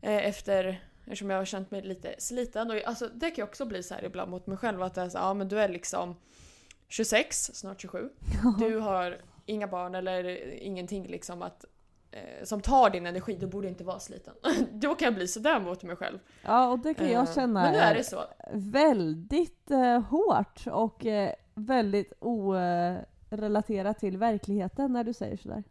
Eh, 0.00 0.26
efter, 0.26 0.84
eftersom 1.04 1.30
jag 1.30 1.38
har 1.38 1.44
känt 1.44 1.70
mig 1.70 1.82
lite 1.82 2.14
sliten. 2.18 2.70
Och 2.70 2.76
alltså, 2.86 3.08
det 3.14 3.26
kan 3.30 3.36
ju 3.36 3.42
också 3.42 3.64
bli 3.64 3.82
så 3.82 3.94
här 3.94 4.04
ibland 4.04 4.30
mot 4.30 4.46
mig 4.46 4.56
själv 4.56 4.82
att 4.82 4.94
det 4.94 5.00
är 5.02 5.08
så, 5.08 5.18
ja 5.18 5.34
men 5.34 5.48
du 5.48 5.60
är 5.60 5.68
liksom 5.68 6.16
26, 6.88 7.50
snart 7.54 7.80
27. 7.80 8.08
Du 8.58 8.78
har 8.78 9.18
inga 9.46 9.66
barn 9.66 9.94
eller 9.94 10.50
ingenting 10.62 11.06
liksom 11.06 11.42
att 11.42 11.64
eh, 12.10 12.44
som 12.44 12.60
tar 12.60 12.90
din 12.90 13.06
energi, 13.06 13.36
du 13.40 13.46
borde 13.46 13.68
inte 13.68 13.84
vara 13.84 13.98
sliten. 13.98 14.34
Då 14.72 14.94
kan 14.94 15.06
jag 15.06 15.14
bli 15.14 15.28
sådär 15.28 15.60
mot 15.60 15.82
mig 15.82 15.96
själv. 15.96 16.18
ja, 16.44 16.68
och 16.68 16.78
det 16.78 16.94
kan 16.94 17.10
jag 17.10 17.28
Eh, 17.28 17.34
känna 17.34 17.62
Men 17.62 17.72
nu 17.72 17.78
är 17.78 17.94
det 17.94 18.04
så. 18.04 18.24
väldigt 18.52 19.70
eh, 19.70 20.00
hårt 20.00 20.66
och 20.66 21.06
eh, 21.06 21.32
väldigt 21.54 22.12
orelaterat 22.20 23.98
till 23.98 24.18
verkligheten 24.18 24.92
när 24.92 25.04
du 25.04 25.12
säger 25.12 25.36
sådär. 25.36 25.64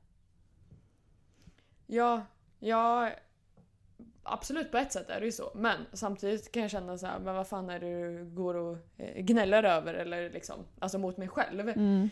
Ja, 1.94 2.26
ja, 2.60 3.10
absolut 4.24 4.72
på 4.72 4.78
ett 4.78 4.92
sätt 4.92 5.10
är 5.10 5.20
det 5.20 5.26
ju 5.26 5.32
så. 5.32 5.52
Men 5.56 5.86
samtidigt 5.94 6.52
kan 6.52 6.62
jag 6.62 6.72
känna 6.72 6.98
så 6.98 7.08
här, 7.08 7.20
men 7.20 7.36
vad 7.36 7.48
fan 7.48 7.70
är 7.70 7.80
det 7.80 7.88
du 7.88 8.26
går 8.26 8.56
och 8.56 8.78
eh, 8.98 9.22
gnäller 9.22 9.64
över 9.64 9.94
eller 9.94 10.30
liksom, 10.30 10.66
alltså 10.80 10.98
mot 10.98 11.18
mig 11.18 11.28
själv. 11.28 11.70
Mm. 11.70 12.10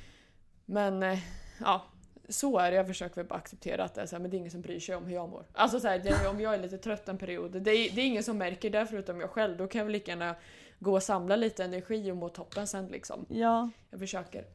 Men 0.66 1.04
eh, 1.04 1.20
ja, 1.60 1.86
så 2.30 2.58
är 2.58 2.72
det. 2.72 2.78
Jag 2.78 2.88
försöker 2.88 3.16
väl 3.16 3.26
bara 3.26 3.40
acceptera 3.40 3.84
att 3.84 3.94
det 3.94 4.02
är 4.02 4.06
så 4.06 4.16
här, 4.16 4.22
men 4.22 4.32
det 4.32 4.38
är 4.38 4.40
ingen 4.40 4.52
som 4.52 4.62
bryr 4.62 4.80
sig 4.80 4.96
om 4.96 5.06
hur 5.06 5.14
jag 5.16 5.30
mår. 5.30 5.46
Alltså 5.54 5.80
så 5.80 5.88
här, 5.88 6.00
det, 6.00 6.28
om 6.28 6.40
jag 6.40 6.54
är 6.54 6.60
lite 6.60 6.78
trött 6.78 7.10
en 7.10 7.18
period, 7.18 7.52
det 7.52 7.72
är, 7.72 7.96
det 7.96 8.02
är 8.02 8.06
ingen 8.06 8.24
som 8.24 8.38
märker 8.38 8.70
det 8.70 8.86
förutom 8.86 9.20
jag 9.20 9.30
själv. 9.30 9.58
Då 9.58 9.68
kan 9.68 9.80
jag 9.80 9.86
väl 9.86 9.94
lika 9.94 10.12
gärna 10.12 10.36
gå 10.80 10.94
och 10.94 11.04
samla 11.04 11.36
lite 11.36 11.64
energi 11.64 12.12
och 12.12 12.18
må 12.18 12.30
toppen 12.30 12.68
sen 12.68 12.88
liksom. 12.88 13.26
Ja, 13.30 13.70
Jag 13.90 14.00
försöker 14.00 14.46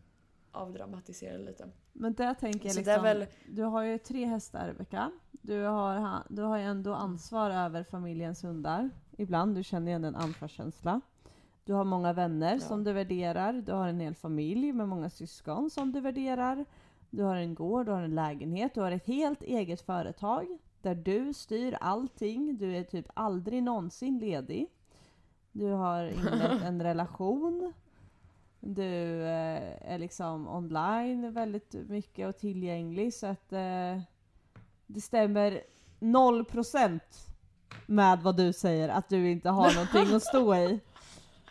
avdramatisera 0.53 1.37
lite. 1.37 1.69
Men 1.97 2.15
där 2.15 2.35
tänker 2.35 2.69
jag 2.69 2.77
liksom, 2.77 3.03
väl, 3.03 3.27
du 3.49 3.63
har 3.63 3.83
ju 3.83 3.99
tre 3.99 4.25
hästar 4.25 4.67
Rebecka. 4.67 5.11
Du 5.33 5.63
har, 5.63 5.97
ha- 5.97 6.23
du 6.29 6.43
har 6.43 6.57
ju 6.59 6.65
ändå 6.65 6.95
ansvar 6.95 7.51
över 7.51 7.83
familjens 7.85 8.45
hundar. 8.45 8.91
Ibland, 9.17 9.55
du 9.55 9.63
känner 9.63 9.89
igen 9.89 10.05
en 10.05 10.17
ansvarskänsla. 10.17 11.01
Du 11.65 11.73
har 11.73 11.85
många 11.85 12.13
vänner 12.13 12.53
Ja. 12.55 12.61
som 12.61 12.85
du 12.85 12.93
värderar. 12.93 13.53
Du 13.53 13.73
har 13.73 13.89
en 13.89 14.01
hel 14.01 14.15
familj 14.15 14.73
med 14.73 14.89
många 14.89 15.11
syskon 15.11 15.71
som 15.71 15.93
du 15.93 16.01
värderar. 16.01 16.65
Du 17.11 17.23
har 17.23 17.37
en 17.37 17.55
gård, 17.55 17.87
du 17.87 17.93
har 17.93 18.03
en 18.03 18.15
lägenhet, 18.15 18.75
du 18.75 18.81
har 18.81 18.91
ett 18.93 19.07
helt 19.07 19.43
eget 19.43 19.81
företag 19.81 20.59
där 20.83 20.95
du 20.95 21.33
styr 21.33 21.77
allting. 21.81 22.57
Du 22.59 22.77
är 22.77 22.83
typ 22.85 23.07
aldrig 23.15 23.63
någonsin 23.63 24.19
ledig. 24.19 24.67
Du 25.53 25.71
har 25.71 26.05
inlett 26.05 26.63
en 26.65 26.83
relation. 26.83 27.73
Du 28.67 29.23
eh, 29.23 29.93
är 29.93 29.99
liksom 29.99 30.49
online 30.49 31.33
väldigt 31.33 31.75
mycket 31.89 32.29
och 32.29 32.39
tillgänglig 32.39 33.15
så 33.15 33.27
att 33.27 33.53
eh, 33.53 34.01
det 34.87 35.01
stämmer 35.01 35.61
0% 36.01 37.01
med 37.87 38.23
vad 38.23 38.37
du 38.37 38.53
säger 38.53 38.89
att 38.89 39.09
du 39.09 39.31
inte 39.31 39.51
har 39.51 39.75
någonting 39.75 40.17
att 40.17 40.23
stå 40.23 40.55
i. 40.55 40.81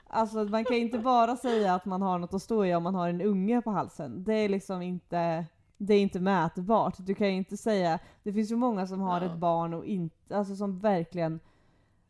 Alltså 0.07 0.43
man 0.43 0.65
kan 0.65 0.75
inte 0.75 0.99
bara 0.99 1.35
säga 1.37 1.73
att 1.75 1.85
man 1.85 2.01
har 2.01 2.19
något 2.19 2.33
att 2.33 2.41
stå 2.41 2.65
i 2.65 2.75
om 2.75 2.83
man 2.83 2.95
har 2.95 3.09
en 3.09 3.21
unge 3.21 3.61
på 3.61 3.71
halsen. 3.71 4.23
Det 4.23 4.33
är 4.33 4.49
liksom 4.49 4.81
inte 4.81 5.45
det 5.77 5.93
är 5.93 6.01
inte 6.01 6.19
mätbart. 6.19 6.95
Du 6.99 7.15
kan 7.15 7.27
ju 7.27 7.33
inte 7.33 7.57
säga, 7.57 7.99
det 8.23 8.33
finns 8.33 8.51
ju 8.51 8.55
många 8.55 8.87
som 8.87 8.99
har 9.01 9.21
Ja. 9.21 9.27
ett 9.27 9.37
barn 9.37 9.73
och 9.73 9.85
inte, 9.85 10.37
alltså 10.37 10.55
som 10.55 10.79
verkligen 10.79 11.39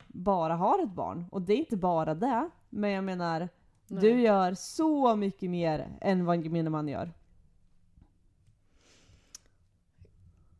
bara 0.08 0.56
har 0.56 0.84
ett 0.84 0.90
barn. 0.94 1.26
Och 1.32 1.42
det 1.42 1.54
är 1.54 1.58
inte 1.58 1.78
bara 1.78 2.16
det. 2.16 2.50
Men 2.70 2.90
jag 2.90 3.04
menar, 3.04 3.50
nej. 3.94 4.02
du 4.02 4.22
gör 4.22 4.54
så 4.54 5.16
mycket 5.16 5.50
mer 5.50 5.98
än 6.02 6.26
vad 6.26 6.44
gemene 6.44 6.70
man 6.70 6.88
gör. 6.88 7.14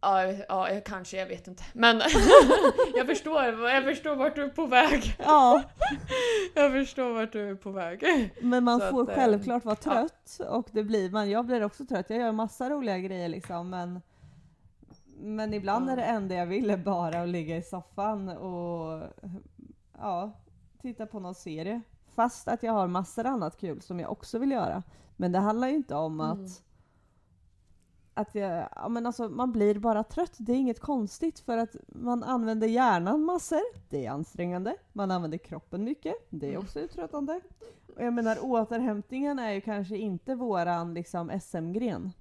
Ja, 0.02 0.24
ja, 0.50 0.68
kanske, 0.86 1.18
jag 1.18 1.28
vet 1.28 1.48
inte. 1.48 1.64
Men 1.74 1.98
jag 2.96 3.08
förstår, 3.08 3.44
jag 3.70 3.84
förstår 3.84 4.16
vart 4.16 4.36
du 4.36 4.44
är 4.44 4.50
på 4.50 4.66
väg. 4.66 5.16
Ja, 5.20 5.64
Jag 6.54 6.72
förstår 6.72 7.14
vart 7.14 7.32
du 7.32 7.50
är 7.50 7.56
på 7.56 7.72
väg. 7.72 8.04
men 8.42 8.64
man 8.64 8.80
Så 8.80 8.90
får 8.90 9.02
att, 9.04 9.10
eh, 9.10 9.16
självklart 9.16 9.66
vara 9.66 9.78
ja. 9.86 9.92
trött 9.92 10.40
och 10.50 10.68
det 10.72 10.84
blir 10.84 11.10
man. 11.12 11.30
Jag 11.30 11.46
blir 11.46 11.64
också 11.64 11.86
trött. 11.86 12.10
Jag 12.10 12.20
gör 12.20 12.32
massa 12.32 12.70
roliga 12.70 13.00
grejer 13.00 13.30
liksom 13.30 13.70
men 13.70 14.02
men 15.18 15.54
ibland 15.54 15.88
Ja. 15.90 15.92
är 15.92 15.96
det 15.98 16.04
enda 16.04 16.36
jag 16.36 16.46
vill 16.46 16.70
är 16.70 16.78
bara 16.78 17.22
att 17.22 17.30
ligga 17.30 17.58
i 17.58 17.62
soffan 17.62 18.30
och 18.30 19.04
ja, 19.98 20.32
titta 20.82 21.06
på 21.06 21.20
någon 21.20 21.36
serie. 21.36 21.82
Fast 22.16 22.48
att 22.48 22.64
jag 22.64 22.74
har 22.74 22.88
massor 22.88 23.26
annat 23.26 23.58
kul 23.58 23.82
som 23.82 24.00
jag 24.00 24.12
också 24.12 24.40
vill 24.40 24.52
göra. 24.52 24.84
Men 25.18 25.32
det 25.32 25.40
handlar 25.40 25.68
ju 25.68 25.76
inte 25.76 25.96
om 25.96 26.20
Mm. 26.22 26.32
att 26.46 26.64
att 28.16 28.36
jag, 28.36 28.70
ja 28.76 28.90
men 28.90 29.06
alltså 29.06 29.30
man 29.30 29.52
blir 29.52 29.80
bara 29.80 30.04
trött. 30.04 30.34
Det 30.38 30.52
är 30.52 30.56
inget 30.56 30.80
konstigt 30.80 31.40
för 31.40 31.58
att 31.58 31.76
man 31.88 32.24
använder 32.24 32.68
hjärnan 32.68 33.24
massor. 33.24 33.62
Det 33.90 34.06
är 34.06 34.12
ansträngande. 34.12 34.76
Man 34.94 35.12
använder 35.12 35.38
kroppen 35.38 35.84
mycket. 35.84 36.14
Det 36.30 36.46
är 36.48 36.52
Mm. 36.52 36.64
också 36.64 36.80
uttröttande. 36.80 37.42
Och 37.96 38.04
jag 38.04 38.14
menar 38.14 38.38
återhämtningen 38.42 39.40
är 39.40 39.52
ju 39.52 39.62
kanske 39.62 39.98
inte 39.98 40.36
våran 40.36 40.94
liksom 40.94 41.40
SM-gren. 41.42 42.12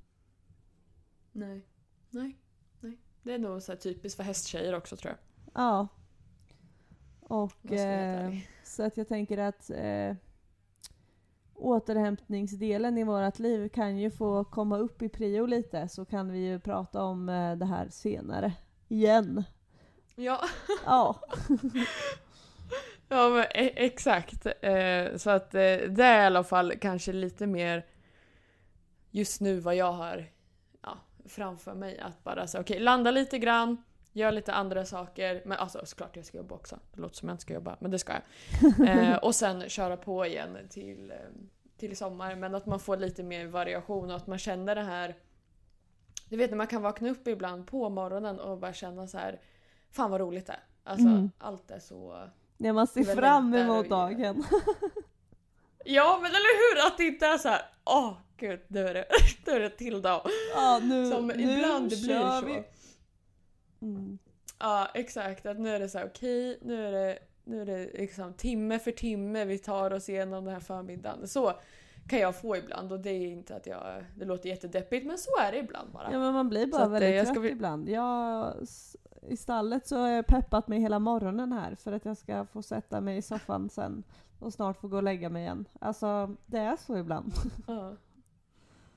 Nej, 1.33 1.67
nej, 2.11 2.39
nej. 2.81 2.99
Det 3.23 3.35
är 3.35 3.39
nog 3.39 3.63
så 3.63 3.77
typiskt 3.77 4.17
för 4.17 4.25
hästtjejer 4.25 4.75
också 4.77 4.97
tror 4.97 5.11
jag. 5.13 5.19
Ja. 5.65 5.89
Och 7.21 7.73
eh. 7.73 8.35
Så 8.73 8.83
att 8.83 8.97
jag 8.97 9.09
tänker 9.09 9.39
att 9.39 9.71
eh, 9.71 10.17
återhämtningsdelen 11.55 12.99
i 12.99 13.05
vårt 13.05 13.39
liv 13.39 13.69
kan 13.69 13.99
ju 13.99 14.11
få 14.11 14.45
komma 14.45 14.79
upp 14.79 15.03
i 15.03 15.09
prio 15.09 15.47
lite 15.47 15.89
så 15.89 16.05
kan 16.05 16.33
vi 16.33 16.39
ju 16.39 16.61
prata 16.61 17.03
om 17.03 17.29
eh, 17.29 17.57
det 17.57 17.65
här 17.67 17.89
senare. 17.91 18.53
Igen. 18.89 19.45
Ja, 20.15 20.41
Ja. 20.87 21.21
ja 23.09 23.29
men 23.29 23.43
e- 23.43 23.85
exakt. 23.85 24.47
Eh, 24.47 25.17
så 25.17 25.31
att 25.31 25.55
eh, 25.55 25.61
det 25.89 26.05
är 26.05 26.23
i 26.23 26.27
alla 26.27 26.45
fall 26.45 26.73
kanske 26.81 27.13
lite 27.13 27.47
mer 27.47 27.87
just 29.11 29.41
nu 29.41 29.61
vad 29.61 29.77
jag 29.77 29.93
har 29.93 30.27
ja, 30.83 30.99
framför 31.27 31.75
mig. 31.75 31.99
Att 31.99 32.25
bara 32.25 32.47
säga 32.47 32.61
okej, 32.61 32.81
landa 32.81 33.11
lite 33.11 33.39
grann, 33.39 33.83
gör 34.13 34.33
lite 34.33 34.53
andra 34.53 34.85
saker. 34.85 35.43
Men 35.45 35.59
alltså 35.59 35.81
såklart 35.87 36.17
jag 36.17 36.25
ska 36.25 36.37
jobba 36.39 36.55
också. 36.55 36.79
Det 36.95 37.01
låter 37.01 37.17
som 37.17 37.29
jag 37.29 37.35
inte 37.35 37.43
ska 37.43 37.55
jobba, 37.55 37.77
men 37.81 37.91
det 37.91 37.99
ska 37.99 38.13
jag. 38.13 38.23
Eh, 38.89 39.17
och 39.17 39.35
sen 39.35 39.69
köra 39.69 39.97
på 39.97 40.27
igen 40.27 40.59
till, 40.71 41.11
eh, 41.11 41.17
till 41.77 41.97
sommar. 41.97 42.35
Men 42.37 42.55
att 42.55 42.67
man 42.67 42.81
får 42.81 42.97
lite 42.97 43.23
mer 43.23 43.47
variation 43.47 44.11
och 44.11 44.17
att 44.17 44.27
man 44.27 44.39
känner 44.39 44.75
det 44.75 44.83
här 44.83 45.17
du 46.29 46.37
vet 46.37 46.51
när 46.51 46.57
man 46.57 46.67
kan 46.67 46.83
vakna 46.83 47.11
upp 47.11 47.29
ibland 47.29 47.67
på 47.67 47.89
morgonen 47.89 48.41
och 48.41 48.59
bara 48.59 48.73
känna 48.73 49.07
så 49.07 49.19
här 49.19 49.41
Fan 49.91 50.11
vad 50.11 50.21
roligt 50.21 50.47
det 50.47 50.53
är. 50.53 50.65
Alltså 50.85 51.07
Mm. 51.07 51.31
allt 51.39 51.71
är 51.71 51.79
så... 51.79 52.29
När 52.57 52.73
man 52.73 52.87
ser 52.87 53.05
fram 53.05 53.55
emot 53.55 53.89
dagen. 53.89 54.45
Ja 55.85 56.19
men 56.23 56.31
eller 56.31 56.59
hur! 56.83 56.87
Att 56.87 56.97
det 56.99 57.05
inte 57.05 57.27
är 57.27 57.39
så 57.39 57.49
här. 57.49 57.63
Åh 57.85 58.13
gud, 58.37 58.61
nu 58.69 58.89
är 58.89 58.95
det, 58.95 59.05
nu 59.47 59.53
är 59.53 59.61
det 59.61 59.71
till 59.71 60.03
dag. 60.03 60.27
Ja, 60.55 60.81
nu, 60.83 61.11
Som 61.11 61.27
nu 61.27 61.35
ibland 61.59 61.91
det 61.91 61.97
blir 62.03 62.41
så. 62.41 62.47
vi. 62.47 62.63
Mm. 63.83 64.19
Ja 64.59 64.89
exakt, 64.95 65.47
att 65.47 65.59
nu 65.59 65.69
är 65.69 65.81
det 65.81 65.89
så 65.89 65.99
här 65.99 66.07
okej, 66.07 66.59
nu 66.63 66.87
är 66.87 66.93
det, 66.93 67.19
nu 67.45 67.61
är 67.61 67.67
det 67.67 67.91
liksom 67.99 68.33
timme 68.33 68.79
för 68.79 68.91
timme 68.91 69.45
vi 69.45 69.59
tar 69.59 69.93
oss 69.93 70.09
igenom 70.09 70.45
den 70.45 70.55
här 70.55 70.61
förmiddagen. 70.61 71.29
Så 71.29 71.53
kan 72.09 72.19
jag 72.19 72.37
få 72.37 72.57
ibland 72.57 72.93
och 72.93 73.01
det 73.01 73.11
är 73.11 73.27
inte 73.27 73.57
att 73.57 73.67
jag, 73.67 74.05
det 74.17 74.25
låter 74.25 74.49
jättedeppigt 74.49 75.07
men 75.07 75.19
så 75.19 75.31
är 75.41 75.53
det 75.53 75.59
ibland 75.59 75.93
bara. 75.93 76.13
Ja 76.13 76.19
men 76.19 76.33
man 76.33 76.49
blir 76.49 76.67
bara 76.67 76.79
Så 76.79 76.83
att, 76.83 76.87
eh, 76.87 76.93
väldigt 76.93 77.17
jag 77.17 77.35
trött 77.35 77.53
ibland. 77.53 77.89
Jag, 77.89 78.55
I 79.29 79.37
stallet 79.37 79.87
så 79.87 79.97
har 79.97 80.09
jag 80.09 80.27
peppat 80.27 80.69
mig 80.69 80.81
hela 80.81 80.99
morgonen 80.99 81.53
här 81.53 81.75
för 81.75 81.93
att 81.93 82.05
jag 82.05 82.17
ska 82.17 82.47
få 82.47 82.63
sätta 82.63 83.01
mig 83.01 83.17
i 83.17 83.23
soffan 83.23 83.71
sen 83.71 84.03
och 84.39 84.53
snart 84.53 84.81
få 84.81 84.89
gå 84.89 84.97
och 84.97 85.03
lägga 85.03 85.29
mig 85.29 85.43
igen. 85.43 85.69
Alltså 85.81 86.37
det 86.47 86.59
är 86.59 86.77
så 86.77 86.97
ibland. 86.97 87.33
Ja. 87.67 87.97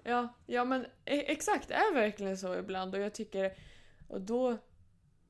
Ja, 0.08 0.28
ja 0.46 0.66
men 0.66 0.86
e- 1.06 1.32
exakt, 1.32 1.68
det 1.68 1.74
är 1.74 1.94
verkligen 1.94 2.38
så 2.38 2.56
ibland 2.56 2.96
och 2.96 3.02
jag 3.02 3.14
tycker 3.14 3.54
och 4.08 4.22
då 4.22 4.58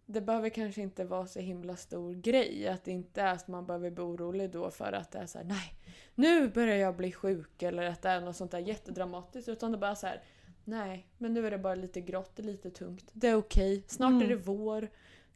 det 0.06 0.22
behöver 0.22 0.50
kanske 0.50 0.82
inte 0.82 1.04
vara 1.06 1.28
så 1.28 1.40
himla 1.40 1.76
stor 1.76 2.14
grej. 2.14 2.68
Att 2.68 2.84
det 2.84 2.92
inte 2.92 3.22
är 3.22 3.34
att 3.34 3.48
man 3.48 3.66
behöver 3.66 3.90
bli 3.92 4.04
orolig 4.04 4.52
då 4.52 4.72
för 4.72 4.92
att 4.92 5.12
det 5.12 5.20
är 5.20 5.26
så 5.26 5.38
här: 5.38 5.46
nej, 5.46 5.74
nu 6.16 6.48
börjar 6.50 6.76
jag 6.76 6.96
bli 6.96 7.12
sjuk 7.12 7.62
eller 7.64 7.84
att 7.84 8.02
det 8.02 8.10
är 8.10 8.22
något 8.22 8.36
sånt 8.36 8.52
där 8.52 8.60
jättedramatiskt. 8.60 9.50
Utan 9.50 9.72
det 9.72 9.78
bara 9.78 9.96
så 9.96 10.08
här: 10.08 10.22
nej, 10.64 11.08
men 11.18 11.34
nu 11.34 11.48
är 11.48 11.52
det 11.52 11.58
bara 11.58 11.76
lite 11.76 12.02
grått, 12.02 12.40
lite 12.40 12.70
tungt. 12.70 13.06
Det 13.14 13.28
är 13.28 13.36
okej, 13.36 13.84
snart 13.88 14.10
Mm. 14.12 14.22
är 14.22 14.28
det 14.28 14.36
vår. 14.36 14.88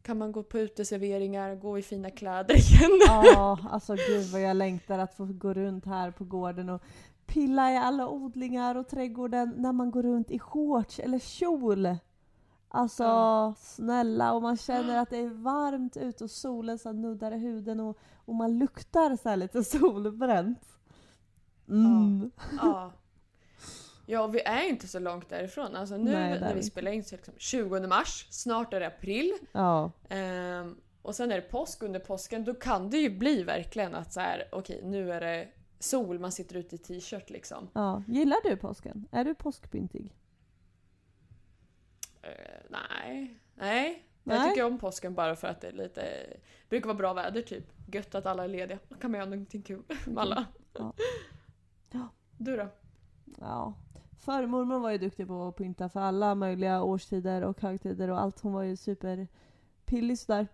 kan 0.01 0.17
man 0.17 0.31
gå 0.31 0.43
på 0.43 0.59
uteserveringar, 0.59 1.55
gå 1.55 1.79
i 1.79 1.81
fina 1.81 2.09
kläder 2.09 2.55
igen. 2.55 2.99
Ja, 3.07 3.59
alltså 3.71 3.95
gud 3.95 4.25
vad 4.31 4.41
jag 4.41 4.57
längtar 4.57 4.99
att 4.99 5.13
få 5.15 5.25
gå 5.25 5.53
runt 5.53 5.85
här 5.85 6.11
på 6.11 6.23
gården 6.23 6.69
och 6.69 6.81
pilla 7.25 7.71
i 7.73 7.77
alla 7.77 8.09
odlingar 8.09 8.75
och 8.75 8.87
trädgården 8.87 9.53
när 9.57 9.71
man 9.71 9.91
går 9.91 10.03
runt 10.03 10.31
i 10.31 10.39
shorts 10.39 10.99
eller 10.99 11.19
kjol. 11.19 11.95
Alltså 12.71 13.03
Ja. 13.03 13.53
snälla, 13.57 14.33
och 14.33 14.41
man 14.41 14.57
känner 14.57 14.97
att 15.01 15.09
det 15.09 15.17
är 15.17 15.29
varmt 15.29 15.97
ute 15.97 16.23
och 16.23 16.31
solen 16.31 16.79
så 16.79 16.91
nuddar 16.91 17.31
i 17.31 17.37
huden 17.37 17.79
och, 17.79 17.97
och 18.25 18.35
man 18.35 18.59
luktar 18.59 19.15
så 19.15 19.35
lite 19.35 19.63
solbränt. 19.79 20.65
Mm. 21.69 22.31
Ja. 22.61 22.91
Ja, 24.05 24.27
vi 24.27 24.41
är 24.41 24.69
inte 24.69 24.87
så 24.87 24.99
långt 24.99 25.29
därifrån. 25.29 25.75
Alltså 25.75 25.97
nu 25.97 26.11
Nej, 26.11 26.39
när 26.39 26.55
vi 26.55 26.63
spelar 26.63 26.91
in 26.91 27.03
så 27.03 27.15
är 27.15 27.17
det 27.17 27.25
liksom 27.25 27.33
20 27.37 27.87
mars, 27.87 28.27
snart 28.29 28.73
är 28.73 28.79
det 28.79 28.87
april. 28.87 29.33
Ja. 29.51 29.91
Ehm, 30.09 30.75
och 31.01 31.15
sen 31.15 31.31
är 31.31 31.35
det 31.35 31.41
påsk 31.41 31.83
under 31.83 31.99
påsken. 31.99 32.43
Då 32.43 32.53
kan 32.53 32.89
det 32.89 32.97
ju 32.97 33.17
bli 33.17 33.43
verkligen 33.43 33.95
att 33.95 34.13
så 34.13 34.19
här, 34.19 34.43
okej 34.51 34.81
nu 34.83 35.11
är 35.11 35.21
det 35.21 35.47
sol, 35.79 36.19
man 36.19 36.31
sitter 36.31 36.55
ute 36.55 36.75
i 36.75 36.77
t-shirt 36.77 37.29
liksom. 37.29 37.67
ja. 37.73 38.03
Gillar 38.07 38.37
du 38.49 38.57
påsken? 38.57 39.07
Är 39.11 39.25
du 39.25 39.35
påskpyntig? 39.35 40.15
Eh, 42.21 42.31
nej. 42.69 43.39
Nej. 43.55 44.05
Jag 44.23 44.39
Nej. 44.39 44.49
tycker 44.49 44.65
om 44.65 44.77
påsken 44.77 45.13
bara 45.13 45.35
för 45.35 45.47
att 45.47 45.61
det 45.61 45.67
är 45.67 45.71
lite, 45.71 46.03
brukar 46.69 46.87
vara 46.87 46.97
bra 46.97 47.13
väder 47.13 47.41
typ. 47.41 47.65
Gött 47.87 48.15
att 48.15 48.25
alla 48.25 48.43
är 48.43 48.47
lediga. 48.47 48.79
Då 48.89 48.95
kan 48.95 49.11
man 49.11 49.19
göra 49.19 49.29
någonting 49.29 49.61
kul 49.61 49.83
med 50.05 50.17
alla. 50.17 50.45
Ja. 50.73 50.93
Ja. 51.91 52.07
Du 52.37 52.57
då? 52.57 52.67
Ja. 53.39 53.73
Förmormor 54.19 54.79
var 54.79 54.91
ju 54.91 54.97
duktig 54.97 55.27
på 55.27 55.47
att 55.47 55.55
pynta 55.55 55.89
för 55.89 55.99
alla 55.99 56.35
möjliga 56.35 56.83
årstider 56.83 57.41
och 57.41 57.61
högtider 57.61 58.09
och 58.09 58.21
allt. 58.21 58.39
Hon 58.39 58.53
var 58.53 58.63
ju 58.63 58.75
superpillig 58.75 60.19
sådär. 60.19 60.47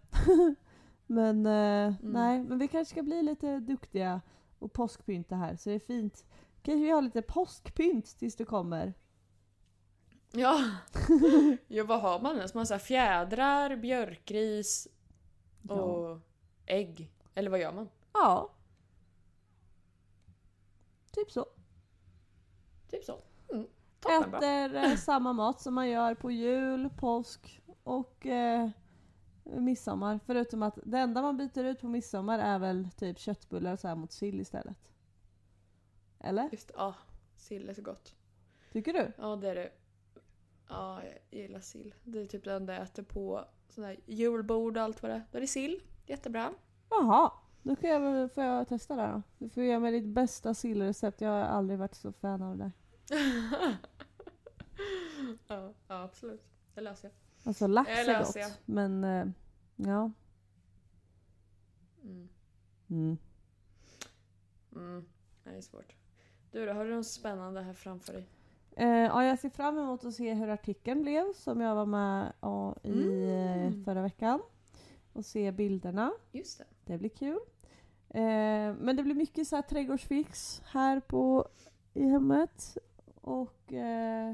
men 1.08 1.46
eh, 1.46 1.94
nej, 2.02 2.44
men 2.44 2.60
vi 2.60 2.68
kanske 2.68 2.92
ska 2.92 3.04
bli 3.04 3.24
lite 3.24 3.60
duktiga 3.60 4.22
och 4.60 4.74
påskpynta 4.74 5.36
här 5.36 5.56
så 5.56 5.70
det 5.70 5.76
är 5.76 5.80
fint. 5.80 6.26
Kanske 6.62 6.84
vi 6.84 6.90
har 6.90 7.02
lite 7.02 7.22
påskpynt 7.22 8.06
tills 8.06 8.36
du 8.36 8.46
kommer. 8.46 8.94
Ja. 10.36 10.72
ja, 11.68 11.84
vad 11.84 12.02
har 12.02 12.20
man 12.20 12.36
ens? 12.36 12.54
Man 12.54 12.66
har 12.70 12.80
fjädrar, 12.80 13.76
björkris 13.76 14.88
och 15.70 16.20
ägg. 16.66 17.12
Eller 17.36 17.50
vad 17.50 17.60
gör 17.60 17.74
man? 17.74 17.90
Ja. 18.14 18.52
Typ 21.12 21.32
så. 21.32 21.46
Typ 22.90 23.04
så. 23.04 23.20
Mm. 23.52 23.68
Äter 24.06 24.76
eh, 24.76 24.96
samma 24.96 25.34
mat 25.34 25.62
som 25.62 25.74
man 25.74 25.90
gör 25.90 26.16
på 26.16 26.32
jul, 26.32 26.90
påsk 26.90 27.62
och 27.84 28.26
eh, 28.26 28.70
midsommar. 29.44 30.20
Förutom 30.26 30.64
att 30.64 30.80
det 30.84 30.98
enda 30.98 31.22
man 31.22 31.38
byter 31.38 31.64
ut 31.64 31.82
på 31.82 31.88
midsommar 31.88 32.40
är 32.40 32.60
väl 32.60 32.90
typ 32.98 33.20
köttbullar 33.20 33.76
så 33.76 33.88
här 33.88 33.96
mot 33.96 34.12
sill 34.12 34.42
istället. 34.42 34.92
Eller? 36.20 36.50
Just 36.52 36.72
ja, 36.76 36.94
sill 37.36 37.70
är 37.70 37.74
så 37.74 37.82
gott. 37.82 38.16
Tycker 38.72 38.94
du? 38.94 39.12
Ja, 39.18 39.36
det 39.36 39.50
är 39.50 39.56
det. 39.56 39.72
Ja, 40.70 41.02
jag 41.04 41.42
gillar 41.42 41.60
sill. 41.60 41.96
Det 42.04 42.20
är 42.22 42.26
typ 42.26 42.44
det 42.44 42.54
enda 42.54 42.74
jag 42.74 42.84
äter 42.84 43.04
på 43.04 43.46
sådana 43.70 43.88
här 43.94 44.00
julbord 44.06 44.78
och 44.78 44.84
allt 44.84 45.02
vad 45.04 45.12
det 45.12 45.16
är. 45.16 45.26
Då 45.32 45.38
är 45.38 45.42
det 45.42 45.48
sill. 45.48 45.82
Jättebra. 46.06 46.54
Jaha, 46.90 47.32
då 47.64 47.76
kan 47.76 47.90
jag, 47.90 48.00
väl- 48.00 48.30
får 48.30 48.44
jag 48.44 48.68
testa 48.68 48.96
det 48.96 49.08
då. 49.08 49.22
Du 49.38 49.50
får 49.50 49.64
ge 49.64 49.80
mig 49.80 49.92
ditt 49.92 50.06
bästa 50.14 50.54
sillrecept. 50.54 51.22
Jag 51.22 51.30
har 51.30 51.40
aldrig 51.42 51.80
varit 51.80 51.96
så 51.96 52.12
fan 52.12 52.42
av 52.42 52.58
det 52.58 52.64
där. 52.64 52.72
ja, 55.48 55.74
ja, 55.88 56.04
absolut. 56.04 56.44
Det 56.74 56.82
löser 56.82 57.08
jag. 57.08 57.14
Alltså 57.48 57.68
lax 57.68 57.90
Jag 57.90 58.00
är 58.00 58.06
löser 58.06 58.44
gott. 58.44 58.60
Men 58.66 59.04
eh, 59.04 59.26
ja. 59.76 60.12
Mm. 62.04 62.30
Mm. 62.90 63.18
Mm. 64.76 65.06
Det 65.44 65.50
är 65.50 65.62
svårt. 65.62 65.96
Du 66.52 66.66
då, 66.66 66.74
har 66.74 66.86
du 66.86 66.96
något 66.96 67.08
spännande 67.08 67.62
här 67.62 67.74
framför 67.74 68.14
dig? 68.14 68.28
Eh, 68.78 68.88
ja, 68.88 69.24
jag 69.24 69.40
ser 69.40 69.50
fram 69.50 69.78
emot 69.78 70.06
att 70.06 70.14
se 70.14 70.34
hur 70.34 70.48
artikeln 70.50 71.02
blev 71.02 71.34
som 71.34 71.62
jag 71.62 71.76
var 71.76 71.86
med 71.86 72.34
ja, 72.42 72.76
i 72.84 72.90
Mm. 72.92 73.68
eh, 73.80 73.84
förra 73.86 74.02
veckan. 74.02 74.40
Och 75.14 75.26
se 75.26 75.52
bilderna. 75.52 76.12
Just 76.32 76.58
det. 76.58 76.66
Det 76.86 76.98
blir 76.98 77.10
kul. 77.10 77.40
Eh, 78.10 78.74
men 78.80 78.96
det 78.96 79.04
blir 79.04 79.16
mycket 79.16 79.48
så 79.48 79.56
här 79.56 79.64
trädgårdsfix 79.64 80.62
här 80.66 81.00
på, 81.00 81.48
i 81.94 82.08
hemmet. 82.08 82.78
Och 83.22 83.74
eh, 83.74 84.34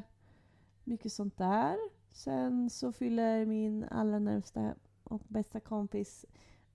mycket 0.84 1.14
sånt 1.14 1.38
där. 1.38 1.78
Sen 2.12 2.70
så 2.70 2.92
fyller 2.92 3.46
min 3.46 3.86
allra 3.92 4.20
närmsta 4.20 4.74
och 5.04 5.22
bästa 5.28 5.60
kompis 5.60 6.26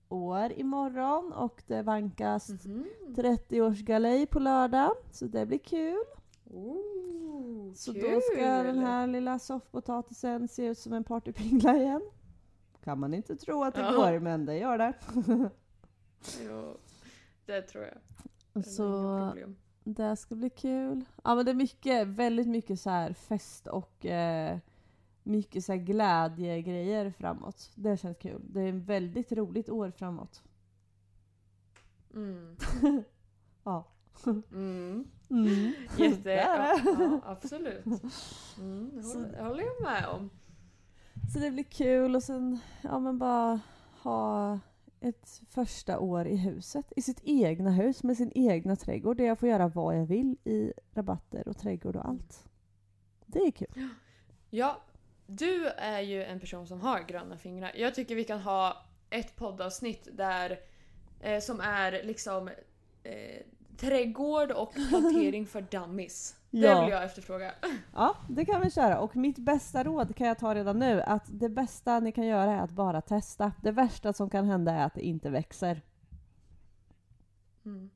år 0.09 0.51
imorgon 0.51 1.33
och 1.33 1.63
det 1.67 1.81
vankas 1.81 2.49
Mhm. 2.65 2.85
30-årsgalej 3.15 4.25
på 4.25 4.39
lördag. 4.39 4.91
Så 5.11 5.25
det 5.25 5.45
blir 5.45 5.57
kul. 5.59 6.03
Ooh, 6.49 7.73
Så 7.73 7.93
kul. 7.93 8.01
då 8.03 8.21
ska 8.21 8.63
den 8.63 8.79
här 8.79 9.07
lilla 9.07 9.39
soffpotatisen 9.39 10.47
se 10.47 10.65
ut 10.65 10.77
som 10.79 10.93
en 10.93 11.03
partypingla 11.03 11.75
igen. 11.77 12.01
Kan 12.83 12.99
man 12.99 13.13
inte 13.13 13.35
tro 13.35 13.63
att 13.63 13.75
det 13.75 13.81
Ja. 13.81 13.91
går, 13.91 14.19
men 14.19 14.45
det 14.45 14.57
gör 14.57 14.77
det. 14.77 14.93
Jo, 16.45 16.77
det 17.45 17.61
tror 17.61 17.83
jag. 17.83 17.97
Det 18.53 18.63
Så 18.63 19.33
det 19.83 20.15
ska 20.15 20.35
bli 20.35 20.49
kul. 20.49 21.05
Ja 21.23 21.35
men 21.35 21.45
det 21.45 21.51
är 21.51 21.55
mycket, 21.55 22.07
väldigt 22.07 22.47
mycket 22.47 22.79
så 22.79 22.89
här 22.89 23.13
fest 23.13 23.67
och 23.67 24.05
eh, 24.05 24.57
mycket 25.23 25.65
så 25.65 25.71
här 25.73 25.79
glädjegrejer 25.79 27.11
framåt. 27.11 27.71
Det 27.75 27.97
känns 27.97 28.17
kul. 28.17 28.41
Det 28.49 28.61
är 28.61 28.67
ett 28.69 28.75
väldigt 28.75 29.31
roligt 29.31 29.69
år 29.69 29.91
framåt. 29.91 30.43
Mm. 32.13 32.57
Ja. 33.63 33.85
Mm. 34.25 35.07
Mm. 35.29 35.73
Jätte, 35.97 36.29
ja, 36.29 36.57
det. 36.57 36.81
ja, 36.85 37.21
absolut. 37.25 37.85
Mm, 38.57 38.91
det 38.95 39.07
håller, 39.07 39.31
det 39.31 39.43
håller 39.43 39.63
jag 39.63 39.81
med 39.81 40.07
om. 40.07 40.29
Så 41.33 41.39
det 41.39 41.51
blir 41.51 41.63
kul 41.63 42.15
och 42.15 42.23
sen 42.23 42.59
ja 42.81 42.99
men 42.99 43.17
bara 43.17 43.59
ha 44.01 44.59
ett 44.99 45.41
första 45.49 45.99
år 45.99 46.27
i 46.27 46.35
huset. 46.35 46.93
I 46.95 47.01
sitt 47.01 47.19
egna 47.23 47.71
hus 47.71 48.03
med 48.03 48.17
sin 48.17 48.31
egna 48.35 48.75
trädgård 48.75 49.17
där 49.17 49.25
jag 49.25 49.39
får 49.39 49.49
göra 49.49 49.67
vad 49.67 49.97
jag 49.97 50.05
vill 50.05 50.37
i 50.43 50.73
rabatter 50.93 51.47
och 51.47 51.57
trädgård 51.57 51.95
och 51.95 52.07
allt. 52.07 52.49
Det 53.25 53.39
är 53.39 53.51
kul. 53.51 53.89
Ja, 54.49 54.81
du 55.27 55.67
är 55.67 56.01
ju 56.01 56.23
en 56.23 56.39
person 56.39 56.67
som 56.67 56.81
har 56.81 56.99
gröna 56.99 57.37
fingrar. 57.37 57.71
Jag 57.75 57.95
tycker 57.95 58.15
vi 58.15 58.23
kan 58.23 58.39
ha 58.39 58.85
ett 59.09 59.35
poddavsnitt 59.35 60.07
där 60.11 60.59
eh, 61.19 61.39
som 61.39 61.59
är 61.59 62.03
liksom 62.03 62.47
eh, 63.03 63.41
trädgård 63.77 64.51
och 64.51 64.73
plantering 64.89 65.45
för 65.47 65.61
dummies. 65.61 66.35
Det 66.49 66.59
Ja. 66.59 66.81
vill 66.81 66.89
jag 66.89 67.03
efterfråga. 67.03 67.51
Ja, 67.93 68.15
det 68.29 68.45
kan 68.45 68.61
vi 68.61 68.71
köra. 68.71 68.99
Och 68.99 69.15
mitt 69.15 69.37
bästa 69.37 69.83
råd 69.83 70.15
kan 70.15 70.27
jag 70.27 70.37
ta 70.39 70.55
redan 70.55 70.79
nu. 70.79 71.01
Att 71.01 71.23
det 71.27 71.49
bästa 71.49 71.99
ni 71.99 72.11
kan 72.11 72.25
göra 72.25 72.51
är 72.51 72.61
att 72.61 72.71
bara 72.71 73.01
testa. 73.01 73.51
Det 73.63 73.71
värsta 73.71 74.13
som 74.13 74.29
kan 74.29 74.45
hända 74.45 74.71
är 74.71 74.85
att 74.85 74.93
det 74.93 75.01
inte 75.01 75.29
växer. 75.29 75.81
Mm. 77.65 77.89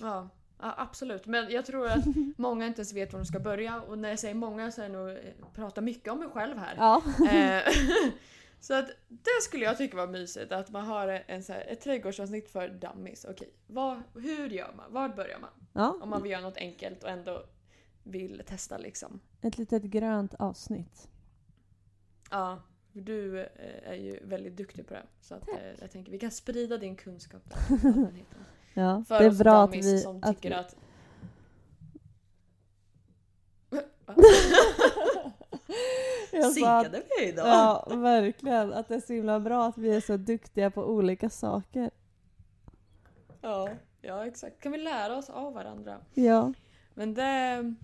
Ja, 0.00 0.28
ja, 0.60 0.74
absolut. 0.76 1.26
Men 1.26 1.50
jag 1.50 1.66
tror 1.66 1.86
att 1.88 2.04
många 2.36 2.66
inte 2.66 2.78
ens 2.80 2.92
vet 2.92 3.12
var 3.12 3.20
de 3.20 3.26
ska 3.26 3.40
börja. 3.40 3.80
Och 3.80 3.98
när 3.98 4.08
jag 4.08 4.18
säger 4.18 4.34
många 4.34 4.70
så 4.70 4.82
är 4.82 4.88
det 4.88 4.94
nog 4.98 5.08
eh, 5.10 5.16
prata 5.54 5.80
mycket 5.80 6.12
om 6.12 6.18
mig 6.18 6.28
själv 6.28 6.58
här. 6.58 6.74
Ja. 6.76 7.02
Så 8.60 8.74
att 8.74 8.86
det 9.08 9.42
skulle 9.42 9.64
jag 9.64 9.78
tycka 9.78 9.96
var 9.96 10.06
mysigt 10.06 10.52
att 10.52 10.70
man 10.70 10.84
har 10.86 11.22
en, 11.26 11.42
så 11.42 11.52
här, 11.52 11.60
ett 11.60 11.80
trädgårdsavsnitt 11.80 12.50
för 12.50 12.68
dummies. 12.68 13.24
Okej, 13.24 13.52
vad, 13.66 14.02
hur 14.14 14.48
gör 14.50 14.72
man? 14.76 14.92
Var 14.92 15.08
börjar 15.08 15.38
man? 15.38 15.50
ja. 15.72 15.98
Om 16.02 16.10
man 16.10 16.22
vill 16.22 16.32
göra 16.32 16.42
något 16.42 16.56
enkelt 16.56 17.04
och 17.04 17.10
ändå 17.10 17.46
vill 18.02 18.42
testa 18.46 18.78
liksom. 18.78 19.20
Ett 19.40 19.58
litet 19.58 19.82
grönt 19.82 20.34
avsnitt. 20.34 21.08
Ja, 22.30 22.62
du 22.92 23.40
eh, 23.40 23.90
är 23.90 23.94
ju 23.94 24.20
väldigt 24.24 24.56
duktig 24.56 24.86
på 24.86 24.94
det. 24.94 25.06
Så 25.20 25.34
att, 25.34 25.46
Tack. 25.46 25.60
eh, 25.60 25.74
jag 25.80 25.90
tänker 25.90 26.12
vi 26.12 26.18
kan 26.18 26.30
sprida 26.30 26.78
din 26.78 26.96
kunskap 26.96 27.42
där 27.44 27.78
till 27.78 27.88
allmänheten. 27.88 28.38
Ja, 28.74 29.04
För 29.08 29.18
det 29.18 29.24
är 29.24 29.30
oss 29.30 29.38
bra 29.38 29.64
att 29.64 29.74
vi... 29.74 30.00
som 30.00 30.20
Att 30.22 30.36
tycker 30.36 30.48
vi... 30.48 30.54
att... 30.54 30.76
Jag 36.32 36.52
Sinkade 36.52 37.02
vi 37.18 37.28
idag? 37.28 37.46
ja, 37.46 37.86
verkligen. 37.96 38.72
Att 38.72 38.88
det 38.88 38.94
är 38.94 39.00
så 39.00 39.12
himla 39.12 39.40
bra 39.40 39.66
att 39.66 39.78
vi 39.78 39.96
är 39.96 40.00
så 40.00 40.16
duktiga 40.16 40.70
på 40.70 40.84
olika 40.84 41.30
saker. 41.30 41.90
Ja, 43.40 43.68
ja, 44.00 44.26
exakt. 44.26 44.60
Kan 44.60 44.72
vi 44.72 44.78
lära 44.78 45.16
oss 45.16 45.30
av 45.30 45.54
varandra? 45.54 45.96
Ja. 46.14 46.52
Men 46.94 47.14
det... 47.14 47.74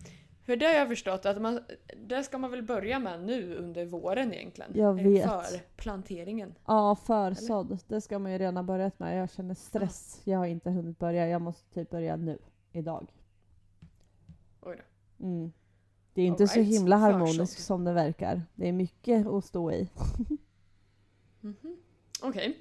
För 0.47 0.57
det 0.57 0.66
har 0.66 0.74
jag 0.74 0.89
förstått 0.89 1.26
att 1.26 1.43
man, 1.43 1.61
det 1.97 2.24
ska 2.24 2.39
man 2.39 2.51
väl 2.51 2.62
börja 2.62 2.99
med 2.99 3.22
nu 3.22 3.57
under 3.57 3.85
våren 3.85 4.35
egentligen. 4.35 4.70
Jag 4.74 4.95
vet. 4.95 5.24
För 5.24 5.61
planteringen. 5.76 6.55
Ja, 6.66 6.97
försådd. 6.97 7.78
Det 7.89 8.01
ska 8.01 8.18
man 8.18 8.32
ju 8.32 8.39
redan 8.39 8.57
ha 8.57 8.62
börjat 8.62 8.99
med. 8.99 9.18
Jag 9.18 9.30
känner 9.30 9.55
stress. 9.55 10.20
Jag 10.24 10.39
har 10.39 10.47
inte 10.47 10.70
hunnit 10.70 10.99
börja. 10.99 11.28
Jag 11.28 11.43
måste 11.43 11.74
typ 11.74 11.91
börja 11.91 12.16
nu. 12.16 12.39
Idag. 12.72 13.12
Oj 14.61 14.76
då. 14.76 15.26
Mm. 15.26 15.53
Det 16.14 16.22
är 16.22 16.26
inte 16.26 16.42
All 16.42 16.48
så 16.48 16.58
right. 16.58 16.74
himla 16.74 16.96
harmoniskt 16.96 17.64
som 17.64 17.84
det 17.84 17.92
verkar. 17.92 18.42
Det 18.54 18.68
är 18.68 18.72
mycket 18.72 19.26
att 19.26 19.44
stå 19.44 19.72
i. 19.72 19.88
Mhm. 21.40 21.76
Okej. 22.22 22.58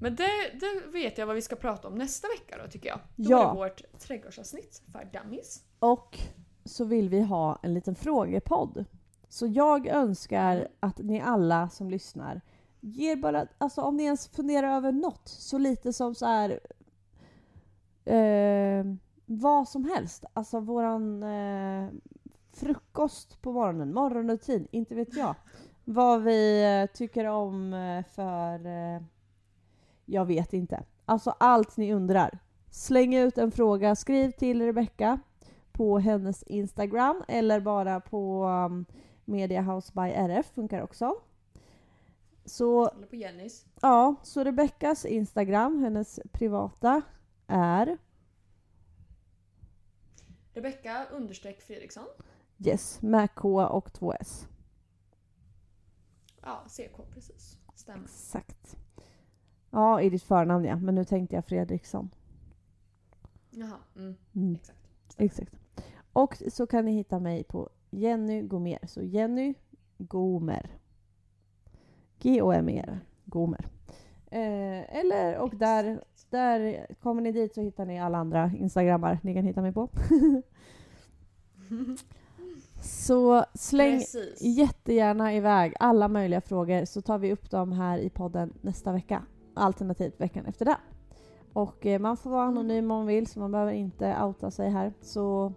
Men 0.00 0.16
det, 0.16 0.28
det 0.60 0.86
vet 0.92 1.18
jag 1.18 1.26
vad 1.26 1.34
vi 1.36 1.42
ska 1.42 1.56
prata 1.56 1.88
om 1.88 1.94
nästa 1.94 2.28
vecka 2.28 2.62
då 2.64 2.70
tycker 2.70 2.88
jag. 2.88 2.98
Då 3.16 3.30
Ja. 3.30 3.44
är 3.44 3.48
det 3.54 3.60
vårt 3.60 3.98
trädgårdsavsnitt 3.98 4.82
för 4.92 5.04
dummies. 5.12 5.64
Och 5.78 6.18
så 6.64 6.84
vill 6.84 7.08
vi 7.08 7.20
ha 7.22 7.58
en 7.62 7.74
liten 7.74 7.94
frågepodd. 7.94 8.84
Så 9.28 9.46
jag 9.46 9.86
önskar 9.86 10.68
att 10.80 10.98
ni 10.98 11.20
alla 11.20 11.68
som 11.68 11.90
lyssnar 11.90 12.40
ger 12.80 13.16
bara, 13.16 13.46
alltså 13.58 13.80
om 13.82 13.96
ni 13.96 14.02
ens 14.04 14.28
funderar 14.28 14.76
över 14.76 14.92
något 14.92 15.28
så 15.28 15.58
lite 15.58 15.92
som 15.92 16.14
så 16.14 16.26
här 16.26 16.60
eh, 18.04 18.84
vad 19.26 19.68
som 19.68 19.84
helst. 19.84 20.24
Alltså 20.32 20.60
våran 20.60 21.22
eh, 21.22 21.88
frukost 22.52 23.42
på 23.42 23.52
morgonen, 23.52 23.94
morgonrutin, 23.94 24.68
inte 24.70 24.94
vet 24.94 25.16
jag. 25.16 25.34
Vad 25.84 26.22
vi 26.22 26.64
eh, 26.64 26.96
tycker 26.96 27.24
om 27.24 27.74
eh, 27.74 28.04
för, 28.04 28.66
eh, 28.66 29.02
jag 30.04 30.24
vet 30.24 30.52
inte. 30.52 30.84
Alltså 31.04 31.30
allt 31.30 31.76
ni 31.76 31.94
undrar. 31.94 32.38
Släng 32.70 33.14
ut 33.14 33.38
en 33.38 33.50
fråga, 33.50 33.96
skriv 33.96 34.30
till 34.30 34.62
Rebecka 34.62 35.18
på 35.72 35.98
hennes 35.98 36.42
Instagram 36.42 37.24
eller 37.28 37.60
bara 37.60 38.00
på 38.00 38.44
um, 38.44 38.84
Media 39.24 39.62
House 39.62 39.92
by 39.94 40.10
RF 40.10 40.46
funkar 40.46 40.82
också. 40.82 41.14
Så 42.44 42.88
Eller 42.88 43.06
på 43.06 43.16
Jennys. 43.16 43.66
ja, 43.80 44.14
så 44.22 44.44
Rebeckas 44.44 45.04
Instagram, 45.04 45.78
hennes 45.82 46.20
privata, 46.32 47.02
är 47.46 47.98
Rebecka 50.54 51.06
understreck 51.10 51.62
Fredriksson. 51.62 52.06
Yes, 52.66 53.02
med 53.02 53.34
K 53.34 53.66
och 53.66 53.92
två 53.92 54.12
S. 54.20 54.48
Ja, 56.42 56.64
CK 56.68 57.10
precis. 57.14 57.58
Stämmer. 57.74 58.04
Exakt. 58.04 58.76
Ja, 59.70 60.00
i 60.00 60.10
ditt 60.10 60.22
förnamn 60.22 60.64
ja, 60.64 60.76
men 60.76 60.94
nu 60.94 61.04
tänkte 61.04 61.34
jag 61.36 61.44
Fredriksson. 61.44 62.10
Jaha, 63.50 63.76
mm, 63.96 64.14
Mm. 64.32 64.54
exakt. 64.54 64.78
Exakt. 65.16 65.52
Och 66.12 66.42
så 66.52 66.66
kan 66.66 66.84
ni 66.84 66.92
hitta 66.92 67.18
mig 67.18 67.44
på 67.44 67.68
Jenny 67.90 68.42
Gomer. 68.42 68.78
Så 68.86 69.02
Jenny 69.02 69.54
Gomer. 69.98 70.78
G-O-M-E-R. 72.18 73.00
Gomer. 73.24 73.66
Eh, 74.30 74.96
eller, 74.98 75.38
och 75.38 75.56
där, 75.56 76.04
där 76.30 76.86
kommer 77.00 77.22
ni 77.22 77.32
dit 77.32 77.54
så 77.54 77.60
hittar 77.60 77.86
ni 77.86 78.00
alla 78.00 78.18
andra 78.18 78.52
instagrammar 78.58 79.18
ni 79.22 79.34
kan 79.34 79.44
hitta 79.44 79.62
mig 79.62 79.72
på. 79.72 79.88
så 82.82 83.44
släng 83.54 83.98
Precis. 83.98 84.42
jättegärna 84.42 85.34
iväg 85.34 85.74
alla 85.78 86.08
möjliga 86.08 86.40
frågor 86.40 86.84
så 86.84 87.02
tar 87.02 87.18
vi 87.18 87.32
upp 87.32 87.50
dem 87.50 87.72
här 87.72 87.98
i 87.98 88.10
podden 88.10 88.52
nästa 88.60 88.92
vecka. 88.92 89.22
Alternativt 89.54 90.20
veckan 90.20 90.46
efter 90.46 90.64
det. 90.64 90.76
Och 91.52 91.86
eh, 91.86 92.00
man 92.00 92.16
får 92.16 92.30
vara 92.30 92.44
anonym 92.44 92.90
om 92.90 92.98
man 92.98 93.06
vill 93.06 93.26
så 93.26 93.40
man 93.40 93.52
behöver 93.52 93.72
inte 93.72 94.16
outa 94.22 94.50
sig 94.50 94.70
här. 94.70 94.92
Så 95.00 95.52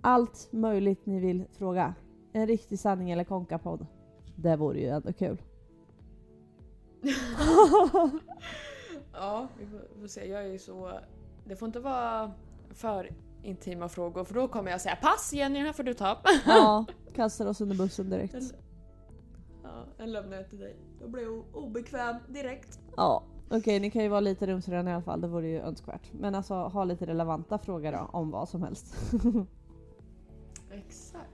allt 0.00 0.48
möjligt 0.52 1.06
ni 1.06 1.20
vill 1.20 1.44
fråga. 1.52 1.94
En 2.32 2.46
riktig 2.46 2.78
sanning 2.78 3.10
eller 3.10 3.24
konkapodd. 3.24 3.86
Det 4.36 4.56
vore 4.56 4.80
ju 4.80 4.88
ändå 4.88 5.12
kul. 5.12 5.42
Ja, 9.12 9.48
vi 9.58 9.66
får, 9.66 9.80
vi 9.94 10.00
får 10.00 10.08
se. 10.08 10.26
Jag 10.26 10.44
är 10.44 10.48
ju 10.48 10.58
så... 10.58 10.90
Det 11.44 11.56
får 11.56 11.66
inte 11.66 11.80
vara 11.80 12.32
för 12.70 13.10
intima 13.42 13.88
frågor 13.88 14.24
för 14.24 14.34
då 14.34 14.48
kommer 14.48 14.70
jag 14.70 14.80
säga 14.80 14.96
pass 14.96 15.32
Jenny, 15.32 15.54
den 15.58 15.66
här 15.66 15.72
får 15.72 15.82
du 15.82 15.94
ta. 15.94 16.18
ja, 16.46 16.84
kastar 17.14 17.46
oss 17.46 17.60
under 17.60 17.76
bussen 17.76 18.10
direkt. 18.10 18.34
Ja, 19.62 19.86
en 19.98 20.12
lämnar 20.12 20.36
jag 20.36 20.50
till 20.50 20.58
dig. 20.58 20.76
Då 21.00 21.08
blir 21.08 21.22
jag 21.22 21.44
obekväm 21.56 22.16
direkt. 22.28 22.80
Ja, 22.96 23.22
okej 23.50 23.80
ni 23.80 23.90
kan 23.90 24.02
ju 24.02 24.08
vara 24.08 24.20
lite 24.20 24.46
rumsrena 24.46 24.90
i 24.90 24.94
alla 24.94 25.02
fall. 25.02 25.20
Det 25.20 25.28
vore 25.28 25.48
ju 25.48 25.60
önskvärt. 25.60 26.12
Men 26.12 26.34
alltså 26.34 26.54
ha 26.54 26.84
lite 26.84 27.06
relevanta 27.06 27.58
frågor 27.58 27.92
då, 27.92 27.98
om 28.12 28.30
vad 28.30 28.48
som 28.48 28.62
helst. 28.62 28.94
Exakt. 30.70 31.30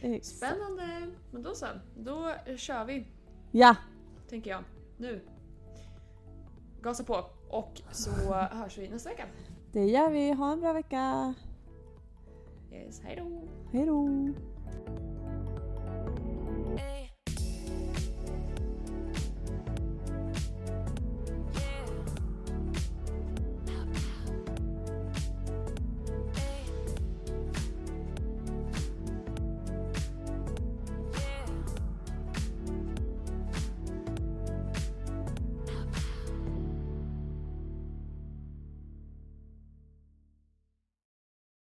Exakt. 0.00 0.36
Spännande! 0.36 1.10
Men 1.30 1.42
då 1.42 1.54
så, 1.54 1.66
då 1.96 2.32
kör 2.56 2.84
vi 2.84 3.06
Ja, 3.50 3.76
tänker 4.28 4.50
jag. 4.50 4.64
Nu. 4.96 5.20
Gasa 6.82 7.04
på 7.04 7.24
och 7.50 7.80
så 7.92 8.10
hörs 8.32 8.78
vi 8.78 8.88
nästa 8.88 9.10
vecka. 9.10 9.24
det 9.72 9.84
gör 9.86 10.10
vi. 10.10 10.32
Ha 10.32 10.52
en 10.52 10.60
bra 10.60 10.72
vecka. 10.72 11.34
Yes, 12.72 13.00
hej 13.04 13.16
då! 13.16 13.42
Hej 13.72 13.86
då! 13.86 14.08